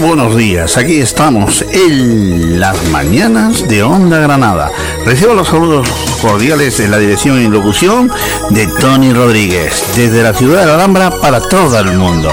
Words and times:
buenos 0.00 0.34
días. 0.36 0.78
Aquí 0.78 0.98
estamos 0.98 1.62
en 1.62 2.58
las 2.58 2.88
mañanas 2.88 3.68
de 3.68 3.82
Onda 3.82 4.18
Granada. 4.18 4.70
Recibo 5.04 5.34
los 5.34 5.48
saludos 5.48 5.88
cordiales 6.22 6.78
de 6.78 6.88
la 6.88 6.96
dirección 6.96 7.40
y 7.40 7.48
locución 7.48 8.10
de 8.48 8.66
Tony 8.66 9.12
Rodríguez, 9.12 9.84
desde 9.96 10.22
la 10.22 10.32
ciudad 10.32 10.60
de 10.60 10.66
la 10.66 10.74
Alhambra 10.74 11.10
para 11.20 11.40
todo 11.40 11.78
el 11.78 11.92
mundo. 11.98 12.30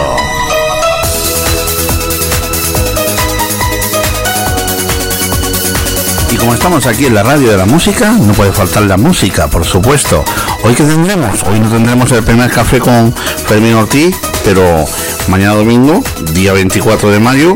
Y 6.31 6.37
como 6.37 6.53
estamos 6.53 6.85
aquí 6.87 7.05
en 7.05 7.15
la 7.15 7.23
radio 7.23 7.51
de 7.51 7.57
la 7.57 7.65
música, 7.65 8.11
no 8.11 8.33
puede 8.33 8.53
faltar 8.53 8.83
la 8.83 8.97
música, 8.97 9.49
por 9.49 9.65
supuesto. 9.65 10.23
Hoy 10.63 10.73
que 10.73 10.83
tendremos, 10.83 11.43
hoy 11.43 11.59
no 11.59 11.69
tendremos 11.69 12.11
el 12.13 12.23
primer 12.23 12.49
café 12.49 12.79
con 12.79 13.13
Fermín 13.13 13.73
Ortiz, 13.73 14.15
pero 14.43 14.85
mañana 15.27 15.55
domingo, 15.55 16.03
día 16.33 16.53
24 16.53 17.11
de 17.11 17.19
mayo, 17.19 17.53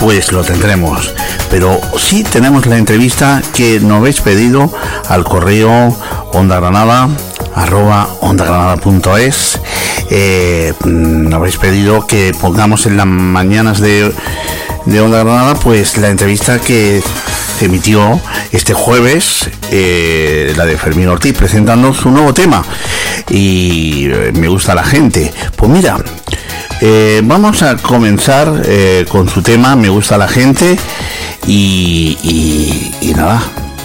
pues 0.00 0.32
lo 0.32 0.44
tendremos. 0.44 1.12
Pero 1.50 1.80
sí 1.96 2.22
tenemos 2.22 2.66
la 2.66 2.78
entrevista 2.78 3.42
que 3.54 3.80
nos 3.80 3.98
habéis 3.98 4.20
pedido 4.20 4.72
al 5.08 5.24
correo 5.24 5.96
onda 6.32 6.60
granada 6.60 7.08
arroba 7.54 8.08
ondagranada.es 8.20 9.60
eh, 10.10 10.72
nos 10.84 11.34
habéis 11.34 11.56
pedido 11.56 12.06
que 12.06 12.32
pongamos 12.40 12.86
en 12.86 12.96
las 12.96 13.06
mañanas 13.06 13.80
de, 13.80 14.12
de 14.86 15.00
Onda 15.00 15.24
Granada 15.24 15.54
pues 15.54 15.96
la 15.98 16.08
entrevista 16.08 16.58
que 16.60 17.02
se 17.58 17.64
emitió 17.64 18.20
este 18.52 18.72
jueves 18.74 19.50
eh, 19.70 20.54
la 20.56 20.64
de 20.64 20.78
Fermín 20.78 21.08
Ortiz 21.08 21.36
presentando 21.36 21.92
su 21.92 22.10
nuevo 22.10 22.32
tema. 22.32 22.64
Y 23.28 24.08
eh, 24.10 24.32
me 24.34 24.48
gusta 24.48 24.74
la 24.74 24.84
gente. 24.84 25.32
Pues 25.56 25.70
mira 25.70 25.98
eh, 26.80 27.20
vamos 27.24 27.62
a 27.62 27.76
comenzar 27.76 28.62
eh, 28.64 29.04
con 29.08 29.28
su 29.28 29.42
tema 29.42 29.76
Me 29.76 29.88
gusta 29.88 30.16
la 30.16 30.28
gente 30.28 30.78
y, 31.46 33.12
nada, 33.16 33.42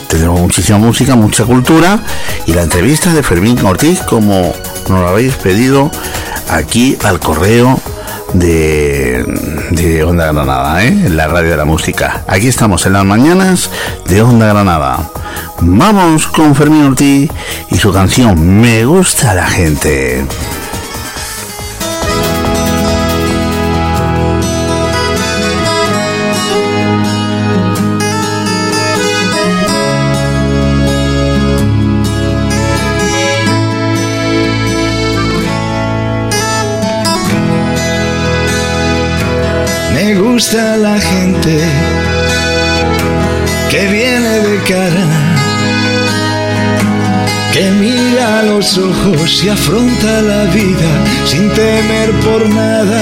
tenemos 0.10 0.40
muchísima 0.40 0.78
música, 0.78 1.16
mucha 1.16 1.46
cultura 1.46 2.00
y 2.46 2.54
la 2.54 2.64
entrevista 2.64 3.14
de 3.14 3.24
Fermín 3.24 3.58
Ortiz 3.66 4.02
como 4.02 4.54
nos 4.90 5.00
lo 5.00 5.08
habéis 5.08 5.34
pedido 5.36 5.90
aquí 6.50 6.98
al 7.04 7.20
correo 7.20 7.80
de, 8.34 9.24
de 9.72 10.04
Onda 10.04 10.32
Granada, 10.32 10.84
¿eh? 10.84 11.10
la 11.10 11.28
radio 11.28 11.52
de 11.52 11.58
la 11.58 11.66
música. 11.66 12.24
Aquí 12.28 12.48
estamos 12.48 12.86
en 12.86 12.94
las 12.94 13.06
mañanas 13.06 13.70
de 14.08 14.22
Onda 14.22 14.48
Granada. 14.48 15.10
Vamos 15.62 16.28
con 16.28 16.56
Fermín 16.56 16.84
Ortiz 16.84 17.32
y 17.70 17.78
su 17.78 17.94
canción 17.94 18.60
Me 18.60 18.86
gusta 18.86 19.34
la 19.34 19.48
gente. 19.48 20.26
Gusta 40.34 40.78
la 40.78 41.00
gente 41.00 41.60
que 43.70 43.86
viene 43.86 44.40
de 44.48 44.58
cara, 44.64 45.08
que 47.54 47.70
mira 47.70 48.40
a 48.40 48.42
los 48.42 48.80
ojos 48.80 49.44
y 49.44 49.50
afronta 49.50 50.12
la 50.24 50.46
vida 50.46 50.92
sin 51.26 51.52
temer 51.52 52.10
por 52.26 52.50
nada. 52.50 53.02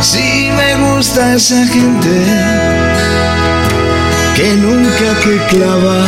Sí 0.00 0.48
me 0.56 0.70
gusta 0.86 1.34
esa 1.34 1.66
gente 1.66 2.14
que 4.36 4.54
nunca 4.54 5.08
te 5.24 5.56
clava 5.56 6.06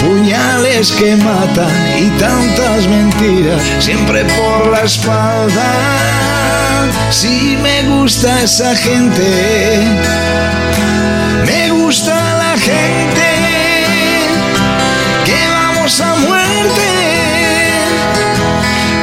puñales 0.00 0.92
que 0.92 1.14
matan 1.16 1.76
y 1.98 2.08
tantas 2.18 2.86
mentiras 2.88 3.62
siempre 3.80 4.24
por 4.24 4.72
la 4.72 4.80
espalda. 4.80 5.68
Sí 7.10 7.58
me 7.62 7.82
gusta 7.82 8.42
esa 8.42 8.74
gente, 8.74 9.80
me 11.44 11.70
gusta 11.70 12.14
la 12.14 12.56
gente 12.58 13.26
que 15.24 15.38
vamos 15.48 16.00
a 16.00 16.14
muerte. 16.16 16.88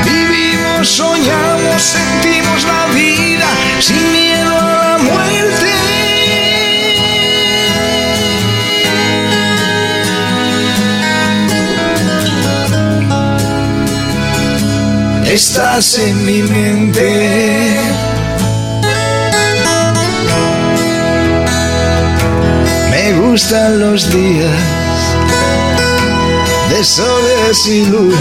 Vivimos, 0.06 0.88
soñamos, 0.88 1.82
sentimos 1.82 2.64
la 2.64 2.86
vida 2.94 3.48
sin 3.80 4.12
miedo 4.12 4.58
a 4.58 4.64
la 4.64 4.98
muerte. 4.98 5.77
Estás 15.38 16.00
en 16.00 16.26
mi 16.26 16.42
mente. 16.42 17.78
Me 22.90 23.14
gustan 23.20 23.80
los 23.80 24.12
días 24.12 24.60
de 26.72 26.84
soles 26.84 27.68
y 27.68 27.86
lunas. 27.86 28.20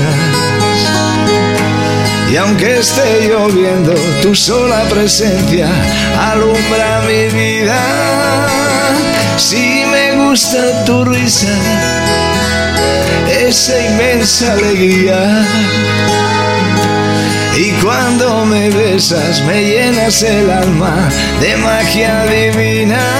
Y 2.31 2.37
aunque 2.37 2.81
esté 2.81 3.29
lloviendo, 3.31 3.95
tu 4.21 4.35
sola 4.35 4.83
presencia 4.91 5.71
alumbra 6.31 7.01
mi 7.09 7.29
vida. 7.35 7.81
Si 9.39 9.87
me 9.91 10.23
gusta 10.23 10.85
tu 10.85 11.03
risa, 11.03 11.55
esa 13.27 13.75
inmensa 13.89 14.53
alegría. 14.53 15.47
Y 17.59 17.73
cuando 17.83 18.45
me 18.45 18.69
besas 18.69 19.43
me 19.47 19.65
llenas 19.65 20.23
el 20.23 20.51
alma 20.51 21.09
de 21.41 21.57
magia 21.57 22.27
divina 22.27 23.16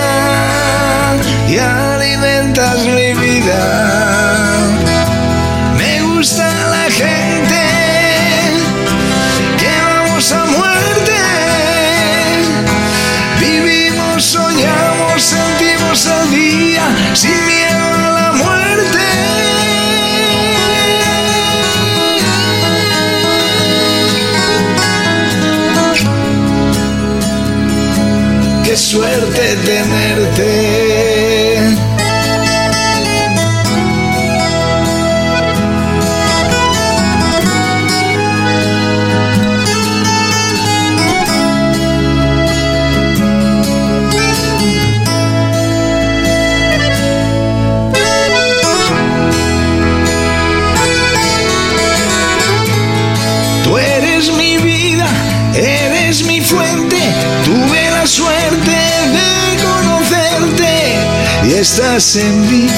estás 61.97 62.17
en 62.17 62.41
mí, 62.51 62.69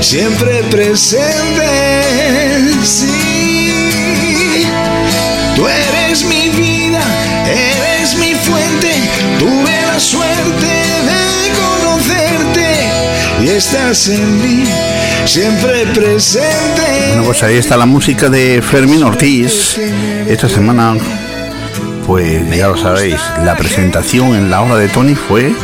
siempre 0.00 0.62
presente. 0.64 1.64
Sí, 2.84 3.72
tú 5.56 5.66
eres 5.66 6.22
mi 6.24 6.50
vida, 6.50 7.00
eres 7.46 8.14
mi 8.16 8.34
fuente, 8.34 8.92
tuve 9.38 9.72
la 9.86 9.98
suerte 9.98 10.66
de 11.08 11.50
conocerte 11.56 12.66
y 13.42 13.48
estás 13.48 14.08
en 14.08 14.42
mí, 14.42 14.64
siempre 15.24 15.86
presente. 15.94 16.82
Bueno, 17.08 17.24
pues 17.24 17.42
ahí 17.42 17.56
está 17.56 17.78
la 17.78 17.86
música 17.86 18.28
de 18.28 18.60
Fermín 18.60 19.02
Ortiz. 19.02 19.78
Esta 20.28 20.46
semana, 20.46 20.94
pues 22.06 22.46
ya 22.54 22.68
lo 22.68 22.76
sabéis, 22.76 23.16
la 23.44 23.56
presentación 23.56 24.34
en 24.34 24.50
la 24.50 24.60
hora 24.60 24.76
de 24.76 24.88
Tony 24.88 25.14
fue 25.14 25.54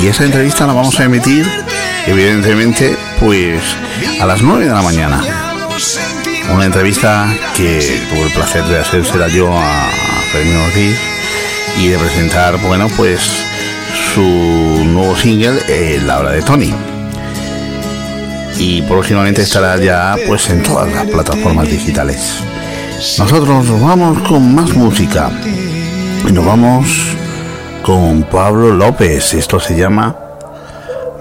y 0.00 0.06
esa 0.06 0.24
entrevista 0.24 0.66
la 0.66 0.72
vamos 0.72 0.98
a 1.00 1.04
emitir, 1.04 1.46
evidentemente, 2.06 2.96
pues 3.20 3.62
a 4.20 4.26
las 4.26 4.42
9 4.42 4.66
de 4.66 4.72
la 4.72 4.82
mañana. 4.82 5.22
Una 6.52 6.64
entrevista 6.64 7.26
que 7.56 8.00
tuve 8.10 8.26
el 8.26 8.32
placer 8.32 8.64
de 8.64 8.80
hacérsela 8.80 9.28
yo 9.28 9.52
a 9.56 9.88
Fermín 10.32 10.56
Ortiz 10.56 10.96
y 11.78 11.88
de 11.88 11.98
presentar, 11.98 12.58
bueno, 12.60 12.88
pues 12.96 13.20
su 14.14 14.20
nuevo 14.20 15.16
single, 15.16 15.60
eh, 15.68 16.00
La 16.04 16.18
Hora 16.18 16.32
de 16.32 16.42
Tony. 16.42 16.72
Y 18.58 18.82
próximamente 18.82 19.42
estará 19.42 19.76
ya 19.78 20.16
pues 20.26 20.50
en 20.50 20.62
todas 20.62 20.92
las 20.92 21.06
plataformas 21.06 21.68
digitales. 21.68 22.34
Nosotros 23.18 23.66
nos 23.66 23.80
vamos 23.80 24.20
con 24.28 24.54
más 24.54 24.74
música 24.74 25.30
y 26.28 26.32
nos 26.32 26.44
vamos 26.44 26.86
con 27.82 28.22
Pablo 28.24 28.70
López. 28.70 29.34
Esto 29.34 29.58
se 29.58 29.76
llama 29.76 30.16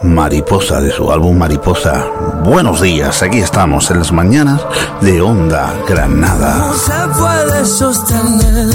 Mariposa 0.03 0.81
de 0.81 0.91
su 0.91 1.11
álbum 1.11 1.37
Mariposa. 1.37 2.05
Buenos 2.43 2.81
días, 2.81 3.21
aquí 3.21 3.39
estamos 3.39 3.91
en 3.91 3.99
las 3.99 4.11
mañanas 4.11 4.61
de 5.01 5.21
Onda 5.21 5.73
Granada. 5.87 6.73
se 6.73 7.19
puede 7.19 7.65
sostener 7.65 8.69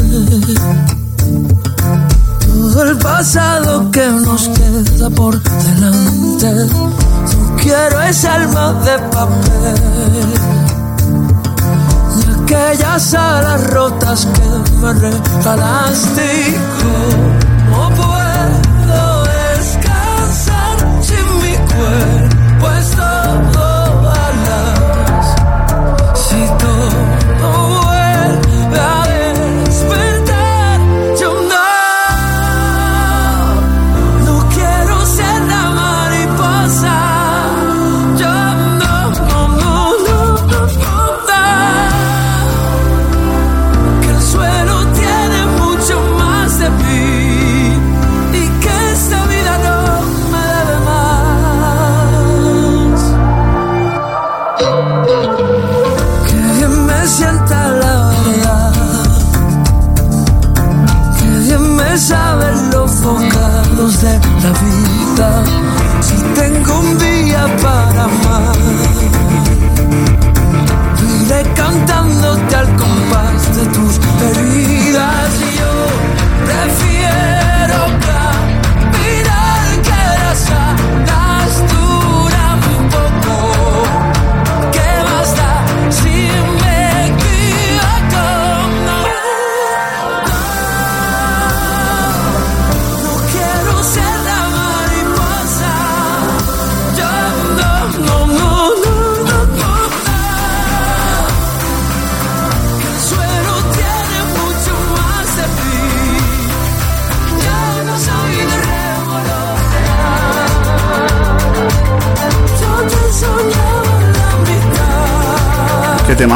todo 2.47 2.83
el 2.85 2.99
pasado 2.99 3.91
que 3.91 4.07
nos 4.07 4.49
queda 4.49 5.11
por 5.11 5.43
delante. 5.43 6.55
No 6.55 7.57
quiero 7.57 8.01
ese 8.03 8.29
alma 8.29 8.73
de 8.85 8.99
papel 9.11 10.33
y 12.21 12.43
aquellas 12.43 13.15
alas 13.15 13.71
rotas 13.71 14.27
que 14.27 14.77
me 14.77 14.93
regalaste. 14.93 16.57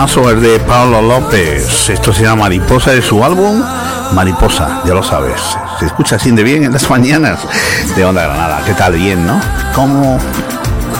Temazo 0.00 0.30
el 0.30 0.40
de 0.40 0.58
Pablo 0.60 1.02
López. 1.02 1.90
Esto 1.90 2.10
se 2.14 2.22
llama 2.22 2.44
Mariposa 2.44 2.92
de 2.92 3.02
su 3.02 3.22
álbum 3.22 3.62
Mariposa, 4.14 4.80
ya 4.86 4.94
lo 4.94 5.02
sabes. 5.02 5.38
Se 5.78 5.84
escucha 5.84 6.16
así 6.16 6.30
de 6.30 6.42
bien 6.42 6.64
en 6.64 6.72
las 6.72 6.88
mañanas 6.90 7.40
de 7.94 8.02
Onda 8.06 8.22
Granada. 8.22 8.62
¿Qué 8.64 8.72
tal? 8.72 8.94
Bien, 8.94 9.26
¿no? 9.26 9.38
¿Cómo, 9.74 10.18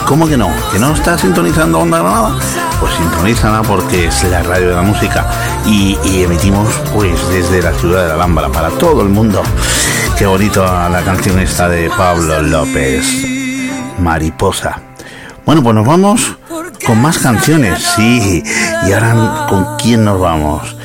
cómo 0.05 0.27
que 0.27 0.37
no? 0.37 0.51
¿Que 0.71 0.77
no 0.77 0.93
está 0.93 1.17
sintonizando 1.17 1.79
Onda 1.79 1.97
Granada? 1.97 2.37
Pues 2.79 2.93
sintonízala 2.93 3.63
porque 3.63 4.05
es 4.05 4.23
la 4.25 4.43
radio 4.43 4.69
de 4.69 4.75
la 4.75 4.83
música 4.83 5.25
y, 5.65 5.97
y 6.03 6.21
emitimos 6.21 6.69
pues 6.93 7.27
desde 7.29 7.59
la 7.63 7.73
ciudad 7.73 8.03
de 8.03 8.07
la 8.09 8.13
Alhambra 8.13 8.49
para 8.49 8.69
todo 8.69 9.01
el 9.01 9.09
mundo. 9.09 9.41
Qué 10.15 10.27
bonito 10.27 10.63
la 10.63 11.01
canción 11.03 11.39
esta 11.39 11.67
de 11.67 11.89
Pablo 11.89 12.39
López. 12.43 13.03
Mariposa. 13.97 14.79
Bueno, 15.43 15.63
pues 15.63 15.73
nos 15.73 15.87
vamos 15.87 16.37
con 16.85 17.01
más 17.01 17.17
canciones, 17.19 17.83
sí. 17.95 18.43
Y 18.87 18.91
ahora, 18.91 19.45
¿con 19.49 19.77
quién 19.77 20.03
nos 20.03 20.19
vamos? 20.19 20.75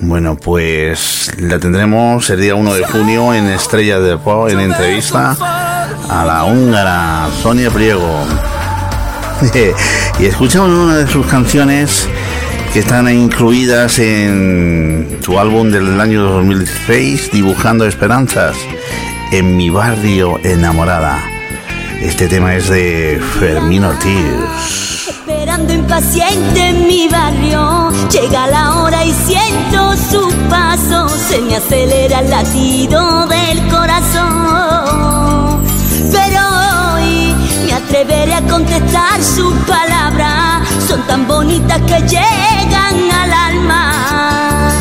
Bueno, 0.00 0.36
pues 0.36 1.32
la 1.38 1.58
tendremos 1.58 2.28
el 2.30 2.40
día 2.40 2.54
1 2.54 2.74
de 2.74 2.84
junio 2.84 3.34
en 3.34 3.46
Estrella 3.46 3.98
de 3.98 4.18
Pop, 4.18 4.48
en 4.50 4.60
entrevista 4.60 5.36
a 6.08 6.24
la 6.24 6.44
húngara 6.44 7.28
Sonia 7.42 7.70
Priego. 7.70 8.26
y 10.18 10.24
escuchamos 10.24 10.70
una 10.70 10.96
de 10.96 11.06
sus 11.06 11.26
canciones 11.26 12.08
que 12.72 12.80
están 12.80 13.08
incluidas 13.08 13.98
en 13.98 15.18
su 15.22 15.38
álbum 15.38 15.70
del 15.70 16.00
año 16.00 16.22
2016, 16.22 17.30
Dibujando 17.32 17.86
Esperanzas, 17.86 18.56
en 19.32 19.56
mi 19.56 19.70
barrio 19.70 20.38
enamorada. 20.44 21.18
Este 22.02 22.28
tema 22.28 22.54
es 22.54 22.68
de 22.68 23.20
Fermín 23.38 23.84
Ortiz. 23.84 24.95
Esperando 25.46 25.74
impaciente 25.74 26.70
en 26.70 26.88
mi 26.88 27.06
barrio, 27.06 27.92
llega 28.10 28.48
la 28.48 28.78
hora 28.78 29.04
y 29.04 29.12
siento 29.12 29.94
su 29.94 30.28
paso, 30.50 31.08
se 31.08 31.40
me 31.40 31.54
acelera 31.54 32.18
el 32.18 32.30
latido 32.30 33.28
del 33.28 33.68
corazón. 33.68 35.62
Pero 36.10 36.40
hoy 36.94 37.32
me 37.64 37.74
atreveré 37.74 38.34
a 38.34 38.42
contestar 38.42 39.22
sus 39.22 39.54
palabras, 39.68 40.68
son 40.88 41.00
tan 41.06 41.28
bonitas 41.28 41.80
que 41.82 42.00
llegan 42.00 43.08
al 43.12 43.32
alma 43.32 44.72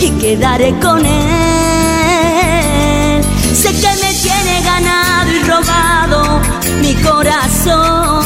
y 0.00 0.10
quedaré 0.18 0.76
con 0.80 1.06
él. 1.06 1.14
Sé 3.54 3.70
que 3.70 3.94
me 4.02 4.12
tiene 4.14 4.62
ganado 4.64 5.30
y 5.30 5.38
robado 5.44 6.40
mi 6.82 6.96
corazón. 7.04 8.17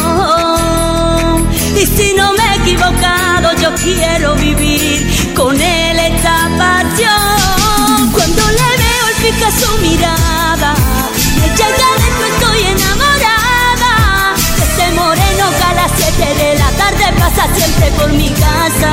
Y 1.83 1.87
si 1.87 2.15
no 2.15 2.33
me 2.35 2.45
he 2.45 2.57
equivocado, 2.59 3.53
yo 3.61 3.75
quiero 3.75 4.37
vivir 4.37 5.35
con 5.35 5.61
él 5.61 5.99
esta 5.99 6.49
pasión. 6.57 8.12
Cuando 8.12 8.43
le 8.59 8.69
veo 8.83 9.05
el 9.11 9.17
pica 9.21 9.51
su 9.51 9.71
mirada, 9.79 10.75
me 11.41 11.49
llega 11.59 11.89
dentro, 11.99 12.25
estoy 12.35 12.61
enamorada. 12.75 13.93
De 14.59 14.62
ese 14.62 14.87
moreno 14.95 15.45
que 15.59 15.65
a 15.65 15.75
las 15.75 15.91
7 15.97 16.35
de 16.45 16.51
la 16.61 16.71
tarde 16.83 17.05
pasa 17.19 17.49
siempre 17.53 17.91
por 17.99 18.12
mi 18.12 18.31
casa. 18.31 18.93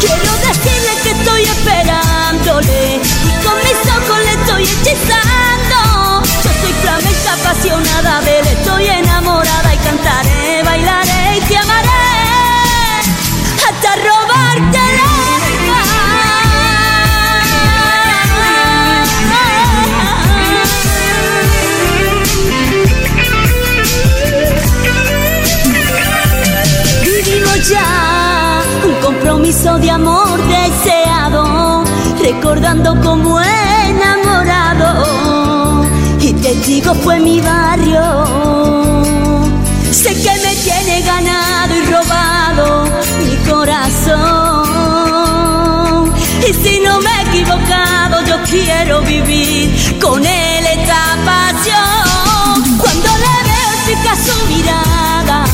Quiero 0.00 0.32
decirle 0.48 0.92
que 1.02 1.10
estoy 1.10 1.42
esperándole 1.42 2.80
y 2.96 3.32
con 3.44 3.56
mis 3.66 3.80
ojos 3.92 4.18
le 4.24 4.32
estoy 4.40 4.62
hechizando. 4.62 5.78
Yo 6.44 6.50
soy 6.62 6.72
flamenca 6.80 7.30
apasionada 7.34 8.22
de 8.22 8.38
él, 8.38 8.46
estoy 8.46 8.86
enamorada 8.86 9.74
y 9.74 9.78
cantaré, 9.78 10.47
bailaré 10.68 11.38
y 11.38 11.40
te 11.48 11.56
amaré 11.56 11.88
hasta 13.68 13.90
robarte 14.08 14.78
el 14.88 14.96
Vivimos 27.04 27.58
ya 27.68 27.88
un 28.84 28.94
compromiso 29.06 29.78
de 29.78 29.90
amor 29.90 30.38
deseado, 30.56 31.84
recordando 32.22 32.90
como 33.02 33.40
enamorado. 33.40 34.88
Y 36.20 36.32
te 36.34 36.54
digo, 36.66 36.94
fue 36.94 37.18
mi 37.20 37.40
barrio. 37.40 38.67
quiero 48.78 49.00
vivir 49.02 49.98
con 50.00 50.24
él 50.24 50.66
esta 50.66 51.18
pasión. 51.24 52.78
Cuando 52.78 53.08
le 53.24 53.34
veo 53.48 53.70
pica 53.86 54.14
su 54.14 54.46
mirada, 54.46 55.44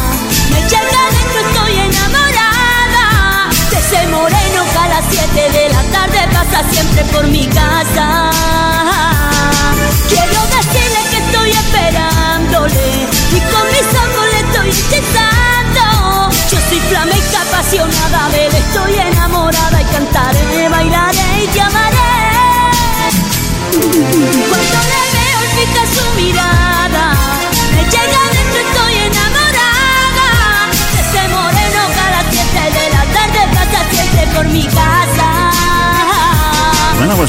me 0.50 0.60
llega 0.60 1.02
dentro, 1.16 1.40
estoy 1.48 1.72
enamorada. 1.88 3.48
De 3.70 3.78
ese 3.78 4.06
moreno 4.08 4.64
que 4.72 4.78
a 4.78 4.88
las 4.88 5.04
7 5.10 5.58
de 5.58 5.68
la 5.70 5.82
tarde 5.84 6.28
pasa 6.32 6.70
siempre 6.70 7.04
por 7.04 7.26
mi 7.28 7.46
casa. 7.46 8.30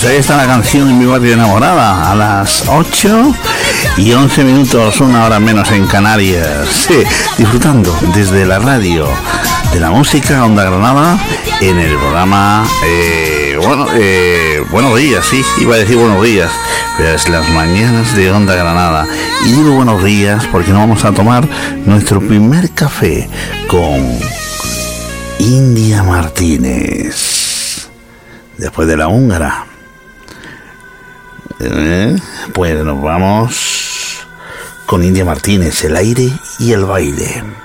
Ahí 0.08 0.18
está 0.18 0.38
la 0.38 0.46
canción 0.46 0.90
en 0.90 1.00
mi 1.00 1.06
barrio 1.06 1.34
enamorada, 1.34 2.12
a 2.12 2.16
las 2.16 2.68
8 2.68 3.34
y 3.98 4.12
11 4.12 4.44
minutos, 4.44 5.02
una 5.02 5.26
hora 5.26 5.40
menos 5.40 5.72
en 5.72 5.88
Canarias. 5.88 6.88
Disfrutando 7.38 7.98
desde 8.14 8.46
la 8.46 8.60
radio 8.60 9.08
de 9.74 9.80
la 9.80 9.90
música 9.90 10.46
Onda 10.46 10.64
Granada 10.64 11.18
en 11.62 11.80
el 11.80 11.96
programa, 11.98 12.68
eh, 12.86 13.58
eh, 13.96 14.64
buenos 14.70 14.98
días, 14.98 15.26
sí, 15.26 15.44
iba 15.60 15.76
a 15.76 15.80
decir 15.80 15.98
buenos 15.98 16.24
días, 16.24 16.52
pero 16.98 17.10
es 17.10 17.28
las 17.30 17.50
mañanas 17.50 18.16
de 18.16 18.32
Onda 18.32 18.56
Granada. 18.56 19.08
Y 19.46 19.54
digo 19.54 19.72
buenos 19.72 20.04
días 20.04 20.46
porque 20.52 20.72
nos 20.72 20.82
vamos 20.82 21.04
a 21.04 21.14
tomar 21.14 21.48
nuestro 21.86 22.20
primer 22.20 22.72
café 22.72 23.28
con 23.68 24.20
India 25.40 26.04
Martínez, 26.04 27.88
después 28.58 28.88
de 28.88 28.98
la 28.98 29.08
húngara. 29.08 29.75
Eh, 31.60 32.16
pues 32.54 32.84
nos 32.84 33.02
vamos 33.02 34.28
con 34.86 35.04
India 35.04 35.26
Martínez, 35.26 35.84
el 35.84 35.96
aire 35.96 36.32
y 36.60 36.72
el 36.74 36.86
baile. 36.86 37.65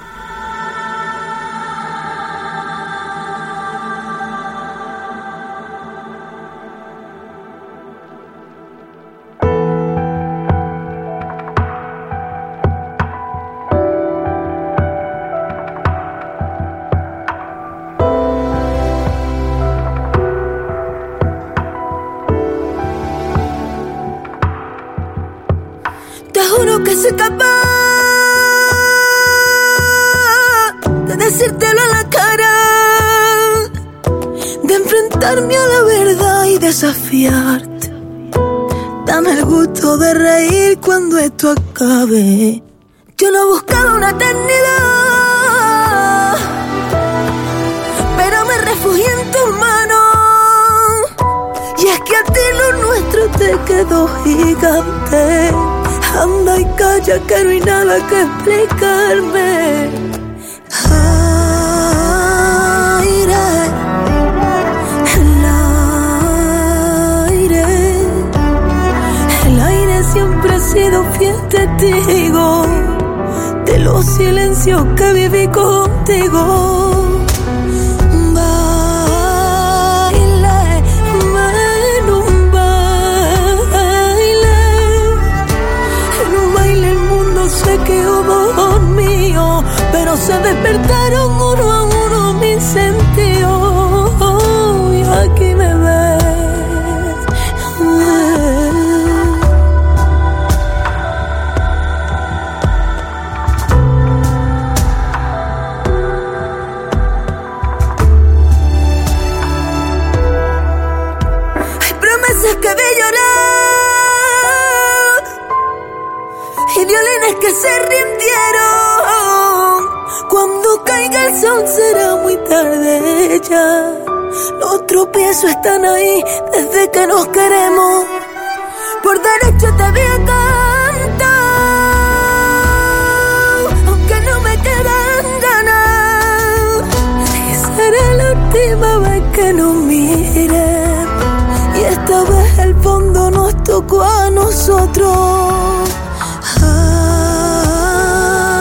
Nosotros. 144.60 145.88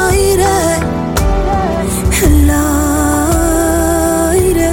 Aire, 0.09 0.45
el 2.23 2.49
aire, 4.31 4.71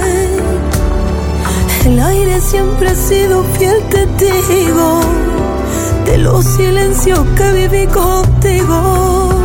el 1.85 1.99
aire 1.99 2.39
siempre 2.39 2.89
ha 2.91 2.95
sido 2.95 3.43
fiel 3.57 3.83
testigo 3.89 5.01
de 6.05 6.17
los 6.19 6.45
silencios 6.45 7.19
que 7.35 7.51
viví 7.51 7.87
contigo. 7.87 9.36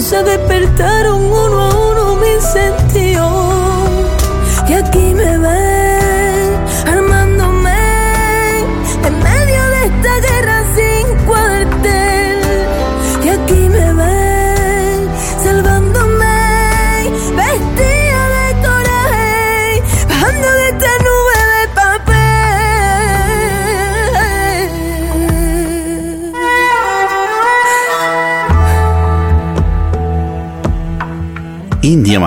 Se 0.00 0.22
despertaron 0.22 1.27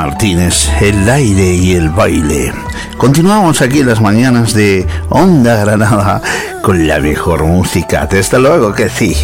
Martínez, 0.02 0.68
el 0.82 1.08
aire 1.08 1.54
y 1.54 1.74
el 1.74 1.90
baile. 1.90 2.52
Continuamos 2.98 3.62
aquí 3.62 3.82
en 3.82 3.88
las 3.88 4.02
mañanas 4.02 4.52
de 4.56 4.88
Onda 5.10 5.58
Granada 5.58 6.24
con 6.64 6.88
la 6.88 7.00
mejor 7.00 7.44
música. 7.44 8.08
Desde 8.08 8.40
luego 8.40 8.74
que 8.74 8.90
sí. 8.90 9.16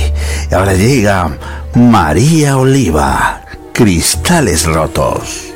Ahora 0.51 0.75
llega 0.75 1.36
María 1.74 2.57
Oliva, 2.57 3.41
Cristales 3.74 4.67
Rotos. 4.67 5.47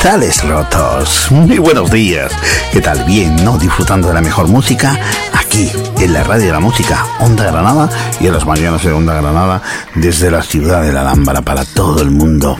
Cristales 0.00 0.42
rotos. 0.48 1.30
Muy 1.30 1.58
buenos 1.58 1.90
días. 1.90 2.32
¿Qué 2.72 2.80
tal? 2.80 3.04
Bien, 3.04 3.36
¿no? 3.44 3.58
Disfrutando 3.58 4.08
de 4.08 4.14
la 4.14 4.22
mejor 4.22 4.48
música 4.48 4.98
aquí 5.34 5.70
en 5.98 6.14
la 6.14 6.24
radio 6.24 6.46
de 6.46 6.52
la 6.52 6.60
música 6.60 7.04
Onda 7.18 7.44
Granada 7.44 7.90
y 8.18 8.26
en 8.26 8.32
las 8.32 8.46
mañanas 8.46 8.82
de 8.82 8.92
Onda 8.92 9.20
Granada 9.20 9.60
desde 9.94 10.30
la 10.30 10.40
ciudad 10.40 10.80
de 10.80 10.94
la 10.94 11.02
Alhambra 11.02 11.42
para 11.42 11.66
todo 11.66 12.00
el 12.00 12.10
mundo. 12.10 12.56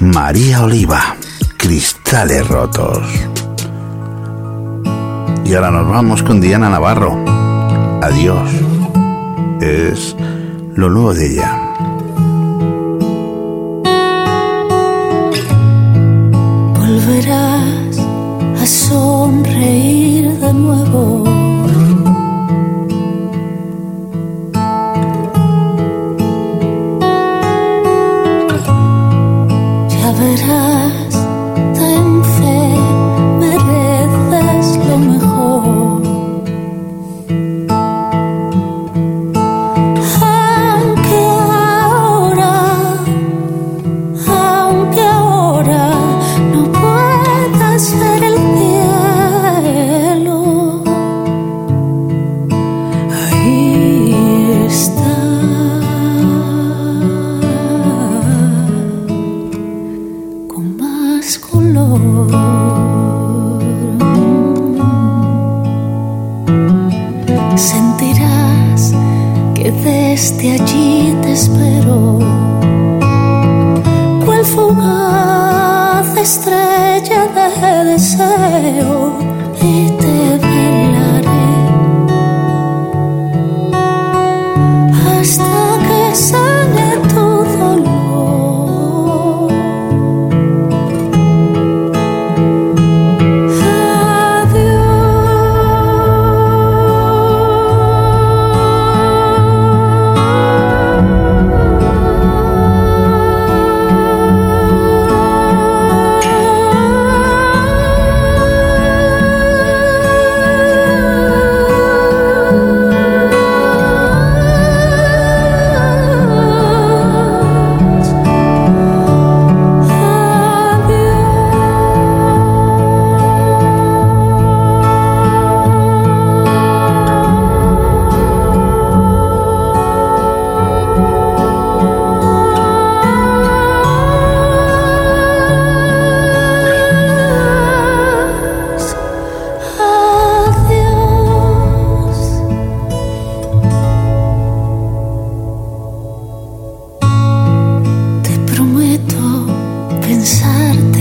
María 0.00 0.62
Oliva, 0.62 1.16
Cristales 1.56 2.46
rotos. 2.46 2.98
Y 5.46 5.54
ahora 5.54 5.70
nos 5.70 5.88
vamos 5.88 6.22
con 6.22 6.38
Diana 6.38 6.68
Navarro. 6.68 7.16
Adiós. 8.02 8.50
Es 9.62 10.14
lo 10.74 10.90
nuevo 10.90 11.14
de 11.14 11.32
ella. 11.32 11.59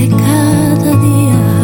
cada 0.09 0.91
día. 0.97 1.58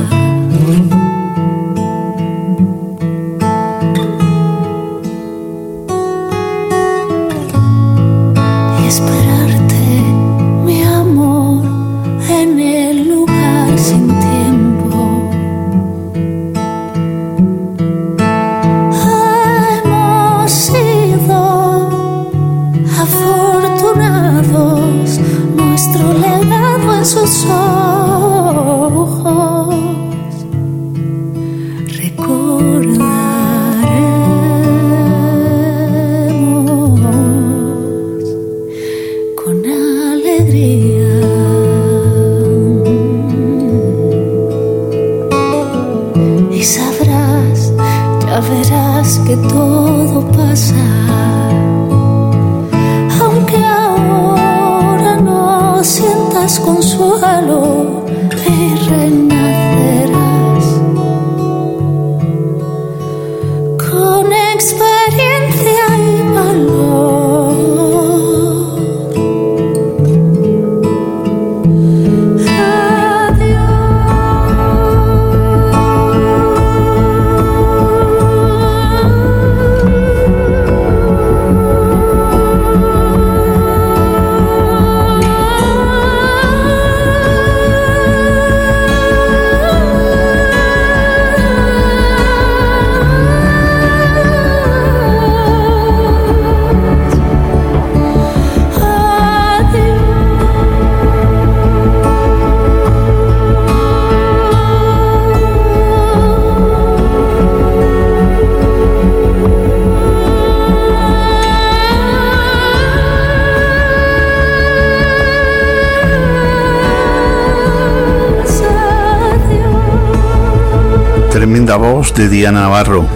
Navarro. 122.51 123.08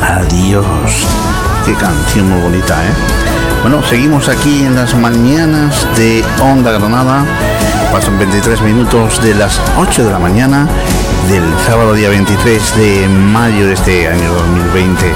Adiós. 0.00 1.06
Qué 1.64 1.74
canción 1.74 2.28
muy 2.28 2.40
bonita, 2.40 2.74
¿eh? 2.84 2.92
Bueno, 3.62 3.82
seguimos 3.82 4.28
aquí 4.28 4.64
en 4.64 4.74
las 4.74 4.94
mañanas 4.94 5.86
de 5.96 6.24
Onda 6.40 6.72
Granada. 6.72 7.24
Pasan 7.92 8.18
23 8.18 8.62
minutos 8.62 9.22
de 9.22 9.34
las 9.34 9.60
8 9.76 10.04
de 10.04 10.10
la 10.10 10.18
mañana 10.18 10.66
del 11.28 11.44
sábado 11.66 11.94
día 11.94 12.08
23 12.08 12.76
de 12.76 13.08
mayo 13.08 13.66
de 13.66 13.74
este 13.74 14.08
año 14.08 14.32
2020, 14.32 15.12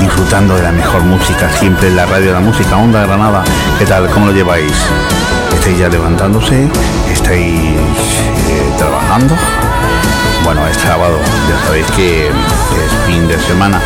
disfrutando 0.00 0.56
de 0.56 0.62
la 0.62 0.72
mejor 0.72 1.02
música 1.02 1.50
siempre 1.58 1.88
en 1.88 1.96
la 1.96 2.04
radio 2.04 2.26
de 2.26 2.32
la 2.32 2.40
música 2.40 2.76
Onda 2.76 3.06
Granada. 3.06 3.42
¿Qué 3.78 3.86
tal? 3.86 4.10
¿Cómo 4.10 4.26
lo 4.26 4.32
lleváis? 4.32 4.72
¿Estáis 5.54 5.78
ya 5.78 5.88
levantándose? 5.88 6.68
¿Estáis 7.10 7.76
eh, 8.48 8.72
trabajando? 8.76 9.34
Bueno, 10.46 10.64
es 10.68 10.76
sábado, 10.76 11.18
ya 11.48 11.66
sabéis 11.66 11.90
que 11.96 12.28
es 12.28 12.32
fin 13.04 13.26
de 13.26 13.36
semana, 13.36 13.80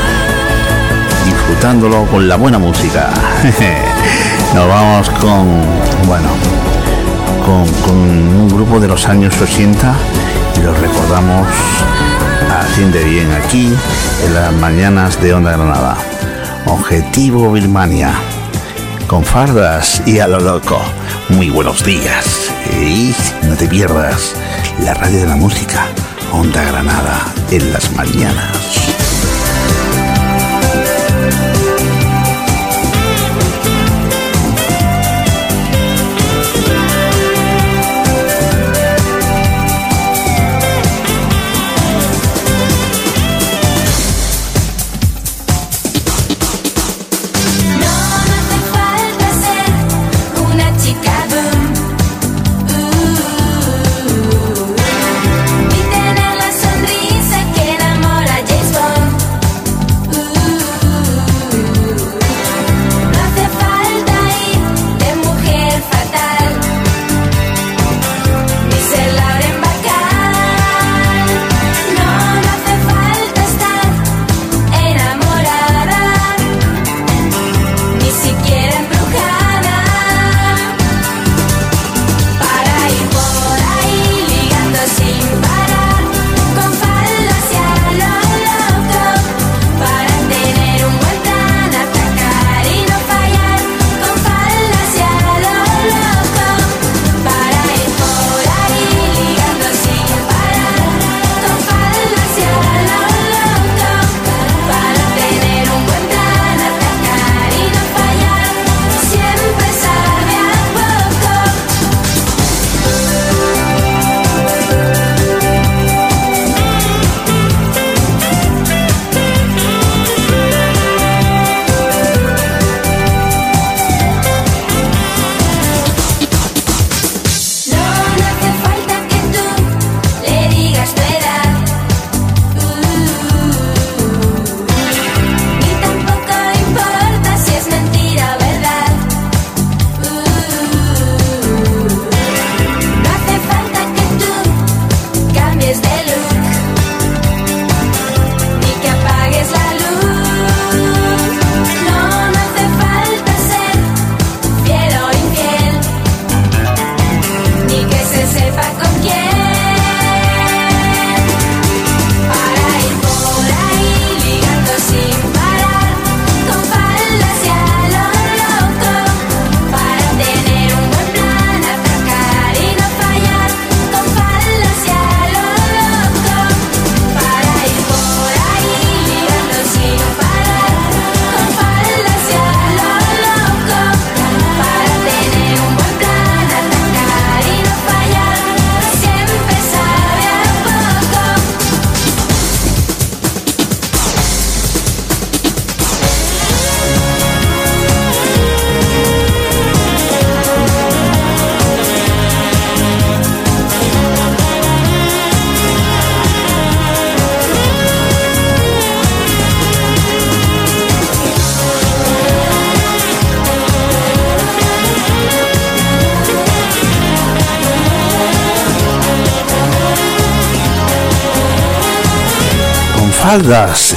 disfrutándolo 1.25 2.05
con 2.05 2.29
la 2.29 2.37
buena 2.37 2.59
música. 2.59 3.09
Nos 4.55 4.68
vamos 4.68 5.09
con, 5.09 5.49
bueno, 6.07 6.29
con, 7.46 7.96
un 7.96 8.51
grupo 8.51 8.79
de 8.79 8.88
los 8.88 9.07
años 9.07 9.40
80 9.40 9.94
y 10.59 10.61
los 10.61 10.79
recordamos 10.79 11.49
así 12.61 12.85
de 12.85 13.05
bien 13.05 13.33
aquí 13.33 13.73
en 14.27 14.35
las 14.35 14.53
mañanas 14.53 15.18
de 15.23 15.33
Onda 15.33 15.53
Granada. 15.53 15.96
Objetivo 16.66 17.53
Birmania, 17.53 18.12
con 19.07 19.25
fardas 19.25 20.03
y 20.05 20.18
a 20.18 20.29
lo 20.29 20.38
loco. 20.38 20.79
Muy 21.31 21.49
buenos 21.49 21.83
días 21.83 22.53
y 22.79 23.14
no 23.46 23.57
te 23.57 23.66
pierdas 23.66 24.35
la 24.85 24.92
radio 24.92 25.20
de 25.20 25.27
la 25.27 25.37
música. 25.37 25.87
Onda 26.33 26.62
Granada 26.64 27.35
en 27.51 27.73
las 27.73 27.90
mañanas. 27.93 28.90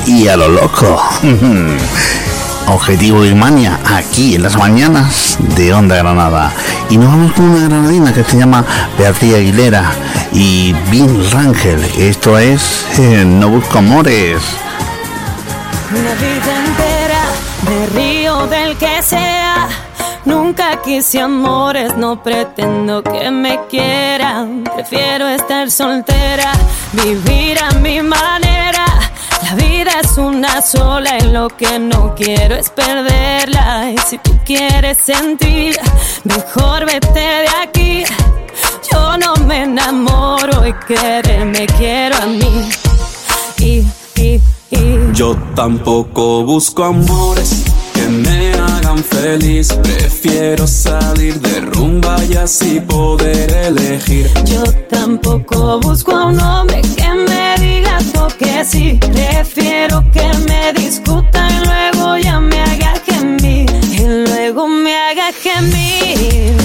Y 0.07 0.27
a 0.29 0.35
lo 0.35 0.47
loco. 0.47 0.99
Objetivo 2.65 3.19
Birmania, 3.19 3.79
aquí 3.85 4.33
en 4.33 4.41
las 4.41 4.57
mañanas 4.57 5.37
de 5.55 5.71
Onda 5.75 5.95
Granada. 5.95 6.51
Y 6.89 6.97
nos 6.97 7.09
vamos 7.09 7.33
con 7.33 7.49
una 7.49 7.67
granadina 7.67 8.11
que 8.11 8.23
se 8.23 8.35
llama 8.35 8.65
Beatriz 8.97 9.35
Aguilera 9.35 9.91
y 10.31 10.73
Vin 10.89 11.29
Rangel. 11.29 11.83
Esto 11.99 12.39
es 12.39 12.83
eh, 12.97 13.23
No 13.27 13.49
Busco 13.49 13.77
Amores. 13.77 14.41
Una 15.91 16.15
vida 16.15 16.65
entera 16.65 17.23
de 17.69 17.85
río 17.95 18.47
del 18.47 18.75
que 18.75 19.03
sea. 19.03 19.67
Nunca 20.25 20.81
quise 20.81 21.21
amores, 21.21 21.95
no 21.95 22.23
pretendo 22.23 23.03
que 23.03 23.29
me 23.29 23.59
quieran. 23.69 24.63
Prefiero 24.63 25.27
estar 25.27 25.69
soltera, 25.69 26.53
vivir 26.93 27.59
a 27.59 27.72
sola 30.63 31.17
y 31.19 31.29
lo 31.31 31.47
que 31.49 31.79
no 31.79 32.15
quiero 32.15 32.55
es 32.55 32.69
perderla. 32.69 33.91
Y 33.91 33.97
si 33.97 34.17
tú 34.17 34.31
quieres 34.45 34.97
sentir, 34.97 35.75
mejor 36.23 36.85
vete 36.85 37.19
de 37.19 37.47
aquí. 37.61 38.03
Yo 38.91 39.17
no 39.17 39.35
me 39.45 39.63
enamoro 39.63 40.65
y 40.65 40.73
quererme 40.87 41.65
quiero 41.77 42.15
a 42.17 42.25
mí. 42.25 42.69
Y, 43.59 43.85
y, 44.15 44.41
y. 44.71 45.13
Yo 45.13 45.35
tampoco 45.55 46.43
busco 46.43 46.83
amores 46.83 47.63
que 47.93 48.01
me 48.07 48.52
hagan 48.93 49.03
feliz. 49.03 49.67
Prefiero 49.81 50.67
salir 50.67 51.39
de 51.39 51.61
rumba 51.61 52.15
y 52.25 52.35
así 52.35 52.79
poder 52.79 53.51
elegir. 53.51 54.29
Yo 54.45 54.63
tampoco 54.89 55.79
busco 55.79 56.15
a 56.15 56.25
un 56.27 56.39
hombre 56.39 56.81
que 56.81 57.09
me 57.13 57.55
diga 57.59 57.97
que 58.37 58.65
sí. 58.65 58.99
Prefiero 58.99 60.03
que 60.11 60.27
me 60.47 60.73
discutan 60.73 61.49
y 61.51 61.65
luego 61.65 62.17
ya 62.17 62.39
me 62.39 62.59
haga 62.61 62.93
gemir. 63.05 63.69
Y 63.91 64.29
luego 64.29 64.67
me 64.67 64.95
haga 64.95 65.31
gemir. 65.33 66.55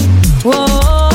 Oh, 0.44 1.07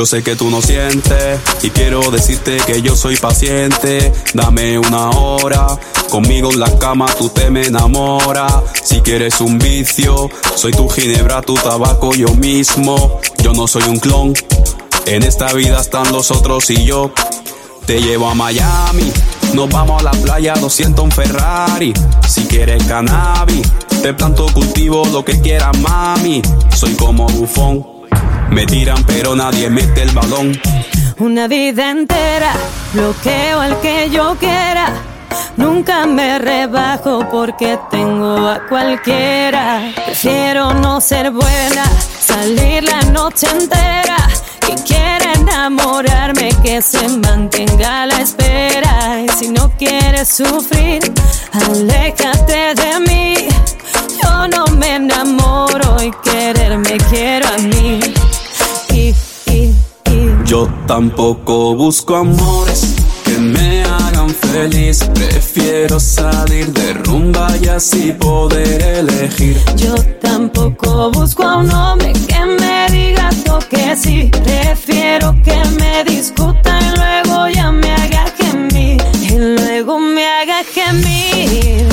yo 0.00 0.06
sé 0.06 0.22
que 0.22 0.34
tú 0.34 0.48
no 0.48 0.62
sientes 0.62 1.40
y 1.62 1.68
quiero 1.68 2.00
decirte 2.10 2.56
que 2.66 2.80
yo 2.80 2.96
soy 2.96 3.16
paciente. 3.16 4.10
Dame 4.32 4.78
una 4.78 5.10
hora, 5.10 5.78
conmigo 6.08 6.50
en 6.50 6.58
la 6.58 6.78
cama 6.78 7.04
tú 7.18 7.28
te 7.28 7.50
me 7.50 7.66
enamoras. 7.66 8.50
Si 8.82 9.02
quieres 9.02 9.42
un 9.42 9.58
vicio, 9.58 10.30
soy 10.54 10.72
tu 10.72 10.88
ginebra, 10.88 11.42
tu 11.42 11.52
tabaco, 11.52 12.14
yo 12.14 12.28
mismo. 12.28 13.20
Yo 13.42 13.52
no 13.52 13.68
soy 13.68 13.82
un 13.88 13.98
clon, 13.98 14.32
en 15.04 15.22
esta 15.22 15.52
vida 15.52 15.78
están 15.78 16.10
los 16.12 16.30
otros 16.30 16.70
y 16.70 16.82
yo. 16.86 17.12
Te 17.84 18.00
llevo 18.00 18.30
a 18.30 18.34
Miami, 18.34 19.12
nos 19.52 19.68
vamos 19.68 20.00
a 20.00 20.04
la 20.04 20.12
playa, 20.12 20.54
200 20.54 21.04
un 21.04 21.10
Ferrari. 21.10 21.92
Si 22.26 22.46
quieres 22.46 22.82
cannabis, 22.84 23.70
te 24.00 24.14
planto 24.14 24.46
cultivo 24.54 25.04
lo 25.12 25.22
que 25.22 25.38
quieras, 25.42 25.78
mami. 25.78 26.40
Soy 26.74 26.94
como 26.94 27.26
bufón 27.26 27.89
me 28.50 28.66
tiran 28.66 29.04
pero 29.04 29.34
nadie 29.34 29.70
mete 29.70 30.02
el 30.02 30.10
balón. 30.10 30.60
Una 31.18 31.48
vida 31.48 31.90
entera, 31.90 32.52
bloqueo 32.92 33.60
al 33.60 33.80
que 33.80 34.08
yo 34.10 34.36
quiera. 34.38 34.92
Nunca 35.56 36.06
me 36.06 36.38
rebajo 36.38 37.28
porque 37.30 37.78
tengo 37.90 38.48
a 38.48 38.66
cualquiera. 38.68 39.92
Prefiero 40.06 40.72
no 40.74 41.00
ser 41.00 41.30
buena, 41.30 41.84
salir 42.18 42.82
la 42.84 43.02
noche 43.10 43.46
entera. 43.50 44.16
Quien 44.60 44.78
quiera 44.78 45.32
enamorarme, 45.34 46.50
que 46.62 46.80
se 46.80 47.06
mantenga 47.08 48.02
a 48.02 48.06
la 48.06 48.20
espera. 48.20 49.20
Y 49.22 49.28
si 49.28 49.48
no 49.48 49.70
quieres 49.76 50.28
sufrir, 50.28 51.02
aléjate 51.52 52.74
de 52.74 53.00
mí. 53.06 53.34
Yo 54.22 54.48
no 54.48 54.64
me 54.76 54.96
enamoro 54.96 56.02
y 56.02 56.10
quererme 56.22 56.96
quiero 57.10 57.48
a 57.48 57.58
mí. 57.58 58.00
Yo 60.60 60.68
tampoco 60.86 61.74
busco 61.74 62.16
amores 62.16 62.94
que 63.24 63.38
me 63.38 63.82
hagan 63.82 64.28
feliz. 64.28 64.98
Prefiero 65.14 65.98
salir 65.98 66.70
de 66.74 66.92
rumba 66.92 67.48
y 67.62 67.68
así 67.68 68.12
poder 68.12 68.82
elegir. 68.82 69.56
Yo 69.76 69.94
tampoco 70.20 71.10
busco 71.12 71.44
a 71.44 71.56
un 71.56 71.70
hombre 71.70 72.12
que 72.12 72.44
me 72.44 72.86
diga 72.90 73.30
que 73.70 73.96
sí. 73.96 74.30
Prefiero 74.44 75.34
que 75.42 75.58
me 75.80 76.04
discuta 76.04 76.78
y 76.78 76.94
luego 76.94 77.48
ya 77.48 77.72
me 77.72 77.90
haga 77.94 78.26
gemir. 78.36 79.02
Y 79.18 79.38
luego 79.38 79.98
me 79.98 80.26
haga 80.26 80.62
gemir. 80.74 81.88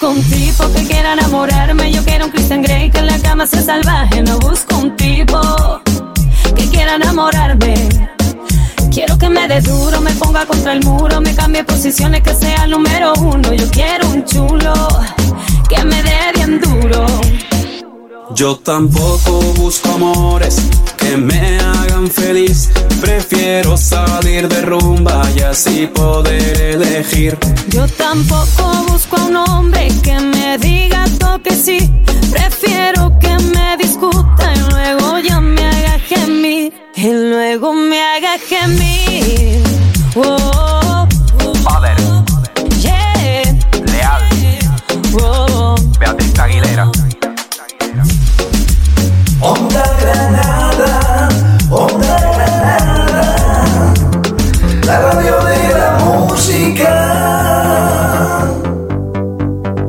Busco 0.00 0.10
un 0.10 0.22
tipo 0.22 0.72
que 0.72 0.84
quiera 0.86 1.14
enamorarme. 1.14 1.92
Yo 1.92 2.04
quiero 2.04 2.26
un 2.26 2.30
Christian 2.30 2.62
Grey 2.62 2.90
que 2.90 2.98
en 2.98 3.06
la 3.06 3.18
cama 3.18 3.46
sea 3.46 3.62
salvaje. 3.62 4.22
No 4.22 4.38
busco 4.38 4.76
un 4.76 4.96
tipo 4.96 5.40
que 6.54 6.68
quiera 6.68 6.94
enamorarme. 6.94 7.74
Quiero 8.92 9.18
que 9.18 9.28
me 9.28 9.48
dé 9.48 9.60
duro, 9.60 10.00
me 10.00 10.12
ponga 10.12 10.46
contra 10.46 10.72
el 10.72 10.84
muro, 10.84 11.20
me 11.20 11.34
cambie 11.34 11.64
posiciones, 11.64 12.22
que 12.22 12.34
sea 12.34 12.64
el 12.64 12.70
número 12.70 13.12
uno. 13.14 13.52
Yo 13.52 13.68
quiero 13.70 14.08
un 14.08 14.24
chulo 14.24 14.72
que 15.68 15.82
me 15.84 16.02
dé 16.02 16.18
bien 16.34 16.60
duro. 16.60 17.06
Yo 18.34 18.56
tampoco 18.56 19.40
busco 19.56 19.88
amores 19.90 20.60
que 20.96 21.16
me 21.16 21.58
hagan 21.58 22.08
feliz. 22.08 22.70
Prefiero 23.00 23.76
salir 23.76 24.48
de 24.48 24.62
rumba 24.62 25.22
y 25.34 25.40
así 25.40 25.86
poder 25.86 26.60
elegir. 26.60 27.38
Yo 27.68 27.86
tampoco 27.88 28.84
busco 28.88 29.16
a 29.16 29.24
un 29.24 29.36
hombre 29.36 29.88
que 30.02 30.18
me 30.20 30.58
diga 30.58 31.04
que 31.42 31.54
sí. 31.54 31.90
Prefiero 32.30 33.18
que 33.18 33.36
me 33.54 33.76
discuta 33.76 34.52
y 34.54 34.58
luego 34.70 35.18
ya 35.18 35.40
me 35.40 35.64
haga 35.64 35.98
gemir. 35.98 36.72
Y 36.94 37.10
luego 37.10 37.72
me 37.72 38.00
haga 38.02 38.38
gemir. 38.38 39.62
Oh, 40.16 41.06
Padre. 41.64 41.94
Yeah. 42.80 43.58
Leal. 43.86 44.22
Oh, 45.22 45.74
Beatriz 45.98 46.38
Aguilera. 46.38 46.90
Onda 49.40 49.84
Granada, 50.00 51.28
Onda 51.70 52.18
Granada, 52.34 53.94
la 54.84 55.00
radio 55.00 55.36
de 55.44 55.68
la 55.78 55.98
música. 56.04 56.90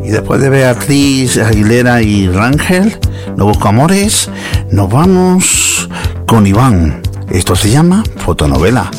Y 0.04 0.10
después 0.12 0.40
de 0.42 0.50
Beatriz 0.50 1.38
Aguilera 1.38 2.04
y 2.04 2.28
Rangel, 2.30 3.00
No 3.36 3.46
Busco 3.46 3.70
Amores, 3.70 4.30
nos 4.70 4.88
vamos 4.88 5.90
con 6.28 6.46
Iván. 6.46 7.02
Esto 7.30 7.56
se 7.56 7.72
llama 7.72 8.04
fotonovela. 8.18 8.92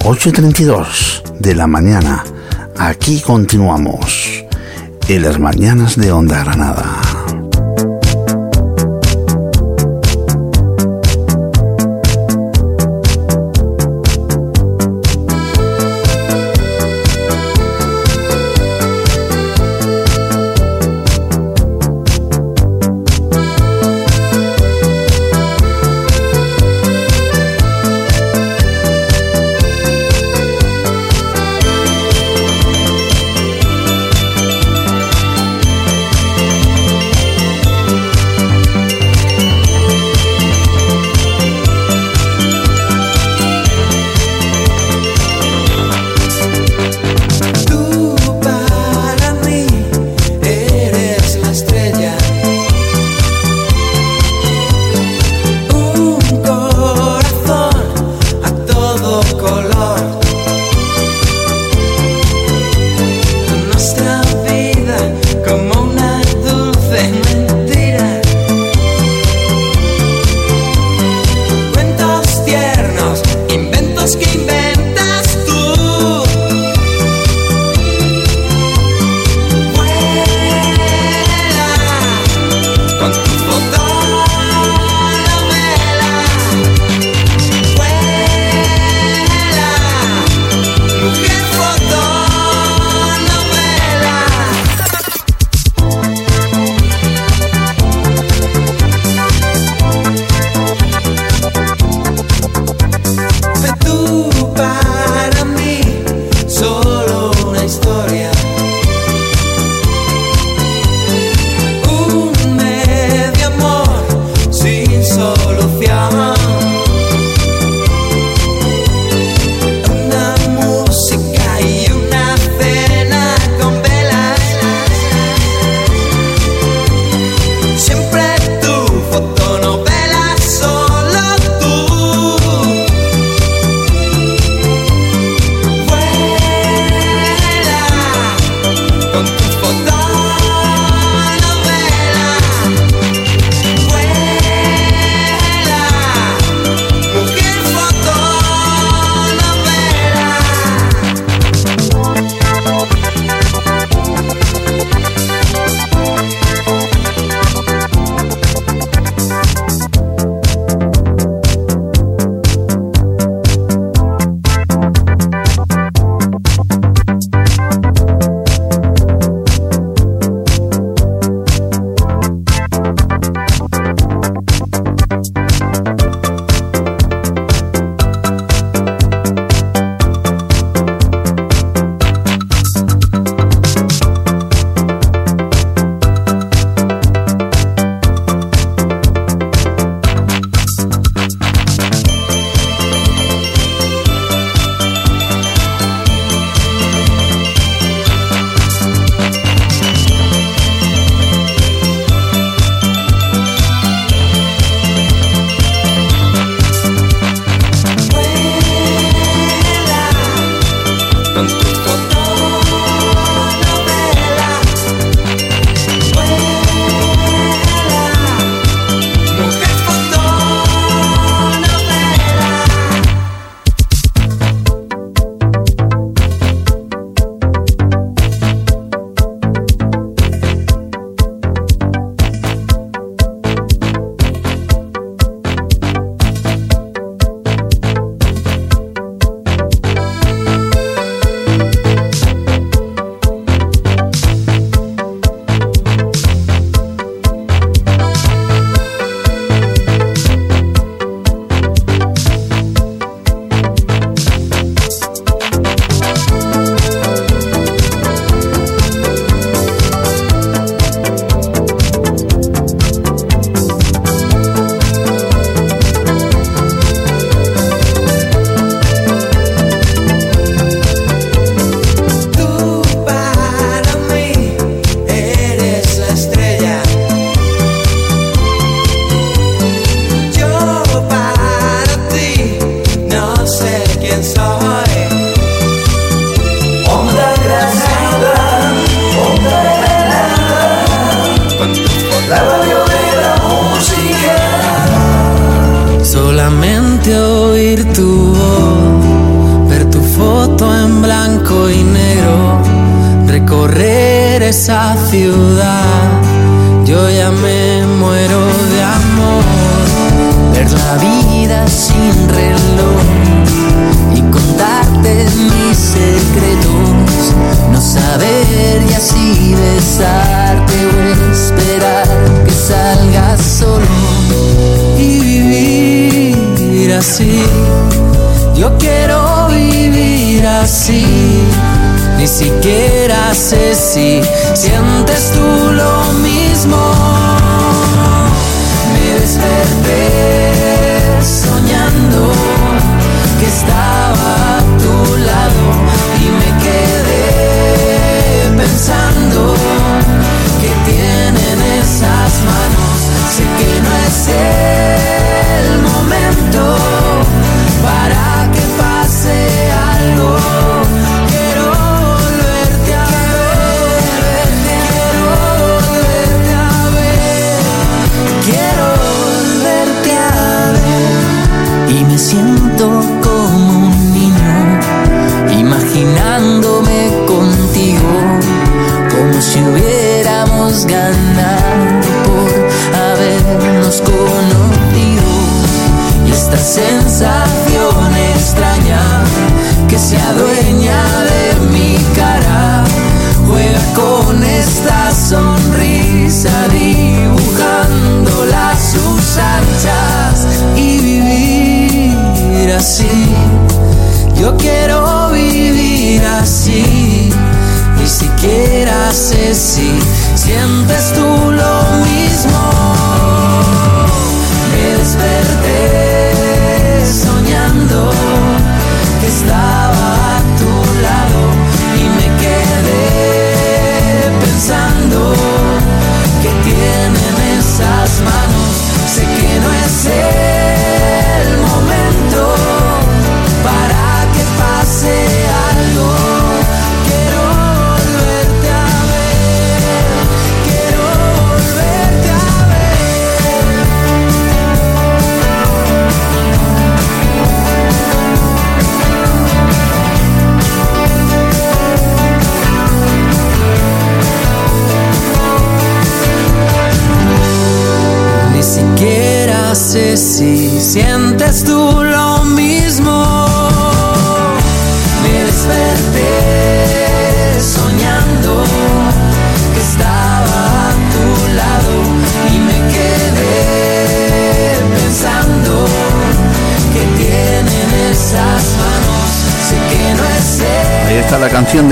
8.32 0.00 1.38
de 1.38 1.54
la 1.54 1.68
mañana. 1.68 2.24
Aquí 2.76 3.20
continuamos. 3.20 4.44
En 5.06 5.22
las 5.22 5.38
mañanas 5.38 5.96
de 5.96 6.10
Onda 6.10 6.42
Granada. 6.42 7.23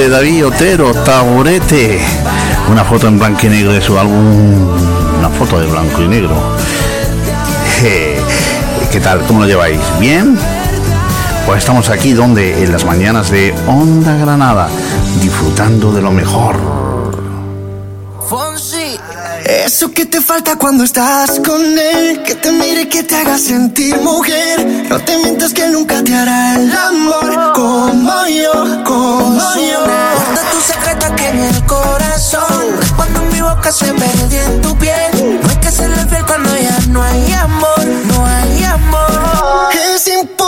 David 0.08 0.46
Otero, 0.46 0.92
Taburete. 0.92 2.00
Una 2.70 2.84
foto 2.84 3.08
en 3.08 3.18
blanco 3.18 3.46
y 3.46 3.48
negro 3.48 3.72
de 3.72 3.80
su 3.80 3.98
álbum. 3.98 4.68
Una 5.18 5.28
foto 5.30 5.60
de 5.60 5.66
blanco 5.66 6.02
y 6.02 6.08
negro. 6.08 6.56
¿Qué 7.80 9.00
tal? 9.00 9.20
¿Cómo 9.26 9.40
lo 9.40 9.46
lleváis? 9.46 9.80
¿Bien? 9.98 10.36
Pues 11.46 11.58
estamos 11.58 11.88
aquí 11.90 12.12
donde 12.12 12.62
en 12.62 12.72
las 12.72 12.84
mañanas 12.84 13.30
de 13.30 13.54
Onda 13.66 14.16
Granada, 14.16 14.68
disfrutando 15.20 15.92
de 15.92 16.02
lo 16.02 16.10
mejor. 16.10 16.81
Eso 19.82 19.90
que 19.90 20.06
te 20.06 20.20
falta 20.20 20.54
cuando 20.54 20.84
estás 20.84 21.40
con 21.44 21.60
él, 21.60 22.22
que 22.22 22.36
te 22.36 22.52
mire, 22.52 22.88
que 22.88 23.02
te 23.02 23.16
haga 23.16 23.36
sentir 23.36 23.96
mujer. 23.96 24.86
No 24.88 25.00
te 25.00 25.18
mientas 25.18 25.52
que 25.52 25.66
nunca 25.70 26.04
te 26.04 26.14
hará 26.14 26.54
el 26.54 26.70
amor 26.70 27.52
como 27.52 28.26
yo, 28.28 28.84
como 28.84 29.54
yo. 29.56 29.80
Guarda 29.80 30.50
tu 30.52 30.60
secreto 30.60 31.06
aquí 31.06 31.24
en 31.24 31.38
el 31.40 31.66
corazón. 31.66 32.76
Cuando 32.94 33.22
mi 33.32 33.40
boca 33.40 33.72
se 33.72 33.92
perdió 33.92 34.42
en 34.42 34.62
tu 34.62 34.78
piel. 34.78 35.40
No 35.42 35.50
hay 35.50 35.56
que 35.56 35.72
serle 35.72 36.06
fiel 36.06 36.26
cuando 36.26 36.56
ya 36.56 36.78
no 36.90 37.02
hay 37.02 37.32
amor, 37.32 37.84
no 38.06 38.24
hay 38.24 38.62
amor. 38.62 39.68
Es 39.96 40.06
imposible 40.06 40.41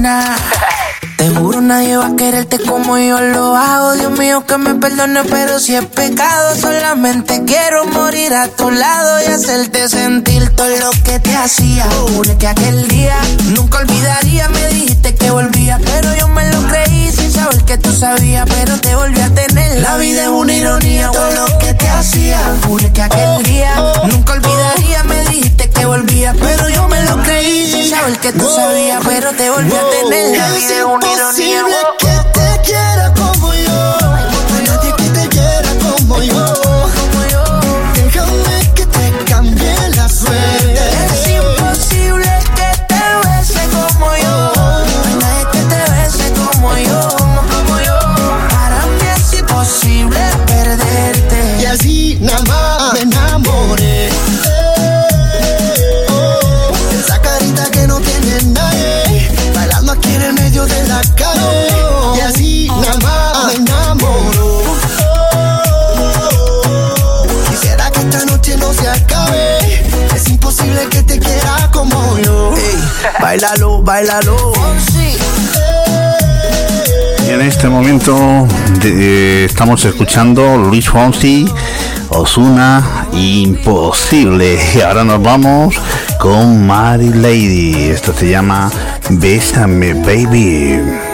Te 0.00 1.28
juro 1.28 1.60
nadie 1.60 1.94
va 1.98 2.06
a 2.06 2.16
quererte 2.16 2.58
como 2.58 2.96
yo 2.96 3.20
lo 3.20 3.54
hago. 3.54 3.92
Dios 3.92 4.18
mío 4.18 4.46
que 4.46 4.56
me 4.56 4.74
perdone, 4.76 5.24
pero 5.24 5.60
si 5.60 5.74
es 5.74 5.84
pecado, 5.84 6.56
solamente 6.56 7.44
quiero 7.44 7.84
morir 7.84 8.32
a 8.32 8.48
tu 8.48 8.70
lado 8.70 9.20
y 9.22 9.26
hacerte 9.26 9.90
sentir 9.90 10.56
todo 10.56 10.74
lo 10.78 10.90
que 11.04 11.20
te 11.20 11.36
hacía. 11.36 11.86
Jure 12.14 12.38
que 12.38 12.48
aquel 12.48 12.88
día 12.88 13.18
nunca 13.54 13.80
olvidaría. 13.80 14.48
Me 14.48 14.68
dijiste 14.68 15.14
que 15.14 15.30
volvía, 15.30 15.78
pero 15.84 16.14
yo 16.16 16.28
me 16.28 16.50
lo 16.50 16.62
creí 16.68 17.12
sin 17.12 17.30
saber 17.30 17.62
que 17.64 17.76
tú 17.76 17.92
sabías, 17.92 18.48
pero 18.48 18.80
te 18.80 18.94
volví 18.94 19.20
a 19.20 19.28
tener. 19.34 19.82
La 19.82 19.98
vida 19.98 20.22
es 20.22 20.28
una 20.28 20.54
ironía, 20.54 21.10
todo 21.10 21.30
lo 21.32 21.58
que 21.58 21.74
te 21.74 21.90
hacía. 21.90 22.40
Jure 22.66 22.90
que 22.90 23.02
aquel 23.02 23.42
día 23.42 23.74
nunca 24.10 24.32
olvidaría. 24.32 25.04
Me 25.04 25.22
dijiste 25.26 25.68
que 25.68 25.84
volvía, 25.84 26.34
pero 26.40 26.70
yo 26.70 26.79
me 28.04 28.10
lo 28.10 28.20
creí 28.20 28.20
sin 28.20 28.20
saber 28.20 28.20
que 28.20 28.32
tú 28.32 28.48
sabías, 28.48 29.02
pero 29.06 29.32
te 29.32 29.50
volví 29.50 29.72
a 29.72 29.90
tener. 29.90 30.38
La 30.38 30.50
vida 30.52 30.76
es 30.76 30.84
una 30.84 31.12
ironía. 31.12 31.64
Bailalo, 73.40 73.82
bailalo. 73.82 74.52
Y 77.26 77.30
en 77.30 77.40
este 77.40 77.68
momento 77.68 78.46
estamos 78.82 79.84
escuchando 79.84 80.58
Luis 80.58 80.88
Fonsi, 80.88 81.46
Osuna, 82.10 83.06
Imposible. 83.12 84.58
Y 84.74 84.80
ahora 84.82 85.04
nos 85.04 85.22
vamos 85.22 85.74
con 86.18 86.66
Mary 86.66 87.10
Lady. 87.14 87.88
Esto 87.88 88.12
se 88.12 88.30
llama 88.30 88.70
Bésame 89.08 89.94
Baby. 89.94 91.09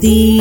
Ti? 0.00 0.40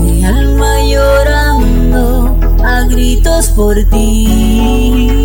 Mi 0.00 0.24
alma 0.24 0.72
llorando 0.82 2.36
a 2.62 2.84
gritos 2.90 3.48
por 3.50 3.76
ti. 3.90 5.21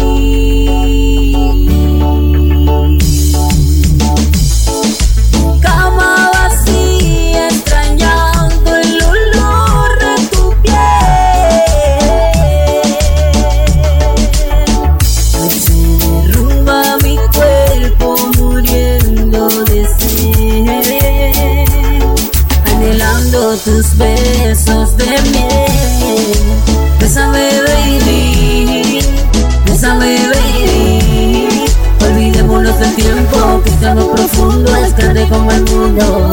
Como 35.38 35.52
el 35.52 35.64
mundo. 35.72 36.32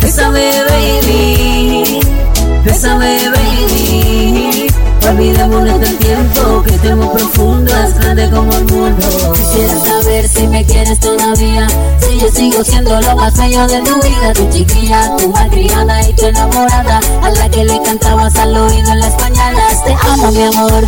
Bésame, 0.00 0.50
baby, 0.68 2.00
bésame, 2.64 3.30
baby. 3.30 4.66
Olvidémonos 5.08 5.80
del 5.80 5.96
tiempo 5.98 6.62
que 6.62 6.94
muy 6.94 7.08
profundo, 7.08 7.72
es 7.76 7.98
grande 7.98 8.30
como 8.30 8.52
el 8.52 8.64
mundo. 8.66 9.32
Quisiera 9.34 9.78
saber 9.80 10.28
si 10.28 10.46
me 10.46 10.64
quieres 10.64 11.00
todavía, 11.00 11.66
si 11.98 12.18
yo 12.18 12.30
sigo 12.30 12.62
siendo 12.62 13.00
lo 13.00 13.16
más 13.16 13.36
bello 13.36 13.66
de 13.66 13.80
tu 13.80 13.94
vida, 14.00 14.32
tu 14.34 14.48
chiquilla, 14.50 15.16
tu 15.16 15.28
malcriada 15.30 16.08
y 16.08 16.12
tu 16.14 16.26
enamorada, 16.26 17.00
a 17.22 17.30
la 17.30 17.48
que 17.50 17.64
le 17.64 17.82
cantabas 17.82 18.36
al 18.36 18.56
oído 18.56 18.92
en 18.92 19.00
las 19.00 19.18
mañanas. 19.20 19.84
Te 19.84 19.96
amo, 20.08 20.30
mi 20.30 20.42
amor. 20.42 20.84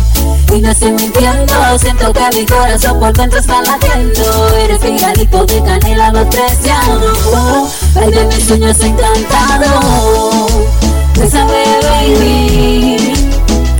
Y 0.53 0.61
no 0.61 0.69
estoy 0.69 0.91
mintiendo, 0.91 1.79
siento 1.79 2.13
que 2.13 2.37
mi 2.37 2.45
corazón 2.45 2.99
por 2.99 3.13
dentro 3.13 3.39
está 3.39 3.61
latiendo. 3.61 4.57
Eres 4.57 4.79
figadito 4.79 5.45
de 5.45 5.63
canela 5.63 6.11
más 6.11 6.25
preciado 6.27 7.13
oh, 7.33 7.69
de 8.09 8.25
mis 8.25 8.45
sueños 8.45 8.79
encantado. 8.79 10.47
Bésame 11.17 11.63
baby, 11.83 13.13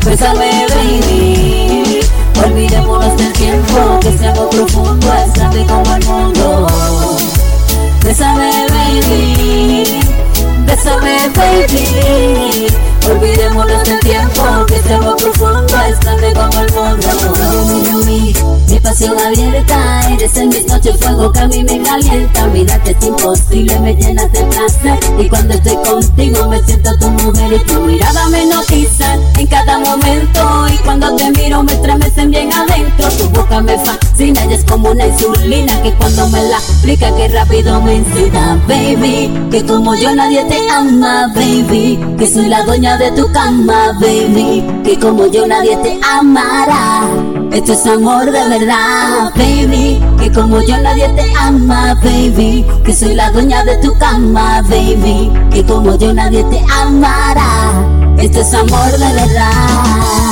bésame 0.05 0.65
baby. 0.69 1.99
Olvidémonos 2.43 3.17
del 3.17 3.31
tiempo 3.33 3.99
que 4.01 4.17
se 4.17 4.27
hago 4.27 4.49
profundo 4.49 5.13
Es 5.13 5.33
grande 5.33 5.65
como 5.65 5.95
el 5.95 6.05
mundo. 6.05 6.67
Bésame 8.03 8.51
baby, 8.69 9.99
bésame 10.65 11.29
baby 11.35 12.67
Olvidémonos 13.07 13.83
del 13.83 13.99
tiempo 13.99 14.65
que 14.65 14.81
se 14.81 14.97
va 14.97 15.15
profundo, 15.15 15.75
es 15.87 15.99
grande 15.99 16.33
como 16.33 16.59
el 16.59 16.73
mundo. 16.73 18.05
Mi, 18.05 18.33
mi 18.67 18.79
pasión 18.79 19.15
abierta, 19.19 20.09
eres 20.11 20.35
en 20.37 20.49
mis 20.49 20.65
noches 20.65 20.97
fuego 20.99 21.31
que 21.31 21.39
a 21.39 21.47
mí 21.47 21.63
me 21.63 21.81
calienta. 21.83 22.47
Mírate, 22.47 22.97
es 22.99 23.05
imposible, 23.05 23.79
me 23.79 23.93
llenas 23.93 24.31
de 24.31 24.43
placer. 24.45 24.99
Y 25.19 25.29
cuando 25.29 25.53
estoy 25.53 25.75
contigo 25.87 26.47
me 26.49 26.59
siento 26.63 26.97
tu 26.97 27.09
mujer 27.09 27.53
y 27.53 27.59
tu 27.59 27.79
mirada 27.81 28.27
me 28.29 28.45
notiza 28.47 29.15
en 29.37 29.47
cada 29.47 29.77
momento. 29.79 30.67
Y 30.73 30.77
cuando 30.79 31.15
te 31.15 31.29
miro 31.31 31.61
me 31.61 31.73
estremecen 31.73 32.31
bien 32.31 32.51
adentro. 32.51 33.07
Tu 33.09 33.29
boca 33.29 33.61
me 33.61 33.77
fascina 33.77 34.45
y 34.45 34.53
es 34.53 34.63
como 34.65 34.89
una 34.89 35.05
insulina 35.05 35.79
que 35.83 35.93
cuando 35.93 36.27
me 36.29 36.41
la 36.41 36.57
aplica 36.57 37.15
que 37.15 37.27
rápido 37.27 37.81
me 37.81 37.95
incita, 37.97 38.57
baby. 38.67 39.31
Que 39.51 39.63
como 39.63 39.93
yo 39.93 40.15
nadie 40.15 40.43
te 40.45 40.67
ama, 40.69 41.31
baby. 41.35 41.99
Que 42.17 42.27
soy 42.27 42.47
la 42.47 42.63
dueña 42.63 42.94
de 42.97 43.11
tu 43.11 43.31
cama, 43.31 43.91
baby. 43.99 44.63
Que 44.83 44.97
como 44.99 45.27
yo 45.27 45.45
nadie 45.47 45.75
te 45.77 45.99
amará. 46.03 47.01
Esto 47.51 47.73
es 47.73 47.85
amor 47.85 48.25
de 48.25 48.47
verdad, 48.49 49.31
baby. 49.35 50.03
Que 50.17 50.31
como 50.31 50.61
yo 50.61 50.77
nadie 50.77 51.07
te 51.09 51.31
ama, 51.39 51.95
baby. 52.03 52.65
Que 52.83 52.93
soy 52.93 53.15
la 53.15 53.31
dueña 53.31 53.63
de 53.63 53.77
tu 53.77 53.97
cama, 53.97 54.61
baby. 54.63 55.31
Que 55.51 55.63
como 55.65 55.95
yo 55.95 56.13
nadie 56.13 56.43
te 56.45 56.63
amará. 56.71 57.73
Esto 58.17 58.41
es 58.41 58.53
amor 58.53 58.91
de 58.91 59.13
verdad. 59.13 60.24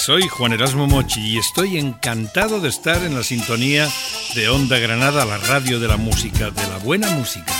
Soy 0.00 0.28
Juan 0.28 0.54
Erasmo 0.54 0.86
Mochi 0.86 1.20
y 1.20 1.36
estoy 1.36 1.76
encantado 1.76 2.58
de 2.58 2.70
estar 2.70 3.04
en 3.04 3.14
la 3.14 3.22
sintonía 3.22 3.86
de 4.34 4.48
Onda 4.48 4.78
Granada, 4.78 5.26
la 5.26 5.36
radio 5.36 5.78
de 5.78 5.88
la 5.88 5.98
música, 5.98 6.50
de 6.50 6.62
la 6.68 6.78
buena 6.78 7.10
música. 7.10 7.52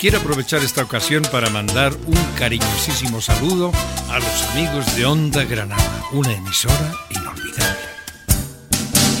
Quiero 0.00 0.18
aprovechar 0.18 0.64
esta 0.64 0.82
ocasión 0.82 1.22
para 1.30 1.50
mandar 1.50 1.94
un 2.06 2.18
cariñosísimo 2.36 3.20
saludo 3.20 3.70
a 4.10 4.18
los 4.18 4.42
amigos 4.50 4.96
de 4.96 5.06
Onda 5.06 5.44
Granada, 5.44 6.02
una 6.10 6.32
emisora 6.32 6.92
inolvidable. 7.10 7.78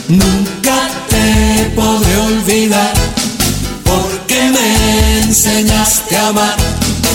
Nunca 0.08 0.90
te 1.08 1.70
podré 1.76 2.16
olvidar 2.16 2.92
porque 3.84 4.50
me 4.50 5.20
enseñaste 5.22 6.16
a 6.16 6.28
amar 6.30 6.56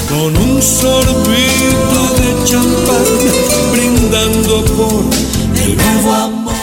con 0.07 0.37
un 0.37 0.61
sorbito 0.61 2.13
de 2.15 2.45
champán 2.45 3.71
brindando 3.73 4.65
por 4.65 5.28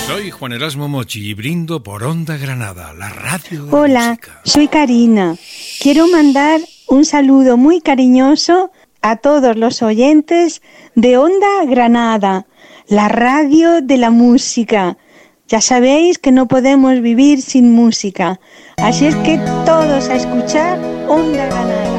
soy 0.07 0.31
Juan 0.31 0.53
Erasmo 0.53 0.89
Mochi 0.89 1.31
y 1.31 1.35
brindo 1.35 1.83
por 1.83 2.05
Onda 2.05 2.37
Granada, 2.37 2.93
la 2.95 3.09
radio. 3.11 3.67
Hola, 3.71 4.19
soy 4.45 4.69
Karina. 4.69 5.37
Quiero 5.81 6.09
mandar 6.09 6.61
un 6.89 7.05
saludo 7.05 7.57
muy 7.57 7.81
cariñoso 7.81 8.71
a 9.03 9.17
todos 9.17 9.57
los 9.57 9.83
oyentes 9.83 10.63
de 10.95 11.19
Onda 11.19 11.65
Granada, 11.67 12.47
la 12.89 13.09
radio 13.09 13.83
de 13.83 13.99
la 13.99 14.11
música. 14.11 14.97
Ya 15.49 15.61
sabéis 15.61 16.19
que 16.19 16.33
no 16.33 16.49
podemos 16.49 17.01
vivir 17.01 17.43
sin 17.43 17.73
música, 17.73 18.41
así 18.79 19.07
es 19.07 19.17
que 19.17 19.39
todos 19.65 20.09
a 20.09 20.17
escuchar 20.17 20.79
Onda 21.09 21.47
Granada. 21.47 21.96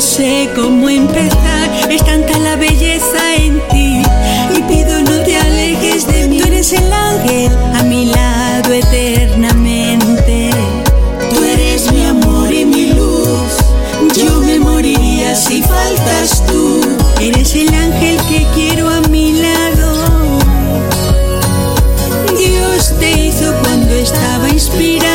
No 0.00 0.06
sé 0.06 0.48
cómo 0.56 0.88
empezar. 0.88 1.68
Es 1.90 2.02
tanta 2.02 2.38
la 2.38 2.56
belleza 2.56 3.34
en 3.36 3.60
ti 3.68 4.02
y 4.56 4.62
pido 4.62 4.98
no 5.02 5.22
te 5.24 5.36
alejes 5.36 6.06
de 6.06 6.26
mí. 6.26 6.38
Tú 6.38 6.46
eres 6.46 6.72
el 6.72 6.90
ángel 6.90 7.52
a 7.74 7.82
mi 7.82 8.06
lado 8.06 8.72
eternamente. 8.72 10.52
Tú 11.30 11.44
eres 11.44 11.92
mi 11.92 12.06
amor 12.06 12.50
y 12.50 12.64
mi 12.64 12.94
luz. 12.94 13.52
Yo 14.16 14.40
me 14.40 14.58
moriría 14.58 15.34
si 15.34 15.60
faltas 15.60 16.46
tú. 16.46 16.80
Eres 17.20 17.54
el 17.54 17.68
ángel 17.68 18.16
que 18.26 18.46
quiero 18.54 18.88
a 18.88 19.02
mi 19.10 19.34
lado. 19.34 20.38
Dios 22.38 22.94
te 22.98 23.10
hizo 23.10 23.52
cuando 23.62 23.94
estaba 23.96 24.48
inspirado. 24.48 25.09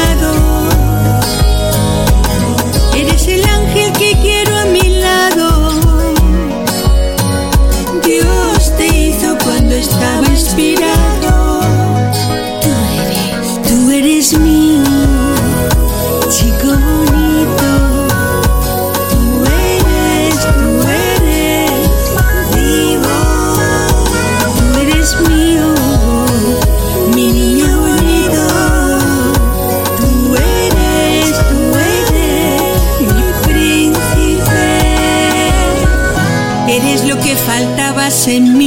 en 38.28 38.58
mí. 38.58 38.65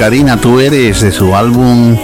Karina, 0.00 0.40
Tú 0.40 0.60
eres, 0.60 1.02
de 1.02 1.12
su 1.12 1.36
álbum 1.36 1.98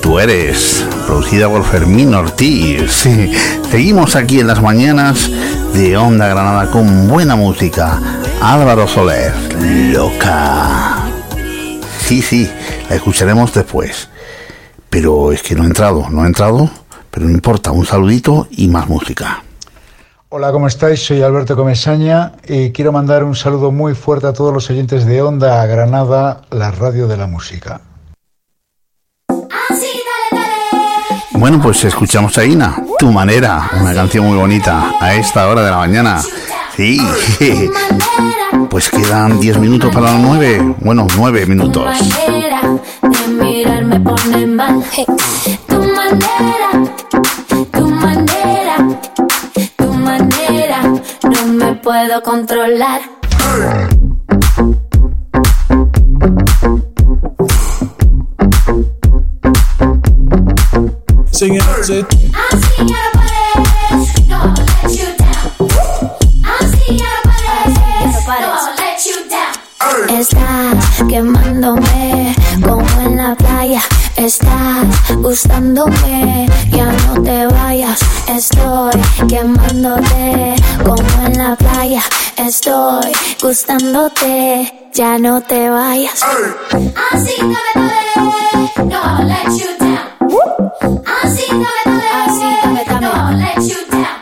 Tú 0.00 0.20
eres, 0.20 0.86
producida 1.04 1.48
por 1.48 1.64
Fermín 1.64 2.14
Ortiz. 2.14 3.08
Seguimos 3.68 4.14
aquí 4.14 4.38
en 4.38 4.46
las 4.46 4.62
mañanas 4.62 5.28
de 5.74 5.96
Onda 5.96 6.28
Granada 6.28 6.70
con 6.70 7.08
buena 7.08 7.34
música. 7.34 8.00
Álvaro 8.40 8.86
Soler, 8.86 9.34
loca. 9.92 11.06
Sí, 12.06 12.22
sí, 12.22 12.48
la 12.88 12.94
escucharemos 12.94 13.52
después. 13.52 14.08
Pero 14.88 15.32
es 15.32 15.42
que 15.42 15.56
no 15.56 15.64
ha 15.64 15.66
entrado, 15.66 16.08
no 16.08 16.22
ha 16.22 16.26
entrado, 16.28 16.70
pero 17.10 17.26
no 17.26 17.32
importa, 17.32 17.72
un 17.72 17.84
saludito 17.84 18.46
y 18.52 18.68
más 18.68 18.86
música. 18.88 19.42
Hola, 20.40 20.52
¿cómo 20.52 20.68
estáis? 20.68 21.04
Soy 21.04 21.20
Alberto 21.20 21.54
Comesaña 21.54 22.32
y 22.48 22.70
quiero 22.70 22.92
mandar 22.92 23.24
un 23.24 23.36
saludo 23.36 23.70
muy 23.72 23.94
fuerte 23.94 24.26
a 24.26 24.32
todos 24.32 24.54
los 24.54 24.70
oyentes 24.70 25.04
de 25.04 25.20
Onda 25.20 25.66
Granada, 25.66 26.40
la 26.50 26.70
radio 26.70 27.06
de 27.06 27.18
la 27.18 27.26
música. 27.26 27.82
Bueno, 31.32 31.60
pues 31.62 31.84
escuchamos 31.84 32.38
a 32.38 32.46
Ina, 32.46 32.74
Tu 32.98 33.12
Manera, 33.12 33.68
una 33.82 33.92
canción 33.92 34.24
muy 34.28 34.38
bonita 34.38 34.94
a 34.98 35.12
esta 35.12 35.46
hora 35.46 35.62
de 35.62 35.70
la 35.72 35.76
mañana. 35.76 36.22
Sí, 36.74 36.98
pues 38.70 38.88
quedan 38.88 39.40
10 39.40 39.58
minutos 39.58 39.92
para 39.92 40.12
las 40.12 40.20
9. 40.20 40.76
Bueno, 40.80 41.06
9 41.18 41.44
minutos. 41.44 41.84
Tu 45.68 45.76
manera 45.76 46.99
no 51.90 51.96
me 51.96 52.06
puedo 52.06 52.22
controlar. 52.22 53.00
Singing, 61.32 61.60
say, 61.82 62.06
Estás 70.10 71.02
quemándome 71.08 72.34
como 72.62 72.86
en 73.00 73.16
la 73.16 73.34
playa. 73.34 73.82
Estás 74.16 74.86
gustándome, 75.16 76.39
Estoy 78.26 78.92
quemándote 79.28 80.54
como 80.84 81.26
en 81.26 81.38
la 81.38 81.56
playa. 81.56 82.02
Estoy 82.36 83.12
gustándote, 83.42 84.90
ya 84.94 85.18
no 85.18 85.40
te 85.42 85.68
vayas. 85.68 86.22
Así 87.12 87.34
no 87.40 87.48
me 87.48 87.90
no 88.84 89.00
I'll 89.02 89.26
let 89.26 89.46
you 89.58 89.76
down. 89.78 91.02
Así 91.22 91.46
no 91.50 91.58
me 91.58 91.96
así 92.24 92.48
no 93.00 93.08
I'll 93.10 93.36
let 93.36 93.60
you 93.68 93.80
down. 93.90 94.20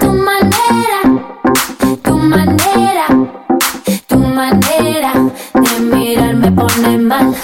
Tu 0.00 0.12
manera, 0.12 1.00
tu 2.02 2.14
manera, 2.16 3.06
tu 4.06 4.18
manera 4.18 5.12
de 5.54 5.80
mirar 5.80 6.34
me 6.34 6.50
pone 6.52 6.98
mal. 6.98 7.34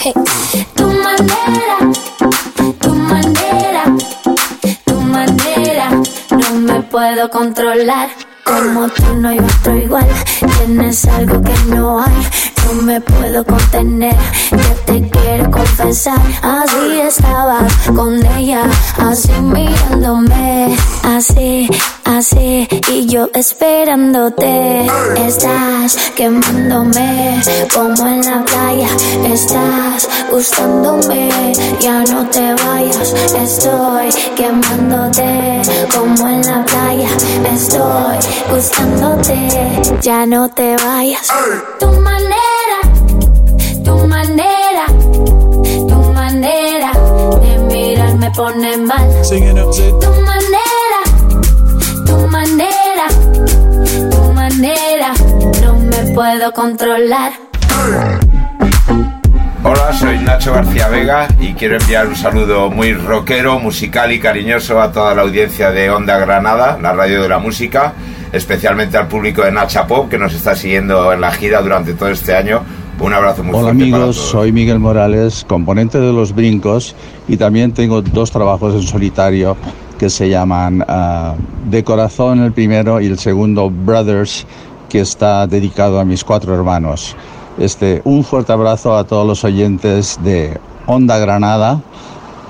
Puedo 6.94 7.28
controlar. 7.28 8.08
Como 8.44 8.88
tú 8.88 9.16
no 9.16 9.30
hay 9.30 9.38
otro 9.40 9.76
igual, 9.76 10.06
tienes 10.38 11.04
algo 11.06 11.42
que 11.42 11.54
no 11.74 11.98
hay, 11.98 12.14
no 12.64 12.82
me 12.82 13.00
puedo 13.00 13.44
contener, 13.44 14.16
yo 14.50 14.74
te 14.86 15.08
quiero 15.08 15.50
confesar, 15.50 16.20
así 16.42 17.00
estaba 17.00 17.66
con 17.94 18.24
ella, 18.36 18.62
así 18.98 19.32
mirándome, 19.40 20.76
así, 21.02 21.68
así, 22.04 22.68
y 22.90 23.06
yo 23.06 23.28
esperándote, 23.34 24.86
estás 25.16 25.96
quemándome 26.14 27.40
como 27.74 28.06
en 28.06 28.20
la 28.20 28.44
playa, 28.44 28.88
estás 29.32 30.08
gustándome, 30.30 31.52
ya 31.80 32.04
no 32.04 32.26
te 32.28 32.54
vayas, 32.64 33.14
estoy 33.40 34.08
quemándote 34.36 35.62
como 35.94 36.28
en 36.28 36.40
la 36.42 36.64
playa, 36.64 37.08
estoy 37.52 38.16
gustándote, 38.50 39.48
ya 40.00 40.26
no 40.26 40.48
te 40.48 40.76
vayas. 40.76 41.28
Tu 41.78 41.86
manera, 41.86 42.63
pone 48.34 48.76
mal. 48.76 49.08
Tu 49.28 50.10
manera, 50.30 51.00
tu 52.06 52.26
manera, 52.28 53.06
tu 54.10 54.32
manera, 54.32 55.12
no 55.62 55.74
me 55.78 56.12
puedo 56.12 56.52
controlar. 56.52 57.32
Hola, 59.62 59.92
soy 59.92 60.18
Nacho 60.18 60.52
García 60.52 60.88
Vega 60.88 61.28
y 61.40 61.54
quiero 61.54 61.76
enviar 61.76 62.06
un 62.06 62.16
saludo 62.16 62.70
muy 62.70 62.92
rockero, 62.92 63.58
musical 63.58 64.12
y 64.12 64.20
cariñoso 64.20 64.80
a 64.80 64.92
toda 64.92 65.14
la 65.14 65.22
audiencia 65.22 65.70
de 65.70 65.90
Onda 65.90 66.18
Granada, 66.18 66.78
la 66.80 66.92
radio 66.92 67.22
de 67.22 67.28
la 67.28 67.38
música, 67.38 67.94
especialmente 68.32 68.98
al 68.98 69.08
público 69.08 69.42
de 69.42 69.52
Nacha 69.52 69.86
Pop 69.86 70.10
que 70.10 70.18
nos 70.18 70.34
está 70.34 70.54
siguiendo 70.54 71.12
en 71.12 71.20
la 71.20 71.32
gira 71.32 71.62
durante 71.62 71.94
todo 71.94 72.10
este 72.10 72.34
año. 72.34 72.62
Un 73.00 73.12
abrazo 73.12 73.42
muy 73.42 73.54
Hola 73.54 73.72
fuerte 73.72 73.90
para 73.90 73.96
amigos, 73.96 74.16
todos. 74.16 74.30
soy 74.30 74.52
Miguel 74.52 74.78
Morales, 74.78 75.44
componente 75.46 75.98
de 75.98 76.12
Los 76.12 76.34
Brincos 76.34 76.94
y 77.28 77.36
también 77.36 77.72
tengo 77.72 78.00
dos 78.02 78.30
trabajos 78.30 78.74
en 78.74 78.82
solitario 78.82 79.56
que 79.98 80.08
se 80.08 80.28
llaman 80.28 80.84
ah, 80.88 81.34
De 81.68 81.84
Corazón 81.84 82.40
el 82.42 82.52
primero 82.52 83.00
y 83.00 83.06
el 83.06 83.18
segundo 83.18 83.70
Brothers 83.70 84.46
que 84.88 85.00
está 85.00 85.46
dedicado 85.46 85.98
a 85.98 86.04
mis 86.04 86.24
cuatro 86.24 86.54
hermanos. 86.54 87.16
Este, 87.58 88.00
un 88.04 88.24
fuerte 88.24 88.52
abrazo 88.52 88.96
a 88.96 89.04
todos 89.04 89.26
los 89.26 89.44
oyentes 89.44 90.18
de 90.22 90.58
Onda 90.86 91.18
Granada, 91.18 91.80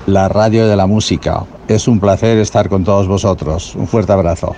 la 0.05 0.29
radio 0.29 0.67
de 0.67 0.75
la 0.75 0.87
música. 0.87 1.43
Es 1.67 1.87
un 1.87 1.99
placer 1.99 2.37
estar 2.37 2.69
con 2.69 2.83
todos 2.83 3.07
vosotros. 3.07 3.75
Un 3.75 3.87
fuerte 3.87 4.13
abrazo. 4.13 4.55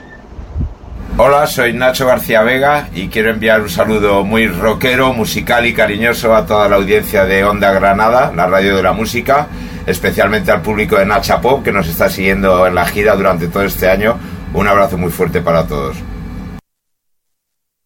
Hola, 1.20 1.48
soy 1.48 1.74
Nacho 1.74 2.06
García 2.06 2.44
Vega 2.44 2.90
y 2.94 3.08
quiero 3.08 3.32
enviar 3.32 3.62
un 3.62 3.72
saludo 3.72 4.24
muy 4.24 4.46
rockero, 4.46 5.14
musical 5.14 5.66
y 5.66 5.74
cariñoso 5.74 6.36
a 6.36 6.46
toda 6.46 6.70
la 6.70 6.76
audiencia 6.76 7.26
de 7.26 7.44
Onda 7.44 7.72
Granada, 7.72 8.32
la 8.36 8.46
radio 8.46 8.76
de 8.76 8.84
la 8.84 8.94
música, 8.94 9.48
especialmente 9.88 10.52
al 10.52 10.62
público 10.62 10.96
de 10.96 11.08
Nacha 11.08 11.42
Pop 11.42 11.64
que 11.64 11.72
nos 11.72 11.88
está 11.88 12.08
siguiendo 12.08 12.68
en 12.68 12.76
la 12.76 12.86
gira 12.86 13.16
durante 13.16 13.48
todo 13.48 13.64
este 13.64 13.90
año. 13.90 14.16
Un 14.54 14.68
abrazo 14.68 15.00
muy 15.00 15.10
fuerte 15.10 15.42
para 15.42 15.66
todos. 15.66 15.98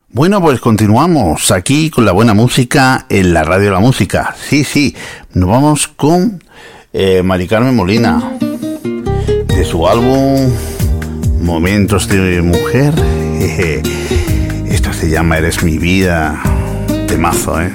Bueno, 0.09 0.41
pues 0.41 0.59
continuamos 0.59 1.51
aquí 1.51 1.89
con 1.89 2.03
la 2.03 2.11
buena 2.11 2.33
música 2.33 3.05
en 3.07 3.33
la 3.33 3.45
radio 3.45 3.67
de 3.67 3.71
la 3.71 3.79
música. 3.79 4.35
Sí, 4.37 4.65
sí, 4.65 4.93
nos 5.33 5.47
vamos 5.47 5.87
con 5.87 6.43
eh, 6.91 7.23
Molina, 7.23 8.33
de 9.47 9.63
su 9.63 9.87
álbum 9.87 10.51
Momentos 11.39 12.09
de 12.09 12.41
Mujer. 12.41 13.20
Jeje. 13.41 13.81
Esto 14.69 14.93
se 14.93 15.09
llama 15.09 15.39
Eres 15.39 15.63
mi 15.63 15.79
vida, 15.79 16.39
temazo, 17.07 17.59
¿eh? 17.59 17.71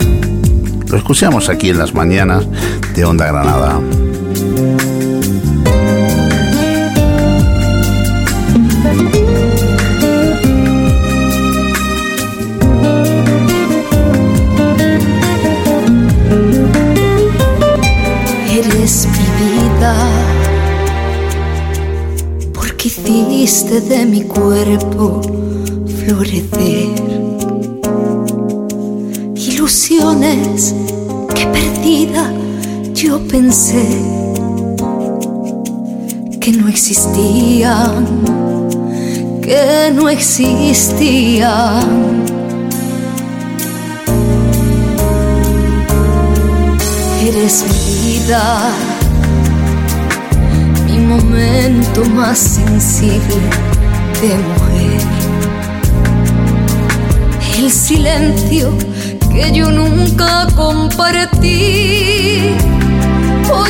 Lo 0.88 0.96
escuchamos 0.96 1.48
aquí 1.48 1.70
en 1.70 1.78
las 1.78 1.92
mañanas 1.92 2.46
de 2.94 3.04
Onda 3.04 3.26
Granada. 3.26 3.80
Eres 18.52 19.08
mi 19.10 19.26
vida, 19.42 19.96
porque 22.54 22.86
hiciste 22.86 23.80
de 23.80 24.06
mi 24.06 24.22
cuerpo 24.22 25.20
florecer 26.06 26.94
ilusiones 29.34 30.72
que 31.34 31.46
perdida 31.46 32.32
yo 32.94 33.18
pensé 33.26 33.84
que 36.40 36.52
no 36.52 36.68
existían, 36.68 38.06
que 39.42 39.90
no 39.92 40.08
existían. 40.08 41.84
Eres 47.20 47.64
mi 47.68 48.20
vida, 48.20 48.70
mi 50.86 50.98
momento 50.98 52.04
más 52.14 52.38
sensible 52.38 53.40
de 54.22 54.38
mujer 54.48 54.95
el 57.66 57.72
silencio 57.72 58.72
que 59.32 59.50
yo 59.50 59.72
nunca 59.72 60.46
compartí. 60.54 62.54
Por 63.48 63.68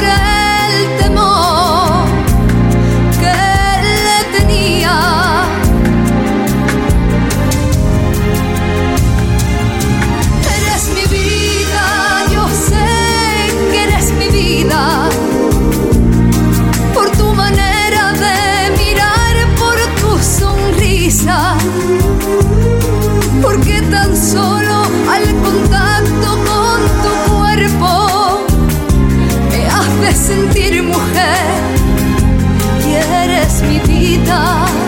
的。 34.27 34.86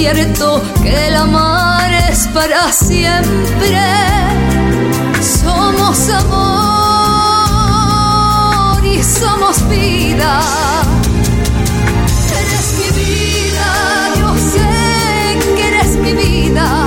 descubierto 0.00 0.62
que 0.82 1.08
el 1.08 1.16
amar 1.16 1.92
es 2.10 2.26
para 2.28 2.72
siempre. 2.72 3.78
Somos 5.20 6.08
amor 6.08 6.40
y 8.84 9.02
somos 9.02 9.68
vida. 9.68 10.40
Eres 12.40 12.74
mi 12.78 12.90
vida, 12.98 13.68
yo 14.18 14.34
sé 14.54 14.70
que 15.54 15.68
eres 15.68 15.90
mi 15.96 16.12
vida. 16.14 16.86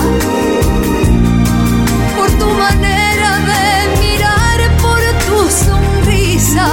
Por 2.17 2.29
tu 2.31 2.47
manera 2.47 3.31
de 3.51 3.65
mirar, 4.01 4.59
por 4.81 5.01
tu 5.27 5.37
sonrisa. 5.65 6.67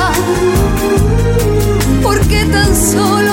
Porque 2.03 2.45
tan 2.47 2.75
solo 2.75 3.30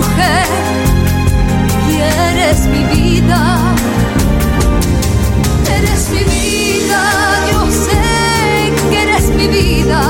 mujer 0.00 0.46
eres 2.00 2.66
mi 2.66 2.82
vida. 2.94 3.40
Eres 5.76 6.02
mi 6.10 6.24
vida, 6.24 7.02
yo 7.50 7.70
sé 7.70 8.72
que 8.90 9.02
eres 9.02 9.28
mi 9.38 9.46
vida. 9.48 10.00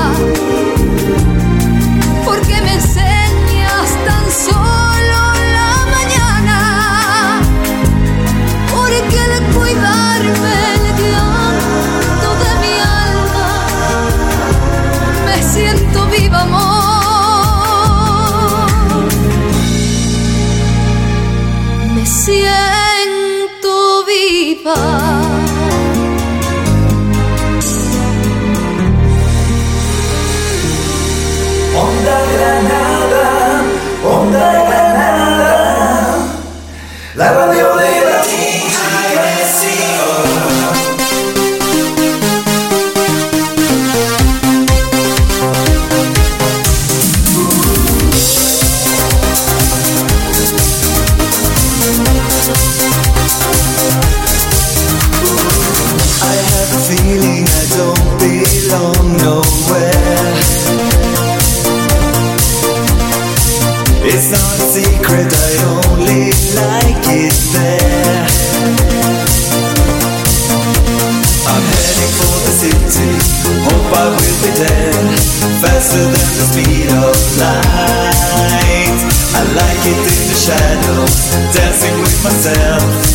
myself. 82.43 83.10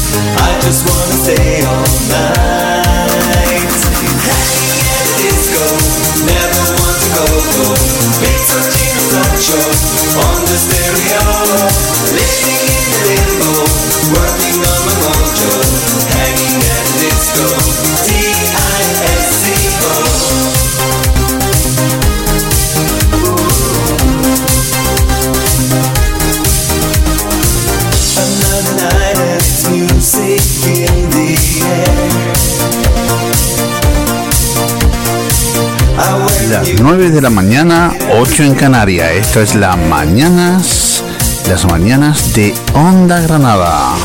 la 37.26 37.30
mañana, 37.30 37.92
8 38.20 38.44
en 38.44 38.54
Canaria. 38.54 39.12
Esto 39.12 39.40
es 39.40 39.56
las 39.56 39.76
mañanas, 39.76 41.02
las 41.48 41.64
mañanas 41.64 42.32
de 42.34 42.54
Onda 42.72 43.20
Granada. 43.20 43.96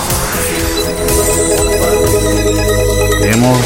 Hemos 3.22 3.60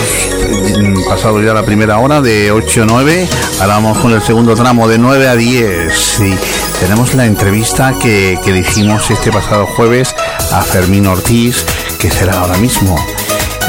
pasado 1.08 1.42
ya 1.42 1.54
la 1.54 1.64
primera 1.64 2.00
hora 2.00 2.20
de 2.20 2.52
8 2.52 2.84
a 2.84 2.86
9, 2.86 3.30
ahora 3.62 3.76
vamos 3.76 3.98
con 4.00 4.12
el 4.12 4.22
segundo 4.22 4.56
tramo 4.56 4.90
de 4.90 4.98
9 4.98 5.30
a 5.30 5.36
10 5.38 6.20
y 6.20 6.36
tenemos 6.82 7.14
la 7.14 7.26
entrevista 7.26 7.94
que, 7.98 8.38
que 8.44 8.52
dijimos 8.52 9.10
este 9.10 9.32
pasado 9.32 9.68
jueves 9.68 10.14
a 10.52 10.64
Fermín 10.64 11.08
Ortiz, 11.08 11.66
que 11.98 12.12
será 12.12 12.40
ahora 12.42 12.58
mismo. 12.58 12.98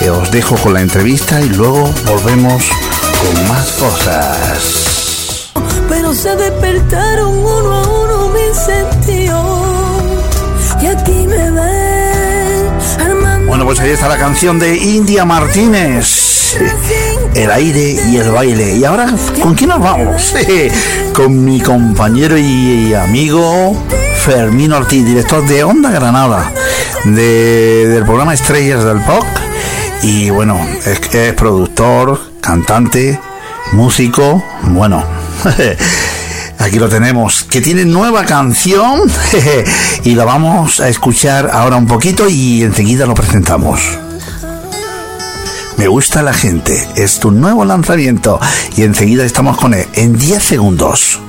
Eh, 0.02 0.10
os 0.10 0.32
dejo 0.32 0.56
con 0.56 0.74
la 0.74 0.80
entrevista 0.80 1.40
y 1.40 1.48
luego 1.48 1.88
volvemos 2.06 2.64
con 3.22 3.48
más 3.48 3.70
cosas. 3.74 4.85
Se 6.16 6.34
despertaron 6.34 7.36
uno 7.38 7.72
a 7.72 7.82
uno 7.88 8.30
mis 8.30 8.56
sentidos. 8.56 9.44
Y 10.80 10.86
aquí 10.86 11.26
me 11.26 11.50
ven. 11.50 13.46
Bueno, 13.46 13.64
pues 13.64 13.78
ahí 13.80 13.90
está 13.90 14.08
la 14.08 14.16
canción 14.18 14.58
de 14.58 14.76
India 14.76 15.24
Martínez. 15.24 16.56
El 17.34 17.50
aire 17.50 17.96
y 18.08 18.16
el 18.16 18.30
baile. 18.30 18.76
Y 18.76 18.84
ahora, 18.84 19.14
¿con 19.42 19.54
quién 19.54 19.70
nos 19.70 19.80
vamos? 19.80 20.34
Con 21.12 21.44
mi 21.44 21.60
compañero 21.60 22.36
y 22.36 22.92
amigo 22.94 23.76
Fermín 24.24 24.72
Ortiz, 24.72 25.04
director 25.04 25.46
de 25.46 25.64
Onda 25.64 25.90
Granada, 25.90 26.50
de- 27.04 27.86
del 27.88 28.04
programa 28.04 28.34
Estrellas 28.34 28.84
del 28.84 29.00
Pop. 29.00 29.24
Y 30.02 30.28
bueno, 30.30 30.58
es 30.84 31.00
es 31.14 31.34
productor, 31.34 32.20
cantante, 32.40 33.20
músico, 33.72 34.42
bueno. 34.62 35.04
Aquí 36.58 36.78
lo 36.78 36.88
tenemos, 36.88 37.44
que 37.44 37.60
tiene 37.60 37.84
nueva 37.84 38.24
canción 38.24 39.02
y 40.04 40.14
la 40.14 40.24
vamos 40.24 40.80
a 40.80 40.88
escuchar 40.88 41.50
ahora 41.52 41.76
un 41.76 41.86
poquito 41.86 42.28
y 42.28 42.62
enseguida 42.62 43.06
lo 43.06 43.14
presentamos. 43.14 43.80
Me 45.76 45.88
gusta 45.88 46.22
la 46.22 46.32
gente, 46.32 46.88
es 46.96 47.20
tu 47.20 47.30
nuevo 47.30 47.64
lanzamiento 47.64 48.40
y 48.76 48.82
enseguida 48.82 49.24
estamos 49.24 49.58
con 49.58 49.74
él 49.74 49.86
en 49.92 50.18
10 50.18 50.42
segundos. 50.42 51.20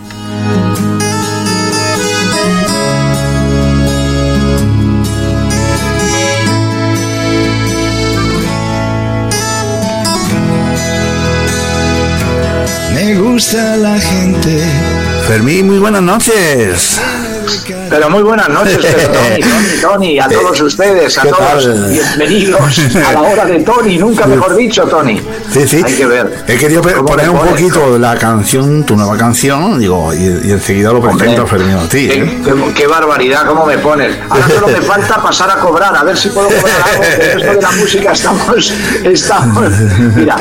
Me 12.94 13.16
gusta 13.20 13.76
la 13.78 14.00
gente. 14.00 14.87
Fermín, 15.28 15.68
muy 15.68 15.78
buenas 15.78 16.02
noches. 16.02 17.02
Pero 17.90 18.10
muy 18.10 18.24
buenas 18.24 18.50
noches, 18.50 18.78
pero 18.82 19.08
Tony, 19.14 19.40
Tony, 19.42 19.82
Tony, 19.82 20.20
a 20.20 20.28
todos 20.28 20.62
ustedes, 20.62 21.18
a 21.18 21.22
¿Qué 21.24 21.30
todos, 21.30 21.64
tal? 21.64 21.90
bienvenidos 21.90 22.80
a 23.08 23.14
la 23.14 23.22
hora 23.22 23.46
de 23.46 23.60
Tony, 23.62 23.98
nunca 23.98 24.26
mejor 24.28 24.56
dicho, 24.56 24.84
Tony. 24.84 25.22
Sí, 25.52 25.68
sí. 25.68 25.82
Hay 25.86 25.94
que 25.96 26.06
ver. 26.06 26.44
He 26.48 26.58
querido 26.58 26.82
pe- 26.82 26.94
¿Cómo 26.94 27.06
poner 27.08 27.30
un 27.30 27.40
poquito 27.40 27.98
la 27.98 28.16
canción, 28.18 28.84
tu 28.86 28.96
nueva 28.96 29.18
canción, 29.18 29.80
digo, 29.80 30.14
y, 30.14 30.18
y 30.48 30.52
enseguida 30.52 30.92
lo 30.92 31.02
presento 31.02 31.44
a 31.44 31.48
Fermín 31.48 31.76
Ortiz. 31.76 32.12
Qué, 32.12 32.20
¿eh? 32.22 32.42
qué- 32.44 32.74
qué 32.74 32.88
barbaridad, 32.88 33.46
cómo 33.48 33.66
me 33.66 33.78
pones. 33.78 34.18
Ahora 34.30 34.48
solo 34.50 34.68
me 34.68 34.82
falta 34.82 35.22
pasar 35.22 35.50
a 35.52 35.56
cobrar, 35.60 35.96
a 35.96 36.04
ver 36.04 36.18
si 36.18 36.30
puedo 36.30 36.48
cobrar 36.50 36.76
algo. 36.92 37.02
que 37.02 37.28
esto 37.42 37.54
de 37.54 37.62
la 37.62 37.72
música 37.72 38.12
estamos, 38.12 38.74
estamos. 39.04 39.70
Mira, 40.16 40.36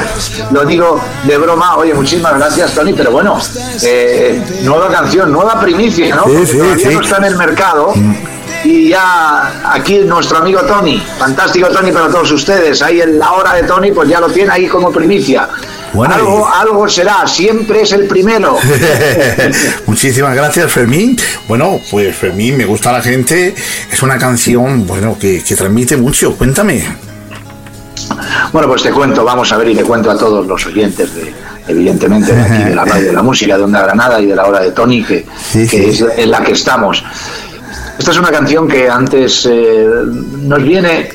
lo 0.52 0.64
digo 0.64 1.00
de 1.24 1.38
broma. 1.38 1.76
Oye, 1.76 1.94
muchísimas 1.94 2.34
gracias, 2.38 2.72
Tony. 2.72 2.92
Pero 2.92 3.10
bueno, 3.12 3.38
eh, 3.82 4.42
nueva 4.62 4.88
canción, 4.88 5.30
nueva 5.32 5.60
primicia, 5.60 6.14
¿no? 6.16 6.24
Sí, 6.24 6.46
sí, 6.46 6.58
sí. 6.82 6.88
no 6.94 7.00
está 7.00 7.16
en 7.18 7.24
el 7.24 7.35
mercado. 7.36 7.94
Y 8.64 8.88
ya 8.88 9.72
aquí 9.72 9.98
nuestro 9.98 10.38
amigo 10.38 10.60
Tony, 10.62 11.00
fantástico 11.18 11.68
Tony 11.68 11.92
para 11.92 12.08
todos 12.08 12.32
ustedes, 12.32 12.82
ahí 12.82 13.00
en 13.00 13.18
la 13.18 13.32
hora 13.32 13.54
de 13.54 13.62
Tony, 13.62 13.92
pues 13.92 14.08
ya 14.08 14.20
lo 14.20 14.28
tiene 14.28 14.50
ahí 14.50 14.66
como 14.66 14.90
primicia. 14.90 15.48
Bueno, 15.92 16.14
algo, 16.14 16.48
algo 16.48 16.88
será, 16.88 17.26
siempre 17.26 17.82
es 17.82 17.92
el 17.92 18.06
primero. 18.06 18.58
Muchísimas 19.86 20.34
gracias, 20.34 20.70
Fermín. 20.70 21.16
Bueno, 21.46 21.80
pues 21.90 22.14
Fermín, 22.16 22.56
me 22.56 22.64
gusta 22.64 22.92
la 22.92 23.00
gente. 23.00 23.54
Es 23.90 24.02
una 24.02 24.18
canción, 24.18 24.86
bueno, 24.86 25.16
que, 25.18 25.42
que 25.42 25.54
transmite 25.54 25.96
mucho. 25.96 26.36
Cuéntame. 26.36 26.84
Bueno, 28.52 28.68
pues 28.68 28.82
te 28.82 28.90
cuento, 28.90 29.24
vamos 29.24 29.50
a 29.52 29.56
ver 29.56 29.68
y 29.68 29.74
le 29.74 29.84
cuento 29.84 30.10
a 30.10 30.18
todos 30.18 30.46
los 30.46 30.66
oyentes 30.66 31.14
de, 31.14 31.32
evidentemente, 31.68 32.32
de 32.32 32.42
aquí, 32.42 32.64
de 32.64 32.74
la 32.74 32.84
radio 32.86 33.06
de 33.06 33.12
la 33.12 33.22
música, 33.22 33.56
de 33.56 33.64
Onda 33.64 33.82
Granada 33.82 34.20
y 34.20 34.26
de 34.26 34.36
la 34.36 34.46
hora 34.46 34.60
de 34.60 34.72
Tony, 34.72 35.04
que, 35.04 35.26
que 35.52 35.88
es 35.90 36.04
en 36.16 36.30
la 36.30 36.42
que 36.42 36.52
estamos. 36.52 37.02
Esta 37.98 38.10
es 38.10 38.18
una 38.18 38.30
canción 38.30 38.68
que 38.68 38.88
antes 38.88 39.46
eh, 39.50 39.88
nos 40.42 40.62
viene. 40.62 41.10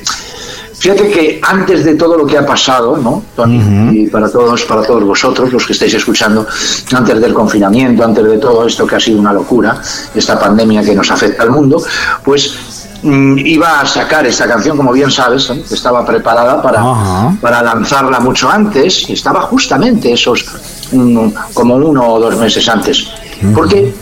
Fíjate 0.78 1.10
que 1.10 1.40
antes 1.40 1.84
de 1.84 1.94
todo 1.94 2.16
lo 2.16 2.26
que 2.26 2.36
ha 2.36 2.44
pasado, 2.44 2.96
¿no, 2.96 3.22
Tony? 3.36 4.00
Y 4.02 4.06
para 4.08 4.28
todos, 4.28 4.64
para 4.64 4.82
todos 4.82 5.04
vosotros, 5.04 5.52
los 5.52 5.64
que 5.64 5.74
estáis 5.74 5.94
escuchando, 5.94 6.44
antes 6.92 7.20
del 7.20 7.32
confinamiento, 7.32 8.04
antes 8.04 8.24
de 8.24 8.38
todo 8.38 8.66
esto 8.66 8.84
que 8.84 8.96
ha 8.96 9.00
sido 9.00 9.20
una 9.20 9.32
locura, 9.32 9.80
esta 10.12 10.40
pandemia 10.40 10.82
que 10.82 10.92
nos 10.92 11.08
afecta 11.08 11.44
al 11.44 11.50
mundo, 11.50 11.80
pues 12.24 12.81
iba 13.02 13.80
a 13.80 13.86
sacar 13.86 14.26
esta 14.26 14.46
canción, 14.46 14.76
como 14.76 14.92
bien 14.92 15.10
sabes, 15.10 15.50
¿eh? 15.50 15.62
estaba 15.70 16.04
preparada 16.04 16.62
para, 16.62 17.32
para 17.40 17.62
lanzarla 17.62 18.20
mucho 18.20 18.48
antes, 18.48 19.08
estaba 19.10 19.42
justamente 19.42 20.12
esos 20.12 20.44
mm, 20.92 21.28
como 21.52 21.76
uno 21.76 22.14
o 22.14 22.20
dos 22.20 22.36
meses 22.36 22.68
antes. 22.68 23.08
Porque 23.54 23.92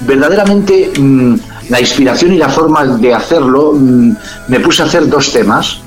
verdaderamente 0.00 0.92
mm, 0.96 1.34
la 1.68 1.80
inspiración 1.80 2.32
y 2.32 2.38
la 2.38 2.48
forma 2.48 2.84
de 2.84 3.14
hacerlo, 3.14 3.72
mm, 3.74 4.16
me 4.48 4.60
puse 4.60 4.82
a 4.82 4.86
hacer 4.86 5.08
dos 5.08 5.32
temas. 5.32 5.80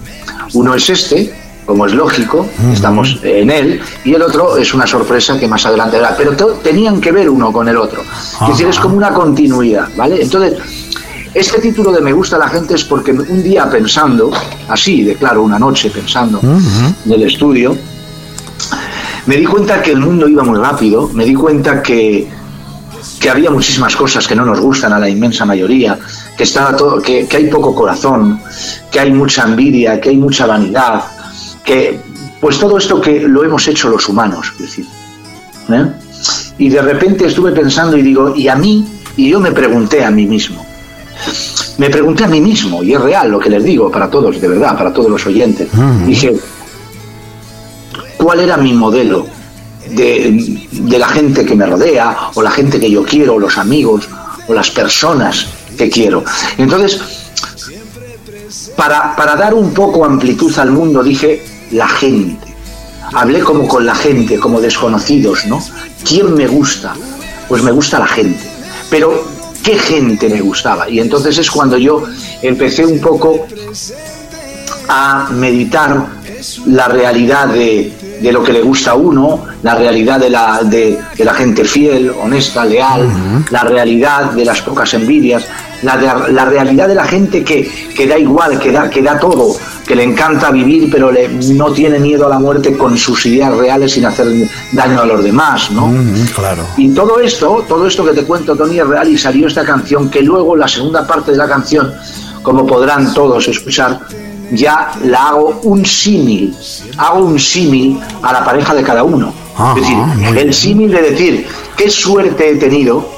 Uno 0.53 0.73
es 0.73 0.89
este, 0.89 1.33
como 1.65 1.85
es 1.85 1.93
lógico, 1.93 2.47
estamos 2.71 3.19
en 3.23 3.49
él, 3.49 3.81
y 4.05 4.13
el 4.13 4.21
otro 4.21 4.57
es 4.57 4.73
una 4.73 4.87
sorpresa 4.87 5.37
que 5.37 5.47
más 5.47 5.65
adelante 5.65 5.97
verá. 5.97 6.15
Pero 6.17 6.33
tenían 6.63 7.01
que 7.01 7.11
ver 7.11 7.29
uno 7.29 7.51
con 7.51 7.67
el 7.67 7.77
otro. 7.77 8.01
Es 8.41 8.47
decir, 8.47 8.67
es 8.67 8.79
como 8.79 8.95
una 8.95 9.13
continuidad, 9.13 9.89
¿vale? 9.97 10.21
Entonces, 10.21 10.57
este 11.39 11.59
título 11.59 11.91
de 11.91 12.01
Me 12.01 12.13
gusta 12.13 12.37
la 12.37 12.49
gente 12.49 12.73
es 12.75 12.83
porque 12.83 13.11
un 13.11 13.43
día 13.43 13.69
pensando, 13.69 14.31
así, 14.67 15.03
de 15.03 15.15
claro, 15.15 15.43
una 15.43 15.59
noche 15.59 15.91
pensando 15.91 16.39
en 16.41 17.11
el 17.11 17.23
estudio, 17.23 17.77
me 19.27 19.37
di 19.37 19.45
cuenta 19.45 19.81
que 19.81 19.91
el 19.91 19.99
mundo 19.99 20.27
iba 20.27 20.43
muy 20.43 20.57
rápido, 20.57 21.09
me 21.09 21.25
di 21.25 21.35
cuenta 21.35 21.83
que, 21.83 22.27
que 23.19 23.29
había 23.29 23.51
muchísimas 23.51 23.95
cosas 23.95 24.27
que 24.27 24.35
no 24.35 24.45
nos 24.45 24.59
gustan 24.59 24.93
a 24.93 24.99
la 24.99 25.09
inmensa 25.09 25.45
mayoría, 25.45 25.99
que, 26.35 26.43
estaba 26.43 26.75
todo, 26.75 27.01
que, 27.01 27.27
que 27.27 27.37
hay 27.37 27.47
poco 27.47 27.75
corazón, 27.75 28.41
que 28.89 28.99
hay 28.99 29.11
mucha 29.11 29.43
envidia, 29.43 30.01
que 30.01 30.09
hay 30.09 30.17
mucha 30.17 30.45
vanidad, 30.47 31.03
que 31.63 31.99
pues 32.41 32.59
todo 32.59 32.77
esto 32.77 33.01
que 33.01 33.21
lo 33.21 33.43
hemos 33.43 33.67
hecho 33.67 33.89
los 33.89 34.07
humanos, 34.09 34.53
es 34.55 34.61
decir. 34.61 34.85
¿eh? 35.69 35.85
Y 36.57 36.69
de 36.69 36.81
repente 36.81 37.27
estuve 37.27 37.51
pensando 37.51 37.97
y 37.97 38.01
digo, 38.01 38.33
y 38.35 38.47
a 38.47 38.55
mí, 38.55 38.87
y 39.15 39.29
yo 39.29 39.39
me 39.39 39.51
pregunté 39.51 40.03
a 40.03 40.11
mí 40.11 40.25
mismo, 40.25 40.66
me 41.77 41.89
pregunté 41.89 42.23
a 42.23 42.27
mí 42.27 42.41
mismo, 42.41 42.83
y 42.83 42.93
es 42.93 43.01
real 43.01 43.29
lo 43.29 43.39
que 43.39 43.49
les 43.49 43.63
digo 43.63 43.91
para 43.91 44.09
todos, 44.09 44.39
de 44.39 44.47
verdad, 44.47 44.77
para 44.77 44.91
todos 44.91 45.09
los 45.09 45.25
oyentes, 45.25 45.69
dije, 46.05 46.35
¿cuál 48.17 48.39
era 48.39 48.57
mi 48.57 48.73
modelo 48.73 49.27
de, 49.89 50.67
de 50.71 50.99
la 50.99 51.07
gente 51.07 51.45
que 51.45 51.55
me 51.55 51.65
rodea, 51.65 52.31
o 52.33 52.41
la 52.41 52.51
gente 52.51 52.79
que 52.79 52.89
yo 52.89 53.03
quiero, 53.03 53.35
o 53.35 53.39
los 53.39 53.57
amigos, 53.57 54.07
o 54.47 54.53
las 54.53 54.69
personas 54.71 55.47
que 55.77 55.89
quiero? 55.89 56.23
Entonces, 56.57 56.99
para, 58.75 59.15
para 59.15 59.35
dar 59.35 59.53
un 59.53 59.73
poco 59.73 60.05
amplitud 60.05 60.57
al 60.59 60.71
mundo, 60.71 61.03
dije 61.03 61.43
la 61.71 61.87
gente. 61.87 62.55
Hablé 63.13 63.39
como 63.39 63.67
con 63.67 63.85
la 63.85 63.95
gente, 63.95 64.37
como 64.37 64.59
desconocidos, 64.61 65.45
¿no? 65.45 65.61
¿Quién 66.07 66.33
me 66.35 66.47
gusta? 66.47 66.93
Pues 67.47 67.63
me 67.63 67.71
gusta 67.71 67.99
la 67.99 68.07
gente. 68.07 68.39
Pero, 68.89 69.25
¿qué 69.63 69.77
gente 69.77 70.29
me 70.29 70.41
gustaba? 70.41 70.89
Y 70.89 70.99
entonces 70.99 71.37
es 71.37 71.49
cuando 71.49 71.77
yo 71.77 72.03
empecé 72.41 72.85
un 72.85 72.99
poco 72.99 73.47
a 74.89 75.29
meditar 75.31 76.07
la 76.65 76.87
realidad 76.87 77.47
de, 77.47 77.91
de 78.21 78.31
lo 78.31 78.43
que 78.43 78.51
le 78.53 78.61
gusta 78.61 78.91
a 78.91 78.95
uno, 78.95 79.43
la 79.63 79.75
realidad 79.75 80.19
de 80.19 80.29
la, 80.29 80.61
de, 80.63 80.97
de 81.17 81.25
la 81.25 81.33
gente 81.33 81.63
fiel, 81.65 82.11
honesta, 82.21 82.65
leal, 82.65 83.07
la 83.51 83.63
realidad 83.63 84.31
de 84.31 84.43
las 84.45 84.61
pocas 84.61 84.93
envidias, 84.93 85.45
la, 85.83 85.97
de- 85.97 86.33
la 86.33 86.45
realidad 86.45 86.87
de 86.87 86.95
la 86.95 87.03
gente 87.05 87.43
que, 87.43 87.69
que 87.95 88.07
da 88.07 88.17
igual, 88.17 88.57
que 88.59 88.71
da, 88.71 88.89
que 88.89 89.01
da 89.03 89.19
todo, 89.19 89.55
que 89.85 89.95
le 89.95 90.03
encanta 90.03 90.49
vivir, 90.51 90.89
pero 90.91 91.11
le, 91.11 91.27
no 91.29 91.71
tiene 91.71 91.99
miedo 91.99 92.25
a 92.25 92.29
la 92.29 92.39
muerte 92.39 92.75
con 92.75 92.97
sus 92.97 93.25
ideas 93.27 93.55
reales 93.55 93.91
sin 93.93 94.05
hacer 94.05 94.25
daño 94.71 95.01
a 95.01 95.05
los 95.05 95.23
demás, 95.23 95.69
¿no? 95.71 95.93
claro. 96.35 96.63
Y 96.77 96.89
todo 96.89 97.19
esto, 97.19 97.63
todo 97.67 97.85
esto 97.87 98.03
que 98.03 98.13
te 98.13 98.23
cuento, 98.23 98.55
Tony, 98.55 98.79
es 98.79 98.87
real 98.87 99.07
y 99.09 99.17
salió 99.17 99.47
esta 99.47 99.63
canción 99.63 100.09
que 100.09 100.21
luego 100.23 100.55
la 100.55 100.67
segunda 100.67 101.05
parte 101.05 101.31
de 101.31 101.37
la 101.37 101.47
canción, 101.47 101.93
como 102.41 102.65
podrán 102.65 103.13
todos 103.13 103.47
escuchar, 103.47 103.99
ya 104.51 104.91
la 105.03 105.29
hago 105.29 105.59
un 105.63 105.85
símil, 105.85 106.55
hago 106.97 107.19
un 107.19 107.39
símil 107.39 107.99
a 108.21 108.33
la 108.33 108.43
pareja 108.43 108.73
de 108.73 108.83
cada 108.83 109.03
uno. 109.03 109.33
es 109.75 109.81
decir, 109.81 110.37
el 110.37 110.53
símil 110.53 110.91
de 110.91 111.01
decir, 111.01 111.47
qué 111.75 111.89
suerte 111.89 112.49
he 112.49 112.55
tenido 112.55 113.09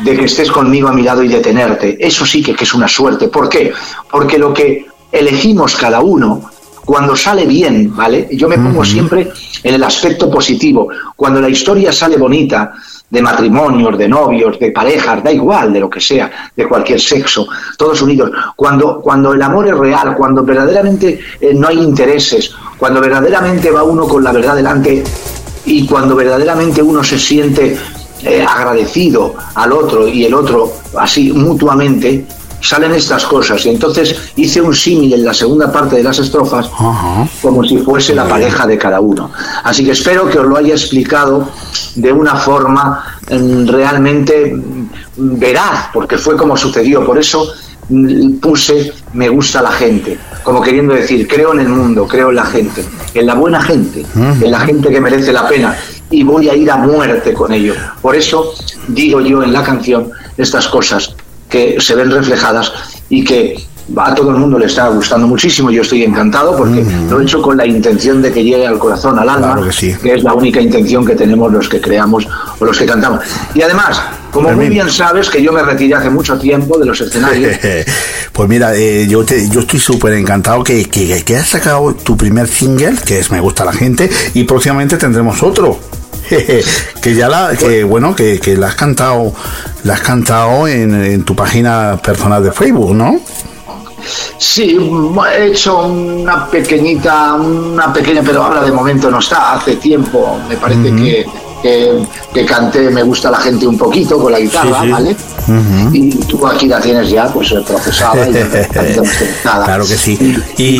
de 0.00 0.16
que 0.16 0.24
estés 0.24 0.50
conmigo 0.50 0.88
a 0.88 0.92
mi 0.92 1.02
lado 1.02 1.22
y 1.22 1.28
de 1.28 1.40
tenerte. 1.40 1.96
Eso 1.98 2.26
sí 2.26 2.42
que, 2.42 2.54
que 2.54 2.64
es 2.64 2.74
una 2.74 2.88
suerte. 2.88 3.28
¿Por 3.28 3.48
qué? 3.48 3.72
Porque 4.10 4.38
lo 4.38 4.52
que 4.52 4.86
elegimos 5.10 5.76
cada 5.76 6.00
uno 6.00 6.50
cuando 6.84 7.16
sale 7.16 7.46
bien, 7.46 7.94
¿vale? 7.96 8.28
Yo 8.32 8.48
me 8.48 8.58
pongo 8.58 8.84
siempre 8.84 9.30
en 9.62 9.74
el 9.74 9.82
aspecto 9.82 10.30
positivo. 10.30 10.88
Cuando 11.16 11.40
la 11.40 11.48
historia 11.48 11.92
sale 11.92 12.16
bonita, 12.18 12.74
de 13.14 13.22
matrimonios, 13.22 13.96
de 13.96 14.08
novios, 14.08 14.58
de 14.58 14.72
parejas, 14.72 15.22
da 15.22 15.30
igual, 15.30 15.72
de 15.72 15.80
lo 15.80 15.88
que 15.88 16.00
sea, 16.00 16.50
de 16.54 16.66
cualquier 16.66 17.00
sexo, 17.00 17.46
todos 17.78 18.02
unidos. 18.02 18.30
Cuando, 18.56 19.00
cuando 19.00 19.32
el 19.32 19.40
amor 19.40 19.68
es 19.68 19.78
real, 19.78 20.16
cuando 20.16 20.42
verdaderamente 20.42 21.20
eh, 21.40 21.54
no 21.54 21.68
hay 21.68 21.78
intereses, 21.78 22.52
cuando 22.76 23.00
verdaderamente 23.00 23.70
va 23.70 23.84
uno 23.84 24.08
con 24.08 24.24
la 24.24 24.32
verdad 24.32 24.56
delante 24.56 25.04
y 25.64 25.86
cuando 25.86 26.16
verdaderamente 26.16 26.82
uno 26.82 27.04
se 27.04 27.18
siente 27.18 27.78
eh, 28.24 28.44
agradecido 28.46 29.34
al 29.54 29.72
otro 29.72 30.08
y 30.08 30.24
el 30.24 30.34
otro 30.34 30.72
así 30.98 31.32
mutuamente, 31.32 32.26
salen 32.64 32.94
estas 32.94 33.24
cosas. 33.26 33.64
Y 33.66 33.70
entonces 33.70 34.16
hice 34.36 34.60
un 34.60 34.74
símil 34.74 35.12
en 35.12 35.24
la 35.24 35.34
segunda 35.34 35.70
parte 35.70 35.96
de 35.96 36.02
las 36.02 36.18
estrofas 36.18 36.68
como 37.42 37.62
si 37.64 37.78
fuese 37.78 38.14
la 38.14 38.26
pareja 38.26 38.66
de 38.66 38.78
cada 38.78 39.00
uno. 39.00 39.30
Así 39.62 39.84
que 39.84 39.92
espero 39.92 40.28
que 40.28 40.38
os 40.38 40.46
lo 40.46 40.56
haya 40.56 40.74
explicado 40.74 41.48
de 41.94 42.12
una 42.12 42.36
forma 42.36 43.04
mm, 43.30 43.66
realmente 43.66 44.54
mm, 44.54 45.38
veraz, 45.38 45.90
porque 45.92 46.16
fue 46.16 46.36
como 46.36 46.56
sucedió. 46.56 47.04
Por 47.04 47.18
eso 47.18 47.52
mm, 47.88 48.36
puse 48.38 48.92
me 49.12 49.28
gusta 49.28 49.62
la 49.62 49.70
gente, 49.70 50.18
como 50.42 50.60
queriendo 50.60 50.94
decir, 50.94 51.28
creo 51.28 51.52
en 51.52 51.60
el 51.60 51.68
mundo, 51.68 52.06
creo 52.08 52.30
en 52.30 52.36
la 52.36 52.46
gente, 52.46 52.84
en 53.12 53.26
la 53.26 53.34
buena 53.34 53.62
gente, 53.62 54.04
en 54.16 54.50
la 54.50 54.60
gente 54.60 54.88
que 54.88 55.00
merece 55.00 55.32
la 55.32 55.46
pena 55.46 55.76
y 56.10 56.22
voy 56.22 56.48
a 56.48 56.54
ir 56.54 56.70
a 56.70 56.76
muerte 56.76 57.32
con 57.32 57.52
ello. 57.52 57.74
Por 58.00 58.16
eso 58.16 58.52
digo 58.88 59.20
yo 59.20 59.42
en 59.42 59.52
la 59.52 59.62
canción 59.62 60.10
estas 60.36 60.66
cosas 60.68 61.14
que 61.54 61.80
se 61.80 61.94
ven 61.94 62.10
reflejadas 62.10 62.72
y 63.08 63.22
que 63.22 63.56
a 63.96 64.12
todo 64.12 64.30
el 64.30 64.38
mundo 64.38 64.58
le 64.58 64.66
está 64.66 64.88
gustando 64.88 65.28
muchísimo. 65.28 65.70
Yo 65.70 65.82
estoy 65.82 66.02
encantado 66.02 66.56
porque 66.56 66.84
lo 67.08 67.20
he 67.20 67.22
hecho 67.22 67.40
con 67.40 67.56
la 67.56 67.64
intención 67.64 68.20
de 68.20 68.32
que 68.32 68.42
llegue 68.42 68.66
al 68.66 68.76
corazón, 68.76 69.16
al 69.20 69.28
alma, 69.28 69.60
que, 69.78 70.14
es 70.14 70.24
la 70.24 70.34
única 70.34 70.60
intención 70.60 71.06
que 71.06 71.14
tenemos 71.14 71.52
los 71.52 71.68
que 71.68 71.80
creamos 71.80 72.26
o 72.58 72.64
los 72.64 72.76
que 72.76 72.86
cantamos. 72.86 73.20
Y 73.54 73.62
además, 73.62 74.02
como 74.32 74.50
muy 74.50 74.68
bien 74.68 74.90
sabes 74.90 75.30
que 75.30 75.40
yo 75.40 75.52
me 75.52 75.62
retiré 75.62 75.94
hace 75.94 76.10
mucho 76.10 76.36
tiempo 76.36 76.76
de 76.76 76.86
los 76.86 77.00
escenarios. 77.00 77.56
pues 78.32 78.48
mira, 78.48 78.74
eh, 78.74 79.06
yo, 79.08 79.24
yo 79.24 79.60
estoy 79.60 79.78
súper 79.78 80.14
encantado 80.14 80.64
que, 80.64 80.86
que, 80.86 81.22
que 81.22 81.36
has 81.36 81.46
sacado 81.46 81.94
tu 81.94 82.16
primer 82.16 82.48
single, 82.48 82.96
que 83.06 83.20
es 83.20 83.30
Me 83.30 83.38
gusta 83.38 83.64
la 83.64 83.72
gente, 83.72 84.10
y 84.34 84.42
próximamente 84.42 84.96
tendremos 84.96 85.40
otro. 85.40 85.78
que 87.02 87.14
ya 87.14 87.28
la, 87.28 87.54
que 87.56 87.84
bueno, 87.84 88.14
que, 88.14 88.40
que 88.40 88.56
la 88.56 88.68
has 88.68 88.74
cantado, 88.74 89.32
la 89.84 89.94
has 89.94 90.00
cantado 90.00 90.66
en, 90.66 91.24
tu 91.24 91.34
página 91.34 92.00
personal 92.02 92.42
de 92.42 92.52
Facebook, 92.52 92.94
¿no? 92.94 93.20
Sí, 94.38 94.76
he 95.32 95.46
hecho 95.46 95.86
una 95.86 96.46
pequeñita, 96.46 97.34
una 97.34 97.92
pequeña, 97.92 98.22
pero 98.24 98.42
ahora 98.42 98.62
de 98.62 98.70
momento 98.70 99.10
no 99.10 99.18
está, 99.18 99.54
hace 99.54 99.76
tiempo, 99.76 100.38
me 100.48 100.56
parece 100.56 100.94
que, 100.94 101.26
que, 102.34 102.44
canté 102.44 102.90
Me 102.90 103.02
gusta 103.02 103.30
la 103.30 103.38
gente 103.38 103.66
un 103.66 103.78
poquito 103.78 104.18
con 104.18 104.32
la 104.32 104.40
guitarra, 104.40 104.84
¿vale? 104.84 105.16
Y 105.92 106.10
tú 106.26 106.46
aquí 106.46 106.66
la 106.66 106.80
tienes 106.80 107.08
ya, 107.08 107.32
pues 107.32 107.54
procesada 107.66 108.28
y 108.28 108.32
nada. 109.44 109.64
Claro 109.64 109.86
que 109.86 109.96
sí. 109.96 110.36
Y, 110.58 110.78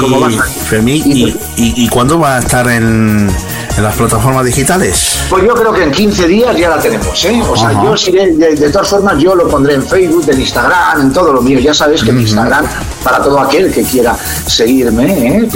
Fermín, 0.69 1.03
y, 1.07 1.35
y, 1.57 1.89
cuándo 1.89 2.19
va 2.19 2.37
a 2.37 2.39
estar 2.41 2.69
en, 2.69 3.31
en 3.77 3.83
las 3.83 3.97
plataformas 3.97 4.45
digitales? 4.45 5.19
Pues 5.29 5.45
yo 5.45 5.55
creo 5.55 5.73
que 5.73 5.83
en 5.83 5.91
15 5.91 6.29
días 6.29 6.57
ya 6.57 6.69
la 6.69 6.79
tenemos, 6.79 7.25
¿eh? 7.25 7.43
O 7.49 7.57
sea, 7.57 7.73
yo 7.73 7.95
de, 7.95 8.71
todas 8.71 8.89
formas, 8.89 9.19
yo 9.19 9.35
lo 9.35 9.49
pondré 9.49 9.75
en 9.75 9.83
Facebook, 9.83 10.25
en 10.29 10.41
Instagram, 10.41 11.01
en 11.01 11.13
todo 11.13 11.33
lo 11.33 11.43
mío. 11.43 11.59
Ya 11.59 11.75
sabes 11.75 12.03
que 12.03 12.13
mi 12.13 12.23
Instagram, 12.23 12.67
para 13.03 13.23
todo 13.23 13.41
aquel 13.41 13.73
que 13.73 13.83
quiera 13.83 14.17
seguirme, 14.47 15.39
¿eh? 15.39 15.49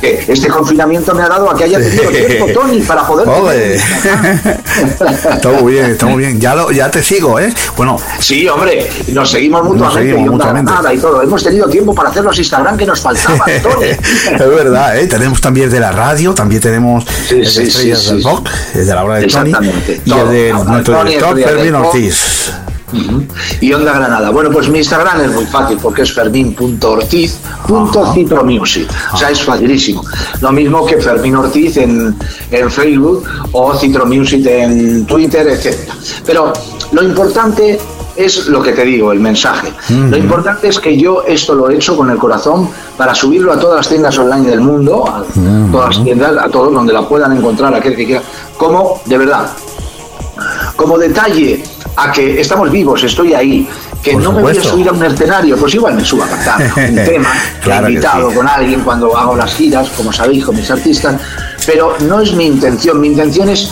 que, 0.00 0.24
este 0.28 0.48
confinamiento 0.48 1.14
me 1.14 1.22
ha 1.22 1.28
dado 1.28 1.50
a 1.50 1.56
que 1.56 1.64
haya 1.64 1.78
tenido 1.78 2.10
tiempo, 2.26 2.46
Tony, 2.52 2.80
para 2.82 3.06
poder. 3.06 3.28
está 5.32 5.48
muy 5.60 5.72
bien, 5.74 5.86
está 5.86 6.06
muy 6.06 6.24
bien. 6.24 6.40
Ya, 6.40 6.54
lo, 6.54 6.70
ya 6.70 6.90
te 6.90 7.02
sigo, 7.02 7.38
¿eh? 7.38 7.52
Bueno. 7.76 7.98
Sí, 8.18 8.48
hombre, 8.48 8.88
nos 9.08 9.30
seguimos 9.30 9.64
mutuamente, 9.64 10.14
y, 10.92 10.96
y 10.96 10.98
todo. 10.98 11.22
Hemos 11.22 11.42
tenido 11.42 11.68
tiempo 11.68 11.94
para 11.94 12.08
hacer 12.08 12.24
los 12.24 12.38
Instagram 12.38 12.76
que 12.76 12.86
nos 12.86 13.00
faltaban, 13.00 13.50
Tony. 13.62 13.88
es 13.88 14.38
verdad, 14.38 14.98
¿eh? 14.98 15.06
Tenemos 15.06 15.40
también 15.40 15.70
de 15.70 15.80
la 15.80 15.92
radio, 15.92 16.32
también 16.34 16.60
tenemos 16.60 17.04
sí, 17.28 17.41
sí, 17.46 17.70
sí, 17.70 17.90
del 17.90 18.22
rock, 18.22 18.48
de 18.74 18.84
la 18.84 19.04
obra 19.04 19.16
de 19.16 19.26
Tony, 19.26 19.52
y 20.04 20.12
el 20.12 20.28
de 20.28 20.52
nuestro 20.52 21.04
director 21.04 21.40
Fermín 21.40 21.74
Ortiz. 21.74 22.52
Y 23.60 23.72
Onda 23.72 23.94
Granada. 23.94 24.30
Bueno, 24.30 24.50
pues 24.50 24.68
mi 24.68 24.78
Instagram 24.78 25.22
es 25.22 25.32
muy 25.32 25.44
fácil 25.46 25.78
porque 25.80 26.02
es 26.02 26.12
fermín.ortiz.citromusic. 26.12 28.88
O 29.12 29.16
sea, 29.16 29.30
es 29.30 29.42
facilísimo. 29.42 30.04
Lo 30.40 30.52
mismo 30.52 30.84
que 30.84 30.98
Fermín 30.98 31.36
Ortiz 31.36 31.78
en, 31.78 32.14
en 32.50 32.70
Facebook 32.70 33.26
o 33.52 33.74
Citromusic 33.78 34.44
en 34.46 35.06
Twitter, 35.06 35.48
etc. 35.48 35.74
Pero 36.26 36.52
lo 36.92 37.02
importante 37.02 37.80
es 38.16 38.46
lo 38.46 38.62
que 38.62 38.72
te 38.72 38.84
digo, 38.84 39.12
el 39.12 39.20
mensaje. 39.20 39.72
Lo 39.88 40.16
importante 40.16 40.68
es 40.68 40.78
que 40.78 40.96
yo 40.96 41.22
esto 41.26 41.54
lo 41.54 41.70
he 41.70 41.76
hecho 41.76 41.96
con 41.96 42.10
el 42.10 42.18
corazón 42.18 42.68
para 42.96 43.14
subirlo 43.14 43.52
a 43.52 43.58
todas 43.58 43.76
las 43.76 43.88
tiendas 43.88 44.18
online 44.18 44.48
del 44.48 44.60
mundo, 44.60 45.04
a 45.06 45.24
todas 45.70 45.96
las 45.96 46.04
tiendas, 46.04 46.36
a 46.36 46.48
todos 46.48 46.72
donde 46.72 46.92
la 46.92 47.08
puedan 47.08 47.36
encontrar, 47.36 47.74
aquel 47.74 47.96
que 47.96 48.06
quiera, 48.06 48.22
como 48.56 49.00
de 49.06 49.18
verdad, 49.18 49.50
como 50.76 50.98
detalle 50.98 51.62
a 51.96 52.10
que 52.10 52.40
estamos 52.40 52.70
vivos, 52.70 53.02
estoy 53.04 53.34
ahí, 53.34 53.68
que 54.02 54.16
no 54.16 54.32
me 54.32 54.42
voy 54.42 54.56
a 54.56 54.62
subir 54.62 54.88
a 54.88 54.92
un 54.92 55.04
escenario, 55.04 55.56
pues 55.56 55.74
igual 55.74 55.94
me 55.94 56.04
subo 56.04 56.24
a 56.24 56.28
cantar 56.28 56.60
un 56.76 56.94
tema, 56.96 57.28
he 57.64 57.76
invitado 57.76 58.32
con 58.32 58.48
alguien 58.48 58.80
cuando 58.80 59.16
hago 59.16 59.36
las 59.36 59.54
giras, 59.54 59.90
como 59.90 60.12
sabéis, 60.12 60.44
con 60.44 60.56
mis 60.56 60.70
artistas, 60.70 61.20
pero 61.66 61.94
no 62.00 62.20
es 62.20 62.34
mi 62.34 62.46
intención, 62.46 63.00
mi 63.00 63.08
intención 63.08 63.48
es 63.48 63.70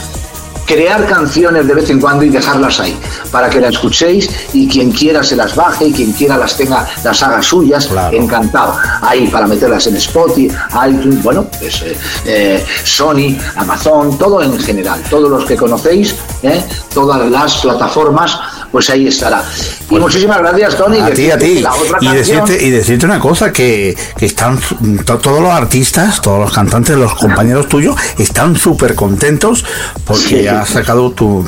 crear 0.70 1.04
canciones 1.04 1.66
de 1.66 1.74
vez 1.74 1.90
en 1.90 2.00
cuando 2.00 2.22
y 2.22 2.28
dejarlas 2.28 2.78
ahí, 2.78 2.96
para 3.32 3.50
que 3.50 3.60
las 3.60 3.72
escuchéis 3.72 4.30
y 4.52 4.68
quien 4.68 4.92
quiera 4.92 5.20
se 5.20 5.34
las 5.34 5.56
baje 5.56 5.86
y 5.86 5.92
quien 5.92 6.12
quiera 6.12 6.36
las 6.36 6.56
tenga, 6.56 6.86
las 7.02 7.20
haga 7.24 7.42
suyas, 7.42 7.88
encantado. 8.12 8.76
Ahí 9.02 9.26
para 9.26 9.48
meterlas 9.48 9.88
en 9.88 9.96
Spotify, 9.96 10.54
iTunes, 10.88 11.22
bueno, 11.24 11.44
pues 11.58 11.82
eh, 11.82 11.96
eh, 12.24 12.64
Sony, 12.84 13.36
Amazon, 13.56 14.16
todo 14.16 14.40
en 14.42 14.56
general, 14.60 15.02
todos 15.10 15.28
los 15.28 15.44
que 15.44 15.56
conocéis, 15.56 16.14
eh, 16.44 16.64
todas 16.94 17.28
las 17.28 17.56
plataformas 17.58 18.38
pues 18.70 18.88
ahí 18.90 19.08
estará. 19.08 19.42
Y 19.90 19.98
muchísimas 19.98 20.38
gracias, 20.38 20.76
Tony. 20.76 20.98
A 20.98 21.10
ti, 21.10 21.30
a 21.30 21.38
ti. 21.38 21.64
Y 22.00 22.08
decirte, 22.08 22.64
y 22.64 22.70
decirte 22.70 23.06
una 23.06 23.18
cosa, 23.18 23.52
que, 23.52 23.96
están 24.20 24.58
todos 25.04 25.40
los 25.40 25.50
artistas, 25.50 26.20
todos 26.20 26.38
los 26.40 26.52
cantantes, 26.52 26.96
los 26.96 27.14
compañeros 27.14 27.68
tuyos, 27.68 27.96
están 28.18 28.56
súper 28.56 28.94
contentos 28.94 29.64
porque 30.04 30.48
has 30.48 30.68
sacado 30.68 31.10
tu, 31.10 31.44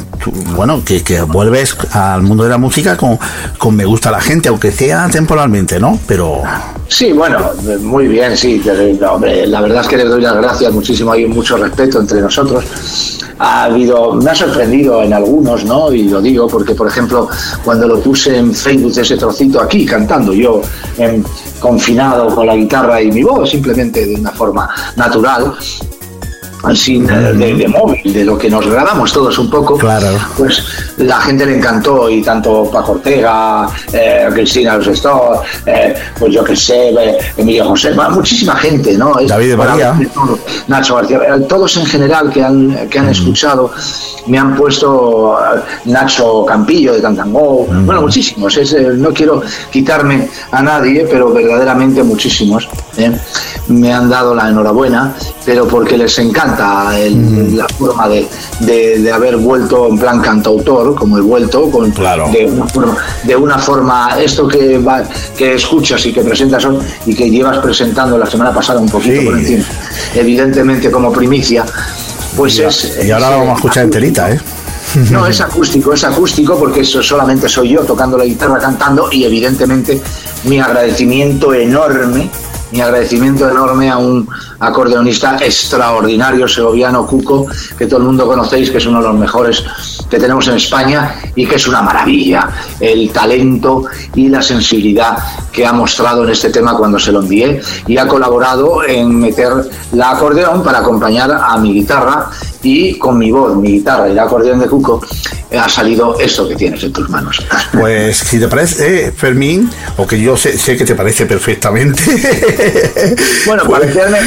bueno, 0.56 0.82
que, 0.84 1.02
que, 1.02 1.22
vuelves 1.22 1.76
al 1.92 2.22
mundo 2.22 2.44
de 2.44 2.50
la 2.50 2.58
música 2.58 2.96
con, 2.96 3.18
con 3.58 3.76
Me 3.76 3.84
gusta 3.84 4.10
la 4.10 4.20
gente, 4.20 4.48
aunque 4.48 4.72
sea 4.72 5.08
temporalmente, 5.08 5.78
¿no? 5.78 5.98
Pero... 6.06 6.42
Sí, 6.88 7.12
bueno, 7.12 7.38
muy 7.80 8.08
bien, 8.08 8.36
sí. 8.36 8.62
Hombre, 9.08 9.46
la 9.46 9.60
verdad 9.60 9.82
es 9.82 9.88
que 9.88 9.96
les 9.96 10.08
doy 10.08 10.20
las 10.20 10.36
gracias 10.36 10.72
muchísimo, 10.72 11.12
hay 11.12 11.26
mucho 11.26 11.56
respeto 11.56 12.00
entre 12.00 12.20
nosotros 12.20 12.64
ha 13.42 13.64
habido, 13.64 14.14
me 14.14 14.30
ha 14.30 14.34
sorprendido 14.34 15.02
en 15.02 15.12
algunos, 15.12 15.64
¿no? 15.64 15.92
Y 15.92 16.08
lo 16.08 16.20
digo 16.20 16.46
porque, 16.46 16.74
por 16.74 16.86
ejemplo, 16.86 17.28
cuando 17.64 17.88
lo 17.88 18.00
puse 18.00 18.31
en 18.38 18.54
Facebook 18.54 18.92
ese 18.96 19.16
trocito 19.16 19.60
aquí 19.60 19.84
cantando, 19.84 20.32
yo 20.32 20.62
en, 20.98 21.24
confinado 21.60 22.34
con 22.34 22.46
la 22.46 22.56
guitarra 22.56 23.00
y 23.00 23.10
mi 23.10 23.22
voz, 23.22 23.50
simplemente 23.50 24.04
de 24.06 24.16
una 24.16 24.30
forma 24.30 24.68
natural, 24.96 25.54
sin, 26.74 27.06
de, 27.06 27.68
móvil, 27.68 28.12
de 28.12 28.24
lo 28.24 28.38
que 28.38 28.48
nos 28.48 28.66
grabamos 28.66 29.12
todos 29.12 29.36
un 29.38 29.50
poco, 29.50 29.76
claro. 29.76 30.06
pues 30.36 30.64
la 30.98 31.20
gente 31.20 31.44
le 31.44 31.56
encantó 31.56 32.08
y 32.08 32.22
tanto 32.22 32.70
Paco 32.70 32.92
Ortega, 32.92 33.68
eh, 33.92 34.28
Cristina 34.32 34.76
Los 34.76 35.02
eh, 35.66 35.94
pues 36.18 36.32
yo 36.32 36.44
que 36.44 36.54
sé, 36.54 36.90
eh, 36.90 37.18
Emilio 37.36 37.66
José, 37.66 37.92
muchísima 38.10 38.54
gente, 38.56 38.96
¿no? 38.96 39.14
David 39.26 39.56
María. 39.56 39.98
Nacho 40.68 40.96
García, 40.96 41.18
eh, 41.18 41.40
todos 41.48 41.76
en 41.76 41.86
general 41.86 42.30
que 42.30 42.42
han, 42.42 42.88
que 42.88 42.98
han 42.98 43.08
escuchado, 43.08 43.72
me 44.26 44.38
han 44.38 44.54
puesto 44.54 45.36
Nacho 45.86 46.44
Campillo 46.46 46.94
de 46.94 47.00
Tantango, 47.00 47.66
bueno, 47.66 48.02
muchísimos, 48.02 48.58
no 48.96 49.12
quiero 49.12 49.42
quitarme 49.70 50.28
a 50.50 50.62
nadie, 50.62 51.06
pero 51.10 51.32
verdaderamente 51.32 52.02
muchísimos 52.02 52.68
me 53.68 53.92
han 53.92 54.08
dado 54.08 54.34
la 54.34 54.48
enhorabuena, 54.48 55.14
pero 55.44 55.66
porque 55.66 55.96
les 55.96 56.18
encanta 56.18 56.92
la 56.92 57.68
forma 57.68 58.08
de, 58.08 58.28
de, 58.98 59.12
haber 59.12 59.36
vuelto 59.36 59.88
en 59.88 59.98
plan 59.98 60.20
cantautor, 60.20 60.94
como 60.94 61.18
he 61.18 61.20
vuelto, 61.20 61.70
con, 61.70 61.90
claro. 61.90 62.28
de, 62.30 62.46
una 62.46 62.66
forma, 62.66 62.96
de 63.24 63.36
una 63.36 63.58
forma, 63.58 64.20
esto 64.20 64.46
que, 64.46 64.78
va, 64.78 65.02
que 65.36 65.54
escuchas 65.54 66.04
y 66.06 66.12
que 66.12 66.22
presentas 66.22 66.64
hoy 66.64 66.78
y 67.06 67.14
que 67.14 67.30
llevas 67.30 67.58
presentando 67.58 68.18
la 68.18 68.26
semana 68.26 68.52
pasada 68.52 68.80
un 68.80 68.88
poquito 68.88 69.24
por 69.24 69.38
encima, 69.38 69.64
evidentemente 70.14 70.90
como 70.90 71.12
primicia, 71.12 71.64
pues 72.36 72.58
es... 72.58 72.98
Y 73.04 73.10
ahora 73.10 73.30
lo 73.30 73.38
vamos 73.38 73.52
a 73.52 73.56
escuchar 73.56 73.84
enterita, 73.84 74.30
¿eh? 74.30 74.40
No, 75.10 75.26
es 75.26 75.40
acústico, 75.40 75.94
es 75.94 76.04
acústico 76.04 76.58
porque 76.58 76.80
eso 76.80 77.02
solamente 77.02 77.48
soy 77.48 77.70
yo 77.70 77.80
tocando 77.80 78.18
la 78.18 78.24
guitarra, 78.24 78.58
cantando 78.58 79.08
y 79.10 79.24
evidentemente 79.24 80.02
mi 80.44 80.60
agradecimiento 80.60 81.54
enorme 81.54 82.28
mi 82.72 82.80
agradecimiento 82.80 83.48
enorme 83.48 83.90
a 83.90 83.98
un 83.98 84.26
acordeonista 84.58 85.36
extraordinario 85.36 86.48
segoviano, 86.48 87.06
Cuco, 87.06 87.46
que 87.76 87.86
todo 87.86 88.00
el 88.00 88.06
mundo 88.06 88.26
conocéis, 88.26 88.70
que 88.70 88.78
es 88.78 88.86
uno 88.86 89.02
de 89.02 89.08
los 89.08 89.16
mejores 89.16 89.62
que 90.08 90.18
tenemos 90.18 90.48
en 90.48 90.56
España 90.56 91.14
y 91.34 91.46
que 91.46 91.56
es 91.56 91.66
una 91.66 91.82
maravilla 91.82 92.48
el 92.80 93.10
talento 93.10 93.84
y 94.14 94.28
la 94.28 94.42
sensibilidad 94.42 95.18
que 95.52 95.66
ha 95.66 95.72
mostrado 95.72 96.24
en 96.24 96.30
este 96.30 96.50
tema 96.50 96.76
cuando 96.76 96.98
se 96.98 97.12
lo 97.12 97.20
envié. 97.20 97.60
Y 97.86 97.98
ha 97.98 98.08
colaborado 98.08 98.84
en 98.84 99.18
meter 99.18 99.52
la 99.92 100.12
acordeón 100.12 100.62
para 100.62 100.78
acompañar 100.78 101.30
a 101.30 101.56
mi 101.58 101.74
guitarra 101.74 102.30
y 102.62 102.98
con 102.98 103.18
mi 103.18 103.30
voz, 103.30 103.56
mi 103.56 103.72
guitarra 103.72 104.08
y 104.08 104.12
el 104.12 104.18
acordeón 104.18 104.60
de 104.60 104.66
Cuco 104.66 105.00
ha 105.58 105.68
salido 105.68 106.18
esto 106.18 106.48
que 106.48 106.56
tienes 106.56 106.82
en 106.84 106.92
tus 106.92 107.08
manos. 107.08 107.44
Pues 107.72 108.18
si 108.18 108.38
te 108.38 108.48
parece, 108.48 109.06
eh, 109.06 109.12
Fermín, 109.12 109.68
o 109.96 110.06
que 110.06 110.20
yo 110.20 110.36
sé, 110.36 110.56
sé, 110.58 110.76
que 110.76 110.84
te 110.84 110.94
parece 110.94 111.26
perfectamente. 111.26 112.02
Bueno, 113.46 113.64
parecerme, 113.64 114.18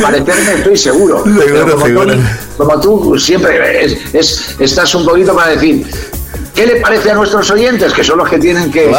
parecerme 0.00 0.52
estoy 0.56 0.76
seguro. 0.76 1.24
como, 2.56 2.80
Tú, 2.80 3.18
siempre 3.18 3.84
es, 4.12 4.56
estás 4.58 4.94
un 4.94 5.04
poquito 5.04 5.34
para 5.34 5.52
decir, 5.52 5.86
¿Qué 6.58 6.66
le 6.66 6.80
parece 6.80 7.12
a 7.12 7.14
nuestros 7.14 7.48
oyentes? 7.52 7.92
Que 7.92 8.02
son 8.02 8.18
los 8.18 8.28
que 8.28 8.36
tienen 8.36 8.68
que, 8.68 8.90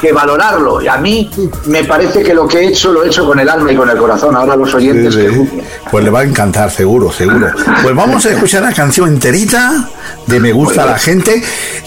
que, 0.00 0.12
valorarlo. 0.12 0.80
Y 0.80 0.88
a 0.88 0.96
mí 0.96 1.30
me 1.66 1.84
parece 1.84 2.22
que 2.22 2.32
lo 2.32 2.48
que 2.48 2.60
he 2.60 2.68
hecho 2.68 2.90
lo 2.90 3.04
he 3.04 3.08
hecho 3.08 3.26
con 3.26 3.38
el 3.38 3.46
alma 3.50 3.70
y 3.70 3.76
con 3.76 3.90
el 3.90 3.98
corazón. 3.98 4.34
Ahora 4.34 4.56
los 4.56 4.74
oyentes. 4.74 5.14
Pues 5.90 6.02
le 6.02 6.08
va 6.08 6.20
a 6.20 6.24
encantar, 6.24 6.70
seguro, 6.70 7.12
seguro. 7.12 7.48
Pues 7.82 7.94
vamos 7.94 8.24
a 8.24 8.30
escuchar 8.30 8.62
la 8.62 8.72
canción 8.72 9.08
enterita 9.08 9.90
de 10.26 10.40
Me 10.40 10.52
gusta 10.52 10.86
la 10.86 10.98
gente. 10.98 11.42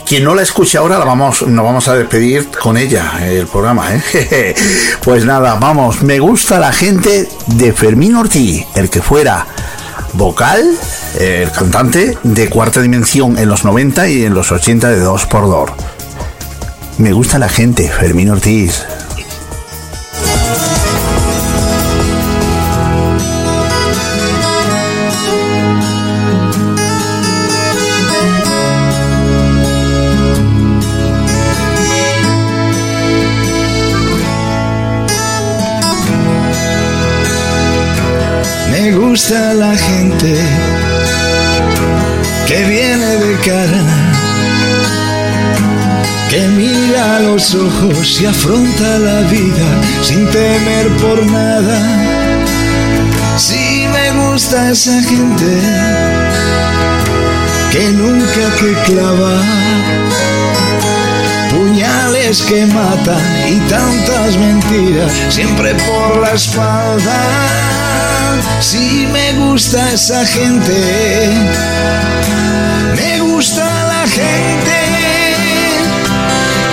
Quien 0.06 0.26
no 0.26 0.36
la 0.36 0.44
escuche 0.44 0.78
ahora, 0.78 1.00
la 1.00 1.06
vamos, 1.06 1.42
nos 1.42 1.66
vamos 1.66 1.88
a 1.88 1.96
despedir 1.96 2.50
con 2.50 2.78
ella, 2.78 3.14
el 3.20 3.48
programa. 3.48 3.88
¿eh? 3.96 4.54
Pues 5.04 5.26
nada, 5.26 5.58
vamos. 5.60 6.04
Me 6.04 6.20
gusta 6.20 6.60
la 6.60 6.72
gente 6.72 7.28
de 7.48 7.74
Fermín 7.74 8.16
Ortiz, 8.16 8.68
el 8.76 8.92
que 8.92 9.02
fuera 9.02 9.48
vocal, 10.14 10.64
el 11.20 11.52
cantante 11.52 12.18
de 12.24 12.50
cuarta 12.50 12.82
dimensión 12.82 13.38
en 13.38 13.50
los 13.50 13.64
90 13.64 14.08
y 14.08 14.24
en 14.24 14.34
los 14.34 14.52
80 14.52 14.90
de 14.90 15.00
2 15.00 15.26
por 15.26 15.50
2 15.50 15.72
Me 16.98 17.12
gusta 17.14 17.40
la 17.40 17.50
gente, 17.50 17.90
Fermín 17.90 18.30
Ortiz. 18.30 18.84
Gusta 39.14 39.54
la 39.54 39.78
gente 39.78 40.34
que 42.48 42.64
viene 42.64 43.06
de 43.24 43.36
cara, 43.46 43.84
que 46.32 46.48
mira 46.48 47.18
a 47.18 47.20
los 47.20 47.54
ojos 47.54 48.20
y 48.22 48.26
afronta 48.26 48.98
la 48.98 49.22
vida 49.30 49.68
sin 50.02 50.26
temer 50.32 50.88
por 51.00 51.24
nada. 51.28 51.80
Sí 53.38 53.86
me 53.94 54.08
gusta 54.24 54.72
esa 54.72 55.00
gente 55.04 55.52
que 57.72 57.90
nunca 57.92 58.46
te 58.60 58.74
clava 58.88 59.36
puñales 61.52 62.42
que 62.42 62.66
matan 62.66 63.24
y 63.48 63.60
tantas 63.70 64.38
mentiras 64.38 65.12
siempre 65.30 65.76
por 65.76 66.18
la 66.20 66.32
espalda 66.32 67.20
si 68.60 69.08
me 69.12 69.34
gusta 69.34 69.92
esa 69.92 70.26
gente, 70.26 71.28
me 72.96 73.20
gusta 73.22 73.64
la 73.64 74.08
gente 74.08 74.76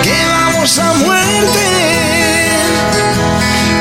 que 0.03 0.25
vamos 0.27 0.79
a 0.79 0.93
muerte. 0.93 1.65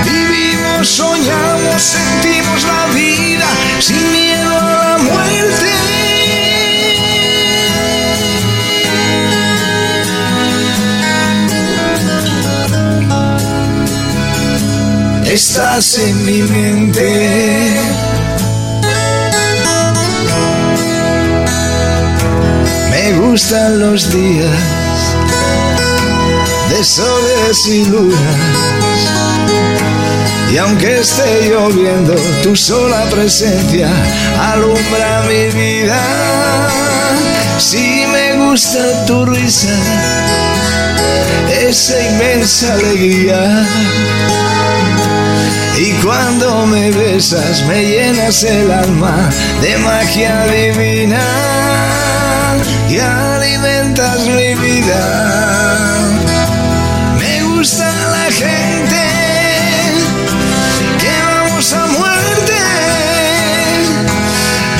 Vivimos, 0.05 0.89
soñamos, 0.89 1.83
sentimos 1.83 2.65
la 2.65 2.87
vida 2.95 3.47
sin 3.79 4.13
miedo 4.13 4.59
a 4.59 4.89
la 4.89 4.99
muerte. 4.99 6.00
Estás 15.31 15.97
en 15.97 16.25
mi 16.25 16.43
mente. 16.43 17.71
Me 22.91 23.13
gustan 23.13 23.79
los 23.79 24.13
días 24.13 24.59
de 26.69 26.85
soles 26.85 27.67
y 27.69 27.85
lunas. 27.85 28.19
Y 30.53 30.57
aunque 30.57 30.99
esté 30.99 31.49
lloviendo, 31.49 32.17
tu 32.43 32.57
sola 32.57 33.05
presencia 33.05 33.89
alumbra 34.53 35.23
mi 35.29 35.49
vida. 35.57 36.01
Si 37.57 38.05
me 38.11 38.30
gusta 38.47 39.07
tu 39.07 39.25
risa, 39.25 39.69
esa 41.69 42.01
inmensa 42.01 42.73
alegría. 42.75 43.67
Y 45.77 45.93
cuando 46.05 46.67
me 46.67 46.91
besas, 46.91 47.63
me 47.67 47.83
llenas 47.83 48.43
el 48.45 48.71
alma 48.71 49.31
de 49.63 49.79
magia 49.79 50.45
divina 50.47 51.25
y 52.89 52.99
alimentas 52.99 54.27
mi 54.27 54.55
vida. 54.55 55.03
Me 57.19 57.43
gusta 57.45 57.87
la 58.17 58.27
gente 58.43 59.03
que 61.01 61.13
vamos 61.25 61.73
a 61.73 61.87
muerte. 61.87 62.59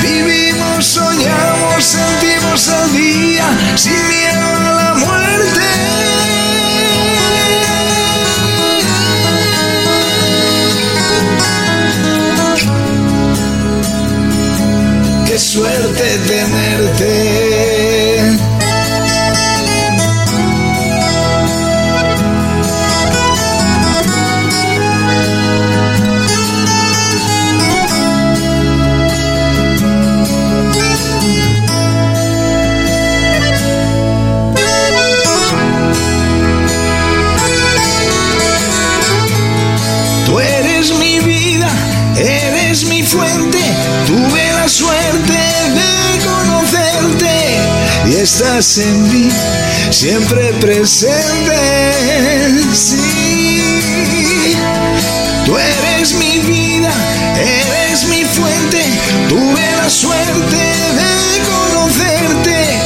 Vivimos, 0.03 0.85
soñamos, 0.85 1.83
sentimos 1.83 2.67
día 3.13 3.45
sin 3.75 4.07
miedo 4.07 4.45
a 4.45 4.71
la 4.79 4.93
muerte. 4.95 5.67
Qué 15.27 15.39
suerte 15.39 16.03
tenerte. 16.27 17.50
Estás 48.61 48.77
en 48.77 49.03
mí, 49.11 49.29
siempre 49.89 50.53
presente. 50.61 51.57
Sí, 52.75 54.53
tú 55.47 55.57
eres 55.57 56.13
mi 56.13 56.37
vida, 56.41 56.91
eres 57.39 58.03
mi 58.03 58.23
fuente, 58.23 58.83
tuve 59.29 59.63
la 59.77 59.89
suerte 59.89 60.61
de 60.99 61.41
conocerte 61.49 62.79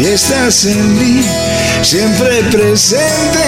y 0.00 0.06
estás 0.06 0.64
en 0.64 0.94
mí, 0.98 1.22
siempre 1.82 2.42
presente. 2.44 3.44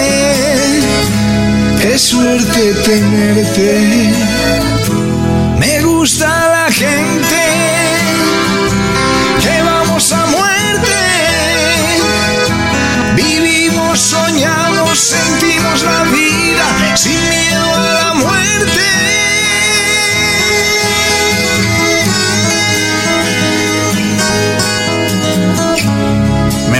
Qué 1.81 1.97
suerte 1.97 2.75
tenerte. 2.85 4.13
Me 5.57 5.81
gusta 5.81 6.27
la 6.27 6.71
gente 6.71 7.50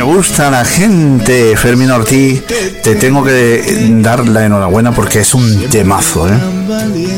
Me 0.02 0.08
gusta 0.16 0.50
la 0.50 0.66
gente, 0.66 1.56
Fermín 1.56 1.92
Ortiz. 1.92 2.44
Te 2.82 2.96
tengo 2.96 3.24
que 3.24 3.88
dar 4.02 4.28
la 4.28 4.44
enhorabuena 4.46 4.92
porque 4.92 5.20
es 5.20 5.36
un 5.36 5.70
temazo, 5.70 6.28
¿eh? 6.28 6.40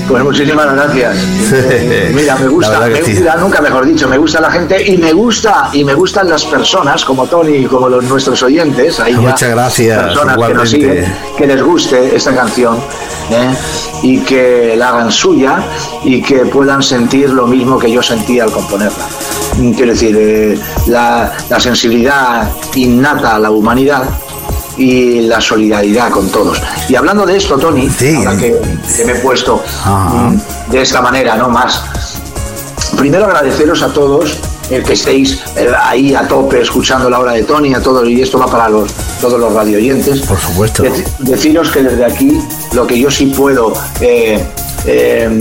Pues 0.06 0.22
muchísimas 0.22 0.70
gracias. 0.74 1.16
Mira, 2.14 2.36
me 2.36 2.50
gusta, 2.50 2.82
me 2.82 3.02
gusta, 3.02 3.38
nunca 3.38 3.62
mejor 3.62 3.86
dicho, 3.86 4.10
me 4.10 4.18
gusta 4.18 4.42
la 4.42 4.52
gente 4.52 4.86
y 4.86 4.98
me 4.98 5.14
gusta 5.14 5.70
y 5.72 5.86
me 5.86 5.94
gustan 5.94 6.28
las 6.28 6.44
personas 6.44 7.06
como 7.06 7.26
Tony 7.26 7.60
y 7.60 7.66
como 7.68 7.88
los, 7.88 8.04
nuestros 8.04 8.44
oyentes. 8.44 9.00
Ahí 9.00 9.16
Muchas 9.16 9.52
gracias. 9.52 10.04
Personas 10.04 10.38
que 10.46 10.54
nos 10.54 10.70
siguen, 10.70 11.16
que 11.38 11.48
les 11.48 11.64
guste 11.64 12.14
esta 12.14 12.36
canción 12.36 12.80
¿eh? 13.32 13.56
y 14.02 14.20
que 14.20 14.76
la 14.76 14.90
hagan 14.90 15.10
suya 15.10 15.64
y 16.04 16.22
que 16.22 16.40
puedan 16.48 16.84
sentir 16.84 17.30
lo 17.30 17.48
mismo 17.48 17.80
que 17.80 17.90
yo 17.90 18.04
sentí 18.04 18.42
al 18.42 18.52
componerla. 18.52 19.08
Quiero 19.76 19.92
decir, 19.92 20.16
eh, 20.18 20.60
la, 20.88 21.32
la 21.50 21.60
sensibilidad 21.60 22.52
innata 22.76 23.36
a 23.36 23.40
la 23.40 23.52
humanidad 23.52 24.10
y 24.78 25.22
la 25.22 25.40
solidaridad 25.40 26.10
con 26.10 26.30
todos. 26.30 26.62
Y 26.90 26.96
hablando 26.96 27.26
de 27.26 27.38
esto, 27.38 27.58
Tony, 27.58 27.90
ahora 28.18 28.38
que, 28.38 28.56
me 29.06 29.12
he 29.12 29.16
puesto 29.16 29.64
mm, 29.86 30.72
de 30.72 30.82
esta 30.82 31.02
manera, 31.02 31.36
¿no? 31.36 31.50
Más. 31.50 31.84
Primero 32.98 33.26
agradeceros 33.26 33.82
a 33.82 33.92
todos 33.92 34.38
el 34.70 34.84
que 34.84 34.94
estéis 34.94 35.40
eh, 35.56 35.68
ahí 35.82 36.16
a 36.16 36.28
tope 36.28 36.62
escuchando 36.62 37.10
la 37.10 37.20
hora 37.20 37.34
de 37.34 37.44
Tony, 37.44 37.74
a 37.74 37.82
todos, 37.82 38.08
y 38.08 38.22
esto 38.22 38.40
va 38.40 38.48
para 38.48 38.70
los, 38.70 38.92
todos 39.20 39.40
los 39.40 39.54
radio 39.54 39.78
oyentes. 39.78 40.22
Por 40.22 40.40
supuesto. 40.40 40.84
deciros 41.20 41.70
que 41.70 41.84
desde 41.84 42.06
aquí 42.06 42.40
lo 42.74 42.88
que 42.88 43.00
yo 43.00 43.12
sí 43.12 43.28
puedo 43.28 43.74
eh, 44.00 44.44
eh, 44.86 45.40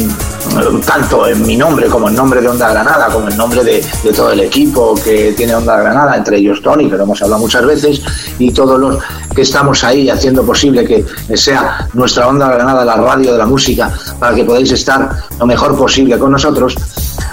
tanto 0.84 1.26
en 1.26 1.46
mi 1.46 1.56
nombre 1.56 1.86
como 1.86 2.08
en 2.08 2.14
nombre 2.14 2.40
de 2.40 2.48
Onda 2.48 2.70
Granada, 2.70 3.08
como 3.12 3.28
en 3.28 3.36
nombre 3.36 3.64
de, 3.64 3.84
todo 4.14 4.32
el 4.32 4.40
equipo 4.40 4.94
que 4.94 5.32
tiene 5.36 5.54
Onda 5.54 5.76
Granada, 5.76 6.16
entre 6.16 6.38
ellos 6.38 6.60
Tony, 6.62 6.88
que 6.90 6.96
lo 6.96 7.04
hemos 7.04 7.22
hablado 7.22 7.40
muchas 7.40 7.64
veces, 7.64 8.02
y 8.38 8.50
todos 8.52 8.78
los 8.78 8.98
que 9.34 9.42
estamos 9.42 9.82
ahí 9.84 10.10
haciendo 10.10 10.44
posible 10.44 10.84
que 10.84 11.04
sea 11.36 11.88
nuestra 11.94 12.28
Onda 12.28 12.48
Granada 12.52 12.84
la 12.84 12.96
radio 12.96 13.32
de 13.32 13.38
la 13.38 13.46
música, 13.46 13.92
para 14.18 14.34
que 14.34 14.44
podáis 14.44 14.70
estar 14.72 15.10
lo 15.38 15.46
mejor 15.46 15.76
posible 15.76 16.18
con 16.18 16.32
nosotros, 16.32 16.76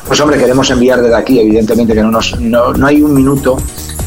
pues 0.08 0.20
hombre, 0.22 0.38
queremos 0.38 0.70
enviar 0.70 1.02
desde 1.02 1.16
aquí, 1.16 1.40
evidentemente 1.40 1.94
que 1.94 2.02
no, 2.02 2.12
nos, 2.12 2.40
no, 2.40 2.74
no 2.74 2.88
hay 2.88 3.02
un 3.02 3.14
minuto 3.14 3.58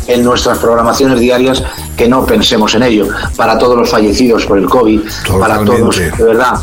en 0.07 0.25
nuestras 0.25 0.59
programaciones 0.59 1.21
diarias 1.21 1.63
que 1.97 2.09
no 2.09 2.25
pensemos 2.27 2.75
en 2.75 2.83
ello. 2.83 3.09
Para 3.37 3.59
todos 3.59 3.77
los 3.77 3.91
fallecidos 3.91 4.47
por 4.47 4.59
el 4.59 4.69
COVID, 4.69 5.01
para 5.39 5.65
todos, 5.65 5.97
de 5.97 6.25
verdad, 6.25 6.55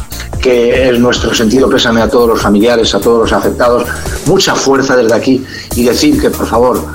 que 0.42 0.90
es 0.90 1.00
nuestro 1.00 1.34
sentido 1.34 1.70
pésame 1.70 2.02
a 2.02 2.10
todos 2.10 2.28
los 2.30 2.42
familiares, 2.42 2.94
a 2.96 3.00
todos 3.00 3.22
los 3.22 3.34
afectados. 3.34 3.86
Mucha 4.26 4.56
fuerza 4.56 4.96
desde 4.96 5.14
aquí 5.14 5.46
y 5.76 5.84
decir 5.84 6.20
que, 6.20 6.30
por 6.30 6.48
favor, 6.48 6.86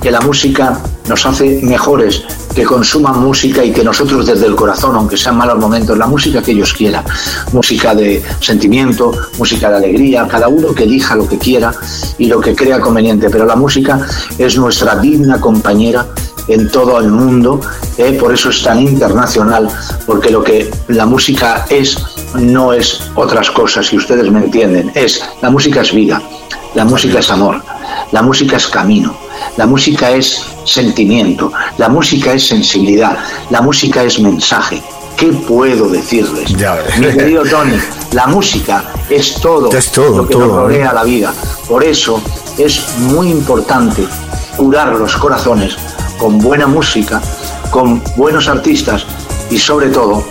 que 0.00 0.10
la 0.10 0.20
música 0.20 0.80
nos 1.08 1.24
hace 1.26 1.60
mejores, 1.62 2.22
que 2.54 2.64
consuman 2.64 3.20
música 3.20 3.64
y 3.64 3.72
que 3.72 3.82
nosotros 3.84 4.26
desde 4.26 4.46
el 4.46 4.54
corazón, 4.54 4.94
aunque 4.96 5.16
sean 5.16 5.36
malos 5.36 5.58
momentos, 5.58 5.96
la 5.98 6.06
música 6.06 6.42
que 6.42 6.52
ellos 6.52 6.72
quieran, 6.72 7.04
música 7.52 7.94
de 7.94 8.22
sentimiento, 8.40 9.12
música 9.38 9.70
de 9.70 9.76
alegría, 9.76 10.26
cada 10.28 10.48
uno 10.48 10.74
que 10.74 10.84
elija 10.84 11.16
lo 11.16 11.28
que 11.28 11.38
quiera 11.38 11.72
y 12.18 12.26
lo 12.26 12.40
que 12.40 12.54
crea 12.54 12.80
conveniente, 12.80 13.28
pero 13.30 13.44
la 13.44 13.56
música 13.56 14.06
es 14.38 14.56
nuestra 14.56 14.96
digna 14.96 15.40
compañera 15.40 16.06
en 16.48 16.70
todo 16.70 17.00
el 17.00 17.08
mundo, 17.08 17.60
¿eh? 17.96 18.16
por 18.20 18.32
eso 18.32 18.50
es 18.50 18.62
tan 18.62 18.80
internacional, 18.80 19.68
porque 20.06 20.30
lo 20.30 20.42
que 20.44 20.70
la 20.88 21.06
música 21.06 21.64
es 21.70 21.96
no 22.34 22.72
es 22.72 23.10
otras 23.14 23.50
cosas, 23.50 23.86
si 23.86 23.96
ustedes 23.96 24.30
me 24.30 24.40
entienden, 24.40 24.90
es 24.94 25.22
la 25.40 25.50
música 25.50 25.82
es 25.82 25.92
vida, 25.92 26.22
la 26.74 26.84
música 26.84 27.18
es 27.18 27.30
amor, 27.30 27.62
la 28.12 28.22
música 28.22 28.56
es 28.56 28.66
camino, 28.68 29.16
la 29.56 29.66
música 29.66 30.10
es 30.10 30.44
sentimiento, 30.64 31.52
la 31.78 31.88
música 31.88 32.32
es 32.32 32.46
sensibilidad, 32.46 33.16
la 33.50 33.60
música 33.60 34.02
es 34.02 34.18
mensaje. 34.18 34.82
¿Qué 35.16 35.26
puedo 35.26 35.88
decirles? 35.88 36.50
Mi 36.98 37.12
querido 37.12 37.44
Tony, 37.44 37.78
la 38.12 38.26
música 38.26 38.84
es 39.08 39.34
todo, 39.40 39.70
lo 39.70 40.26
que 40.26 40.34
nos 40.34 40.48
rodea 40.48 40.92
la 40.92 41.04
vida. 41.04 41.32
Por 41.68 41.84
eso 41.84 42.20
es 42.58 42.98
muy 42.98 43.30
importante 43.30 44.06
curar 44.56 44.88
los 44.88 45.16
corazones 45.16 45.76
con 46.18 46.38
buena 46.38 46.66
música, 46.66 47.22
con 47.70 48.02
buenos 48.16 48.48
artistas 48.48 49.06
y 49.50 49.58
sobre 49.58 49.88
todo 49.88 50.24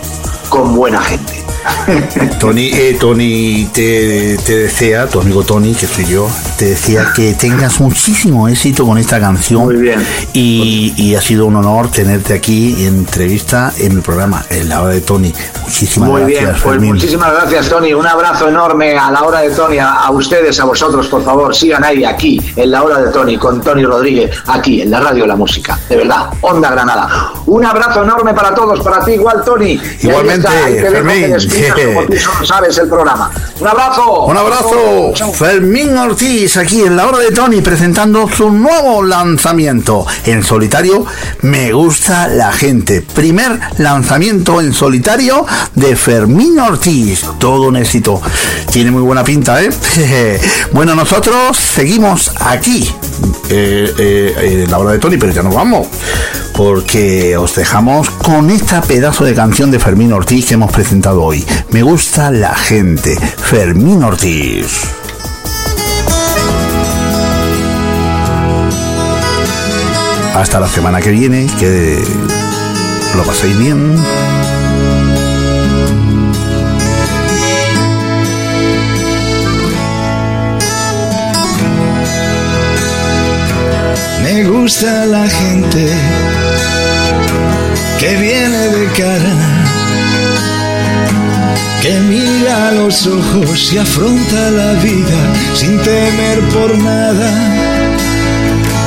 con 0.50 0.74
buena 0.74 1.00
gente. 1.00 1.43
Tony, 2.40 2.70
eh, 2.72 2.96
Tony 2.98 3.68
te, 3.72 4.36
desea, 4.36 5.06
tu 5.06 5.20
amigo 5.20 5.42
Tony, 5.42 5.74
que 5.74 5.86
soy 5.86 6.04
yo, 6.06 6.28
te 6.58 6.66
decía 6.66 7.12
que 7.14 7.34
tengas 7.34 7.80
muchísimo 7.80 8.48
éxito 8.48 8.86
con 8.86 8.98
esta 8.98 9.20
canción. 9.20 9.64
Muy 9.64 9.76
bien. 9.76 10.04
Y, 10.32 11.14
ha 11.14 11.20
sido 11.20 11.46
un 11.46 11.54
honor 11.54 11.90
tenerte 11.90 12.34
aquí 12.34 12.86
en 12.86 12.98
entrevista 12.98 13.72
en 13.78 13.94
mi 13.94 14.00
programa, 14.00 14.44
en 14.50 14.68
la 14.68 14.82
hora 14.82 14.94
de 14.94 15.00
Tony. 15.00 15.32
Muchísimas 15.62 16.08
Muy 16.08 16.22
gracias. 16.22 16.42
bien, 16.42 16.56
pues 16.62 16.80
muchísimas 16.80 17.32
gracias, 17.32 17.68
Tony. 17.68 17.94
Un 17.94 18.06
abrazo 18.06 18.48
enorme 18.48 18.98
a 18.98 19.12
la 19.12 19.22
hora 19.22 19.40
de 19.40 19.50
Tony, 19.50 19.78
a, 19.78 20.10
ustedes, 20.10 20.58
a 20.58 20.64
vosotros, 20.64 21.06
por 21.06 21.24
favor, 21.24 21.54
sigan 21.54 21.84
ahí, 21.84 22.04
aquí, 22.04 22.40
en 22.56 22.70
la 22.72 22.82
hora 22.82 23.00
de 23.00 23.12
Tony, 23.12 23.36
con 23.36 23.60
Tony 23.60 23.84
Rodríguez, 23.84 24.36
aquí, 24.48 24.82
en 24.82 24.90
la 24.90 25.00
radio 25.00 25.22
de 25.22 25.28
la 25.28 25.36
música. 25.36 25.78
De 25.88 25.96
verdad, 25.96 26.30
Onda 26.40 26.70
Granada. 26.70 27.32
Un 27.46 27.64
abrazo 27.64 28.02
enorme 28.02 28.34
para 28.34 28.54
todos, 28.54 28.80
para 28.80 29.04
ti 29.04 29.12
igual, 29.12 29.44
Tony. 29.44 29.80
Igualmente, 30.00 30.48
Fermín 30.48 31.34
sabes 32.44 32.78
el 32.78 32.88
programa. 32.88 33.30
Un 33.60 33.68
abrazo. 33.68 34.24
Un 34.24 34.36
abrazo. 34.36 35.12
Fermín 35.32 35.96
Ortiz 35.96 36.56
aquí 36.56 36.82
en 36.82 36.96
la 36.96 37.06
hora 37.06 37.18
de 37.18 37.30
Tony 37.30 37.60
presentando 37.60 38.28
su 38.28 38.50
nuevo 38.50 39.02
lanzamiento 39.02 40.06
en 40.26 40.42
solitario. 40.42 41.06
Me 41.42 41.72
gusta 41.72 42.28
la 42.28 42.52
gente. 42.52 43.02
Primer 43.02 43.58
lanzamiento 43.78 44.60
en 44.60 44.72
solitario 44.72 45.46
de 45.74 45.96
Fermín 45.96 46.58
Ortiz. 46.58 47.24
Todo 47.38 47.68
un 47.68 47.76
éxito. 47.76 48.20
Tiene 48.70 48.90
muy 48.90 49.02
buena 49.02 49.24
pinta, 49.24 49.62
¿eh? 49.62 49.70
bueno, 50.72 50.94
nosotros 50.94 51.56
seguimos 51.56 52.32
aquí 52.40 52.92
eh, 53.48 53.94
eh, 53.98 54.62
en 54.64 54.70
la 54.70 54.78
hora 54.78 54.92
de 54.92 54.98
Tony, 54.98 55.16
pero 55.16 55.32
ya 55.32 55.42
nos 55.42 55.54
vamos 55.54 55.86
porque 56.56 57.36
os 57.36 57.56
dejamos 57.56 58.08
con 58.10 58.48
esta 58.50 58.80
pedazo 58.80 59.24
de 59.24 59.34
canción 59.34 59.70
de 59.70 59.80
Fermín 59.80 60.12
Ortiz 60.12 60.46
que 60.46 60.54
hemos 60.54 60.72
presentado 60.72 61.22
hoy. 61.22 61.44
Me 61.70 61.82
gusta 61.82 62.30
la 62.30 62.54
gente. 62.54 63.16
Fermín 63.16 64.02
Ortiz. 64.02 64.66
Hasta 70.34 70.60
la 70.60 70.68
semana 70.68 71.00
que 71.00 71.10
viene, 71.10 71.46
que 71.58 72.02
lo 73.16 73.24
paséis 73.24 73.58
bien. 73.58 73.96
Me 84.22 84.44
gusta 84.44 85.04
la 85.06 85.28
gente 85.28 86.43
que 88.04 88.16
viene 88.16 88.68
de 88.68 88.86
cara, 88.92 89.34
que 91.80 92.00
mira 92.00 92.68
a 92.68 92.72
los 92.72 93.06
ojos 93.06 93.72
y 93.72 93.78
afronta 93.78 94.50
la 94.50 94.74
vida 94.74 95.20
sin 95.54 95.78
temer 95.78 96.40
por 96.52 96.76
nada. 96.76 97.30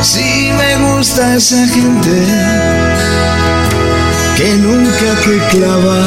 Sí 0.04 0.52
me 0.60 0.72
gusta 0.86 1.36
esa 1.36 1.66
gente 1.68 2.16
que 4.38 4.54
nunca 4.58 5.10
te 5.26 5.58
clava 5.58 6.06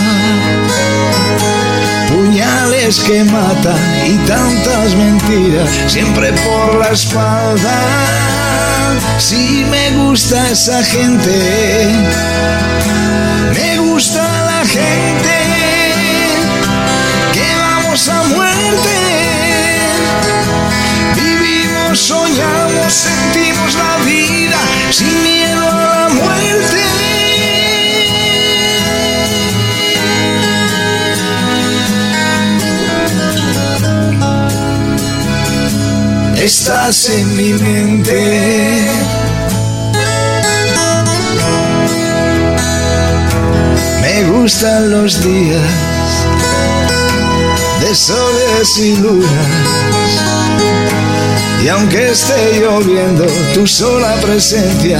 que 2.99 3.23
matan 3.23 3.79
y 4.05 4.17
tantas 4.27 4.97
mentiras 4.97 5.71
siempre 5.87 6.33
por 6.33 6.75
la 6.77 6.89
espalda. 6.89 7.79
Sí 9.19 9.65
me 9.71 9.91
gusta 10.03 10.51
esa 10.51 10.83
gente 10.83 11.31
me 13.55 13.79
gusta 13.79 14.23
la 14.23 14.67
gente 14.67 15.35
que 17.33 17.47
vamos 17.57 18.09
a 18.09 18.23
muerte. 18.25 18.97
Vivimos, 21.15 21.99
soñamos, 21.99 22.93
sentimos 22.93 23.75
la 23.75 24.05
vida 24.05 24.59
sin 24.91 25.40
Estás 36.41 37.11
en 37.11 37.37
mi 37.37 37.53
mente 37.53 38.89
Me 44.01 44.25
gustan 44.25 44.91
los 44.91 45.23
días 45.23 45.61
de 47.83 47.95
soles 47.95 48.79
y 48.79 48.97
lunas, 48.97 49.31
Y 51.63 51.69
aunque 51.69 52.11
esté 52.11 52.61
lloviendo, 52.61 53.27
tu 53.53 53.67
sola 53.67 54.15
presencia 54.17 54.99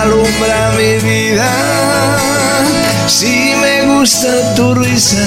alumbra 0.00 0.72
mi 0.76 0.98
vida. 0.98 1.48
Si 3.08 3.37
tu 4.56 4.74
risa, 4.74 5.18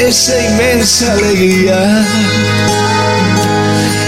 esa 0.00 0.36
inmensa 0.36 1.12
alegría. 1.12 2.04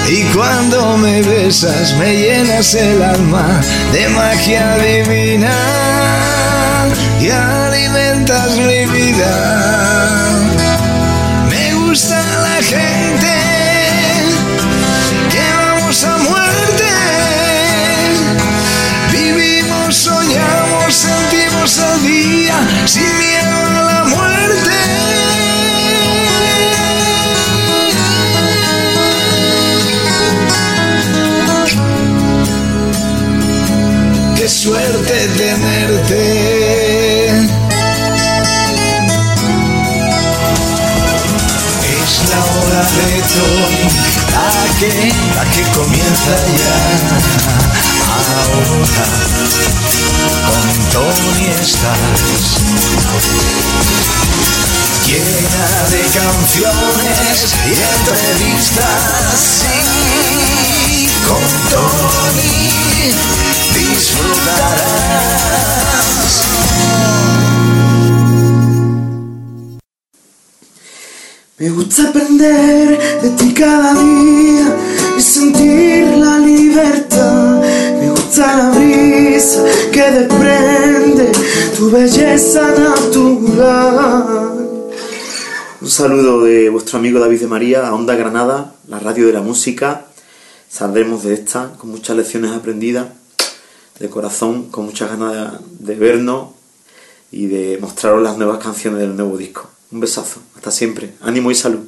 Y 0.08 0.24
cuando 0.34 0.96
me 0.96 1.22
besas 1.22 1.94
me 1.98 2.16
llenas 2.16 2.74
el 2.74 3.00
alma 3.00 3.60
de 3.92 4.08
magia 4.08 4.76
divina 4.78 5.52
y 7.20 7.30
alimentas 7.30 8.56
mi 8.56 8.86
vida. 8.86 9.32
Me 11.48 11.74
gusta 11.74 12.20
la 12.42 12.60
gente 12.60 13.19
día 22.94 23.19
Gusta 71.90 72.08
aprender 72.08 73.20
de 73.20 73.30
ti 73.30 73.52
cada 73.52 73.92
día 73.94 74.76
y 75.18 75.20
sentir 75.20 76.06
la 76.18 76.38
libertad. 76.38 77.60
Me 77.98 78.10
gusta 78.10 78.46
la 78.58 78.70
brisa 78.70 79.64
que 79.90 80.10
desprende 80.12 81.32
tu 81.76 81.90
belleza 81.90 82.62
natural. 82.78 84.60
Un 85.80 85.90
saludo 85.90 86.44
de 86.44 86.70
vuestro 86.70 87.00
amigo 87.00 87.18
David 87.18 87.40
de 87.40 87.48
María 87.48 87.88
a 87.88 87.92
Onda 87.92 88.14
Granada, 88.14 88.72
la 88.86 89.00
radio 89.00 89.26
de 89.26 89.32
la 89.32 89.42
música. 89.42 90.06
Saldremos 90.68 91.24
de 91.24 91.34
esta 91.34 91.72
con 91.72 91.90
muchas 91.90 92.16
lecciones 92.16 92.52
aprendidas, 92.52 93.08
de 93.98 94.08
corazón, 94.08 94.70
con 94.70 94.84
muchas 94.84 95.10
ganas 95.10 95.54
de 95.80 95.96
vernos 95.96 96.50
y 97.32 97.46
de 97.46 97.78
mostraros 97.80 98.22
las 98.22 98.38
nuevas 98.38 98.62
canciones 98.62 99.00
del 99.00 99.16
nuevo 99.16 99.36
disco. 99.36 99.68
Un 99.90 100.00
besazo, 100.00 100.40
hasta 100.56 100.70
siempre, 100.70 101.14
ánimo 101.22 101.50
y 101.50 101.54
salud. 101.54 101.80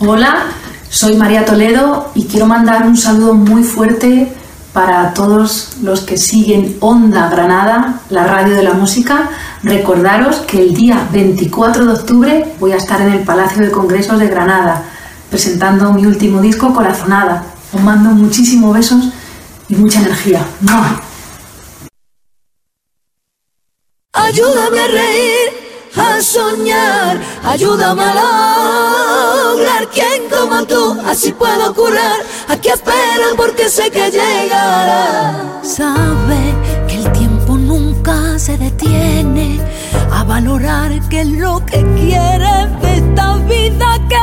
Hola, 0.00 0.46
soy 0.90 1.16
María 1.16 1.44
Toledo 1.44 2.10
y 2.14 2.24
quiero 2.26 2.46
mandar 2.46 2.86
un 2.86 2.96
saludo 2.96 3.34
muy 3.34 3.64
fuerte 3.64 4.32
para 4.72 5.14
todos 5.14 5.78
los 5.82 6.02
que 6.02 6.16
siguen 6.16 6.76
Onda 6.80 7.28
Granada, 7.30 8.02
la 8.10 8.26
radio 8.26 8.54
de 8.54 8.62
la 8.62 8.74
música. 8.74 9.30
Recordaros 9.62 10.36
que 10.40 10.62
el 10.62 10.74
día 10.74 11.08
24 11.12 11.86
de 11.86 11.92
octubre 11.92 12.54
voy 12.60 12.72
a 12.72 12.76
estar 12.76 13.00
en 13.00 13.12
el 13.12 13.24
Palacio 13.24 13.64
de 13.64 13.70
Congresos 13.70 14.18
de 14.20 14.28
Granada 14.28 14.84
presentando 15.30 15.92
mi 15.92 16.06
último 16.06 16.40
disco 16.40 16.72
Corazonada. 16.72 17.44
Os 17.72 17.80
mando 17.80 18.10
muchísimos 18.10 18.74
besos 18.74 19.04
y 19.68 19.74
mucha 19.74 20.00
energía. 20.00 20.46
¡Mua! 20.60 21.02
Ayúdame 24.12 24.80
a 24.80 24.86
reír, 24.88 25.67
a 25.98 26.20
soñar, 26.22 27.20
ayúdame 27.44 28.02
a 28.02 28.14
lograr 28.14 29.88
quien 29.92 30.28
como 30.30 30.64
tú, 30.64 30.96
así 31.06 31.32
puedo 31.32 31.74
curar. 31.74 32.20
Aquí 32.48 32.68
esperan 32.68 33.36
porque 33.36 33.68
sé 33.68 33.90
que 33.90 34.10
llegará. 34.10 35.60
Sabe 35.62 36.54
que 36.86 36.96
el 36.96 37.12
tiempo 37.12 37.56
nunca 37.56 38.38
se 38.38 38.56
detiene 38.56 39.60
a 40.12 40.24
valorar 40.24 40.90
que 41.08 41.20
es 41.20 41.28
lo 41.28 41.64
que 41.66 41.84
quieres 41.96 42.80
de 42.80 42.94
esta 42.96 43.36
vida 43.36 43.98
que 44.08 44.16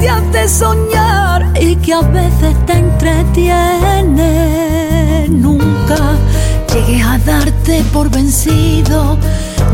te 0.00 0.08
hace 0.08 0.48
soñar 0.48 1.52
y 1.60 1.76
que 1.76 1.92
a 1.94 2.00
veces 2.02 2.54
te 2.66 2.72
entretiene. 2.72 4.28
Nunca 5.28 6.16
llegues 6.72 7.04
a 7.04 7.18
darte 7.18 7.84
por 7.92 8.08
vencido. 8.10 9.18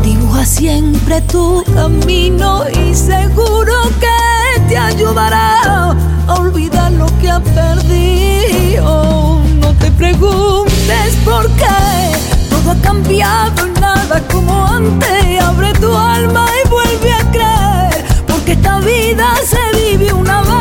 Dibuja 0.05 0.45
siempre 0.45 1.19
tu 1.21 1.63
camino 1.73 2.61
y 2.69 2.93
seguro 2.93 3.73
que 3.99 4.61
te 4.67 4.77
ayudará 4.77 5.95
a 6.27 6.33
olvidar 6.35 6.91
lo 6.91 7.07
que 7.19 7.31
has 7.31 7.41
perdido. 7.41 9.41
No 9.61 9.73
te 9.79 9.89
preguntes 9.89 11.15
por 11.25 11.49
qué 11.53 12.11
todo 12.51 12.73
ha 12.73 12.75
cambiado 12.83 13.65
y 13.65 13.79
nada 13.79 14.21
como 14.31 14.67
antes. 14.67 15.41
Abre 15.41 15.73
tu 15.73 15.91
alma 15.97 16.45
y 16.63 16.69
vuelve 16.69 17.11
a 17.11 17.31
creer, 17.31 18.05
porque 18.27 18.51
esta 18.51 18.79
vida 18.81 19.33
se 19.43 19.97
vive 19.97 20.13
una 20.13 20.43
vez. 20.43 20.54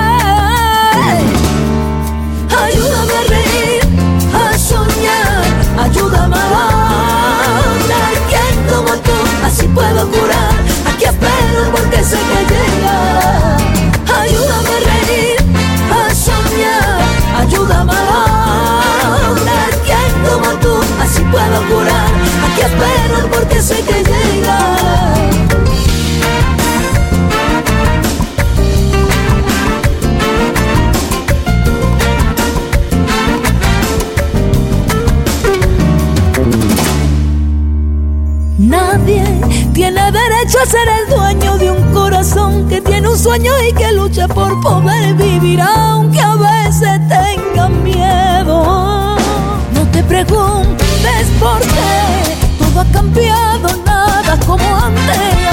Sé 12.05 12.19
que 12.19 12.41
llegará. 12.53 13.57
Ayúdame 14.21 14.73
a 14.77 14.81
reír, 14.91 15.37
a 15.91 16.15
soñar, 16.15 17.01
ayúdame 17.41 17.93
a 17.93 19.21
lograr 19.27 19.71
quien 19.87 20.13
como 20.29 20.51
tú, 20.61 20.75
así 21.03 21.23
puedo 21.23 21.59
curar. 21.69 22.11
Aquí 22.47 22.61
espero 22.61 23.31
porque 23.31 23.63
sé 23.63 23.83
que 23.83 24.04
derecho 40.45 40.59
a 40.61 40.67
ser 40.67 40.89
el 40.89 41.09
dueño 41.09 41.59
de 41.59 41.71
un 41.71 41.95
corazón 41.95 42.69
que 42.69 42.81
tiene 42.81 43.09
un 43.09 43.19
sueño 43.19 43.53
y 43.67 43.73
que 43.73 43.93
lucha 43.93 44.29
por 44.29 44.61
poder 44.61 45.15
vivir 45.15 45.61
aunque 45.61 46.21
a 46.21 46.35
veces 46.35 47.01
tenga 47.09 47.69
miedo. 47.69 49.17
No 49.75 49.91
te 49.91 50.03
preguntes 50.03 51.27
por 51.41 51.61
qué 51.61 52.59
todo 52.59 52.81
ha 52.81 52.85
cambiado, 52.93 53.69
nada 53.87 54.39
como 54.47 54.77
antes. 54.77 55.44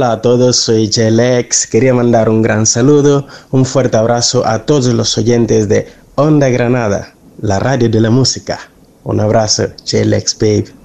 Hola 0.00 0.12
a 0.12 0.22
todos, 0.22 0.56
soy 0.56 0.90
Jelex. 0.90 1.66
Quería 1.66 1.92
mandar 1.92 2.30
un 2.30 2.40
gran 2.40 2.64
saludo, 2.64 3.26
un 3.50 3.66
fuerte 3.66 3.98
abrazo 3.98 4.46
a 4.46 4.64
todos 4.64 4.86
los 4.94 5.18
oyentes 5.18 5.68
de 5.68 5.92
Onda 6.14 6.48
Granada, 6.48 7.12
la 7.42 7.58
radio 7.58 7.90
de 7.90 8.00
la 8.00 8.08
música. 8.08 8.58
Un 9.04 9.20
abrazo, 9.20 9.64
Jelex 9.84 10.38
Babe. 10.38 10.79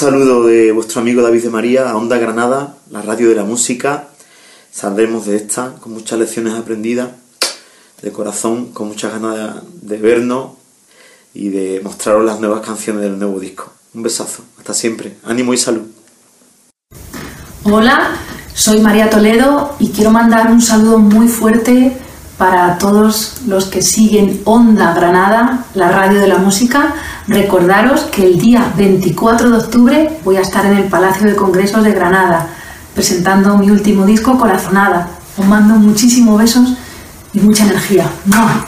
Saludo 0.00 0.46
de 0.46 0.72
vuestro 0.72 1.02
amigo 1.02 1.20
David 1.20 1.42
de 1.42 1.50
María 1.50 1.90
a 1.90 1.94
Onda 1.94 2.16
Granada, 2.16 2.74
la 2.90 3.02
radio 3.02 3.28
de 3.28 3.34
la 3.34 3.44
música. 3.44 4.08
Saldremos 4.72 5.26
de 5.26 5.36
esta 5.36 5.74
con 5.74 5.92
muchas 5.92 6.18
lecciones 6.18 6.54
aprendidas, 6.54 7.10
de 8.00 8.10
corazón, 8.10 8.72
con 8.72 8.88
muchas 8.88 9.12
ganas 9.12 9.56
de, 9.82 9.98
vernos 9.98 10.52
y 11.34 11.50
de 11.50 11.82
mostraros 11.84 12.24
las 12.24 12.40
nuevas 12.40 12.62
canciones 12.62 13.02
del 13.02 13.18
nuevo 13.18 13.38
disco. 13.38 13.74
Un 13.92 14.02
besazo, 14.02 14.42
hasta 14.56 14.72
siempre, 14.72 15.18
ánimo 15.22 15.52
y 15.52 15.58
salud. 15.58 15.82
Hola, 17.64 18.16
soy 18.54 18.80
María 18.80 19.10
Toledo 19.10 19.76
y 19.78 19.90
quiero 19.90 20.10
mandar 20.10 20.50
un 20.50 20.62
saludo 20.62 20.96
muy 20.96 21.28
fuerte 21.28 21.94
para 22.40 22.78
todos 22.78 23.34
los 23.46 23.66
que 23.66 23.82
siguen 23.82 24.40
Onda 24.46 24.94
Granada, 24.94 25.66
la 25.74 25.90
radio 25.90 26.18
de 26.18 26.26
la 26.26 26.38
música. 26.38 26.94
Recordaros 27.28 28.04
que 28.04 28.24
el 28.24 28.40
día 28.40 28.72
24 28.78 29.50
de 29.50 29.58
octubre 29.58 30.18
voy 30.24 30.38
a 30.38 30.40
estar 30.40 30.64
en 30.64 30.78
el 30.78 30.84
Palacio 30.84 31.26
de 31.26 31.36
Congresos 31.36 31.84
de 31.84 31.92
Granada 31.92 32.48
presentando 32.94 33.58
mi 33.58 33.70
último 33.70 34.06
disco 34.06 34.38
Corazonada. 34.38 35.10
Os 35.36 35.44
mando 35.44 35.74
muchísimos 35.74 36.38
besos 36.38 36.72
y 37.34 37.40
mucha 37.40 37.64
energía. 37.64 38.10
¡Mua! 38.24 38.64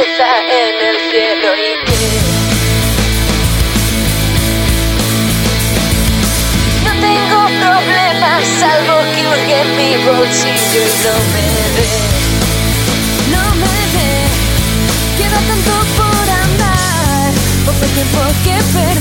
Cabeza 0.00 0.28
en 0.48 0.74
el 0.88 0.96
cielo 1.10 1.48
y 1.56 1.72
que 1.84 2.00
no 6.84 6.92
tengo 7.00 7.38
problemas 7.60 8.40
salvo 8.58 8.96
que 9.14 9.20
hurgue 9.28 9.56
en 9.60 9.70
mi 9.76 9.90
bolsillo 10.04 10.80
y 10.80 10.92
no 11.04 11.14
me 11.34 11.46
ve, 11.76 11.92
no 13.30 13.44
me 13.56 13.76
ve. 13.94 14.12
Queda 15.18 15.38
tanto 15.50 15.72
por 15.96 16.26
andar, 16.44 17.30
poco 17.66 17.84
tiempo 17.92 18.20
que 18.44 18.56
perder, 18.72 18.99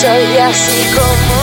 soy 0.00 0.38
así 0.38 0.94
como 0.94 1.41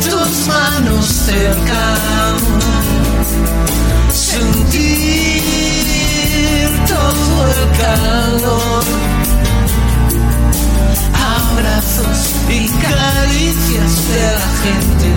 tus 0.00 0.46
manos 0.46 1.06
cerca, 1.06 1.96
sentir 4.12 5.42
todo 6.86 7.46
el 7.46 7.62
calor, 7.78 8.84
abrazos 11.36 12.18
y 12.48 12.68
caricias 12.68 13.92
de 14.08 14.22
la 14.38 14.48
gente. 14.64 15.10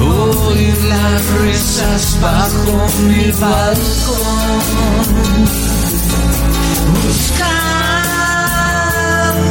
Oír 0.00 0.78
las 0.84 1.22
risas 1.42 2.02
bajo 2.20 2.74
mi 3.08 3.24
balcón 3.32 4.68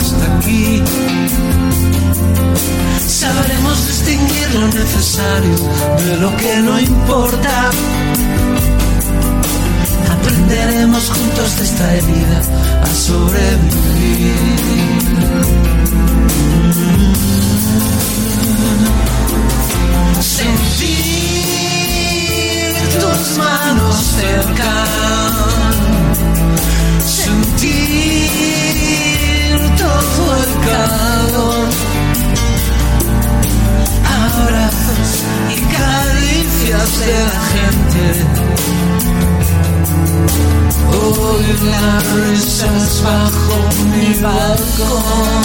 hasta 0.00 0.36
aquí. 0.36 0.82
Sabremos 3.06 3.86
distinguir 3.86 4.54
lo 4.54 4.68
necesario 4.68 5.56
de 6.06 6.16
lo 6.16 6.36
que 6.36 6.56
no 6.56 6.80
importa. 6.80 7.70
Aprenderemos 10.30 11.10
juntos 11.10 11.56
de 11.56 11.64
esta 11.64 11.94
herida 11.94 12.40
a 12.82 12.86
sobrevivir. 12.86 14.36
Sentir 20.20 20.70
tus 23.00 23.38
manos 23.38 23.96
cerca, 24.20 24.74
sentir 27.04 28.30
todo 29.78 30.22
el 30.36 30.52
calor, 30.70 31.68
abrazos 34.06 35.10
y 35.56 35.58
caricias 35.74 36.90
de 37.00 37.12
la 37.24 37.40
gente. 37.52 38.49
Oír 40.92 41.60
las 41.62 42.04
risas 42.12 43.02
bajo 43.02 43.56
mi 43.92 44.08
balcón, 44.20 45.42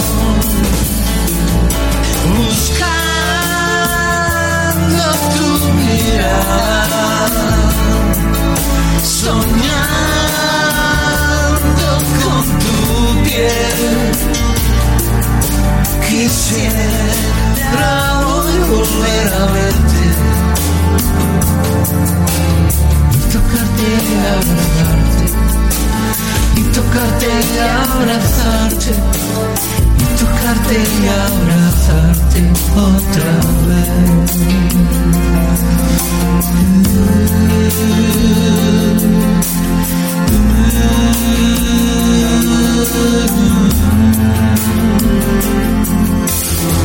buscando 2.36 3.46
tu 5.34 5.48
mirada, 5.78 7.06
soñando 9.02 9.86
con 12.22 12.44
tu 12.58 12.76
piel. 13.24 13.86
Quisiera 16.08 17.90
hoy 18.26 18.54
volver 18.70 19.28
a 19.34 19.44
verte 19.52 20.04
tocarte 23.36 23.86
y 23.92 24.16
abrazarte. 24.34 25.26
Y 26.56 26.62
tocarte 26.76 27.26
y 27.26 27.58
abrazarte. 27.84 28.92
Y 29.98 30.06
tocarte 30.20 30.76
y 30.76 31.08
abrazarte 31.26 32.40
otra 32.74 33.32
vez. 33.66 34.32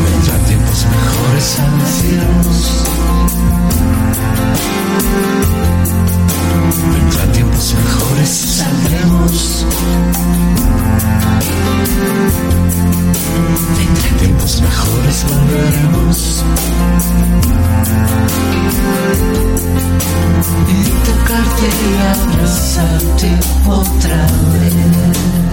Vendrán 0.04 0.42
tiempos 0.48 0.80
mejores 0.86 1.48
a 1.60 1.62
decirnos 1.84 2.92
Vendrán 6.72 7.32
tiempos 7.34 7.74
mejores 7.74 8.30
saldremos. 8.30 9.66
Vendrán 13.78 14.18
tiempos 14.20 14.62
mejores, 14.62 15.26
volveremos. 15.30 16.44
Y 20.68 20.84
tocarte 21.08 21.68
y 21.88 21.98
abrazarte 22.14 23.30
otra 23.68 24.28
vez. 24.54 25.51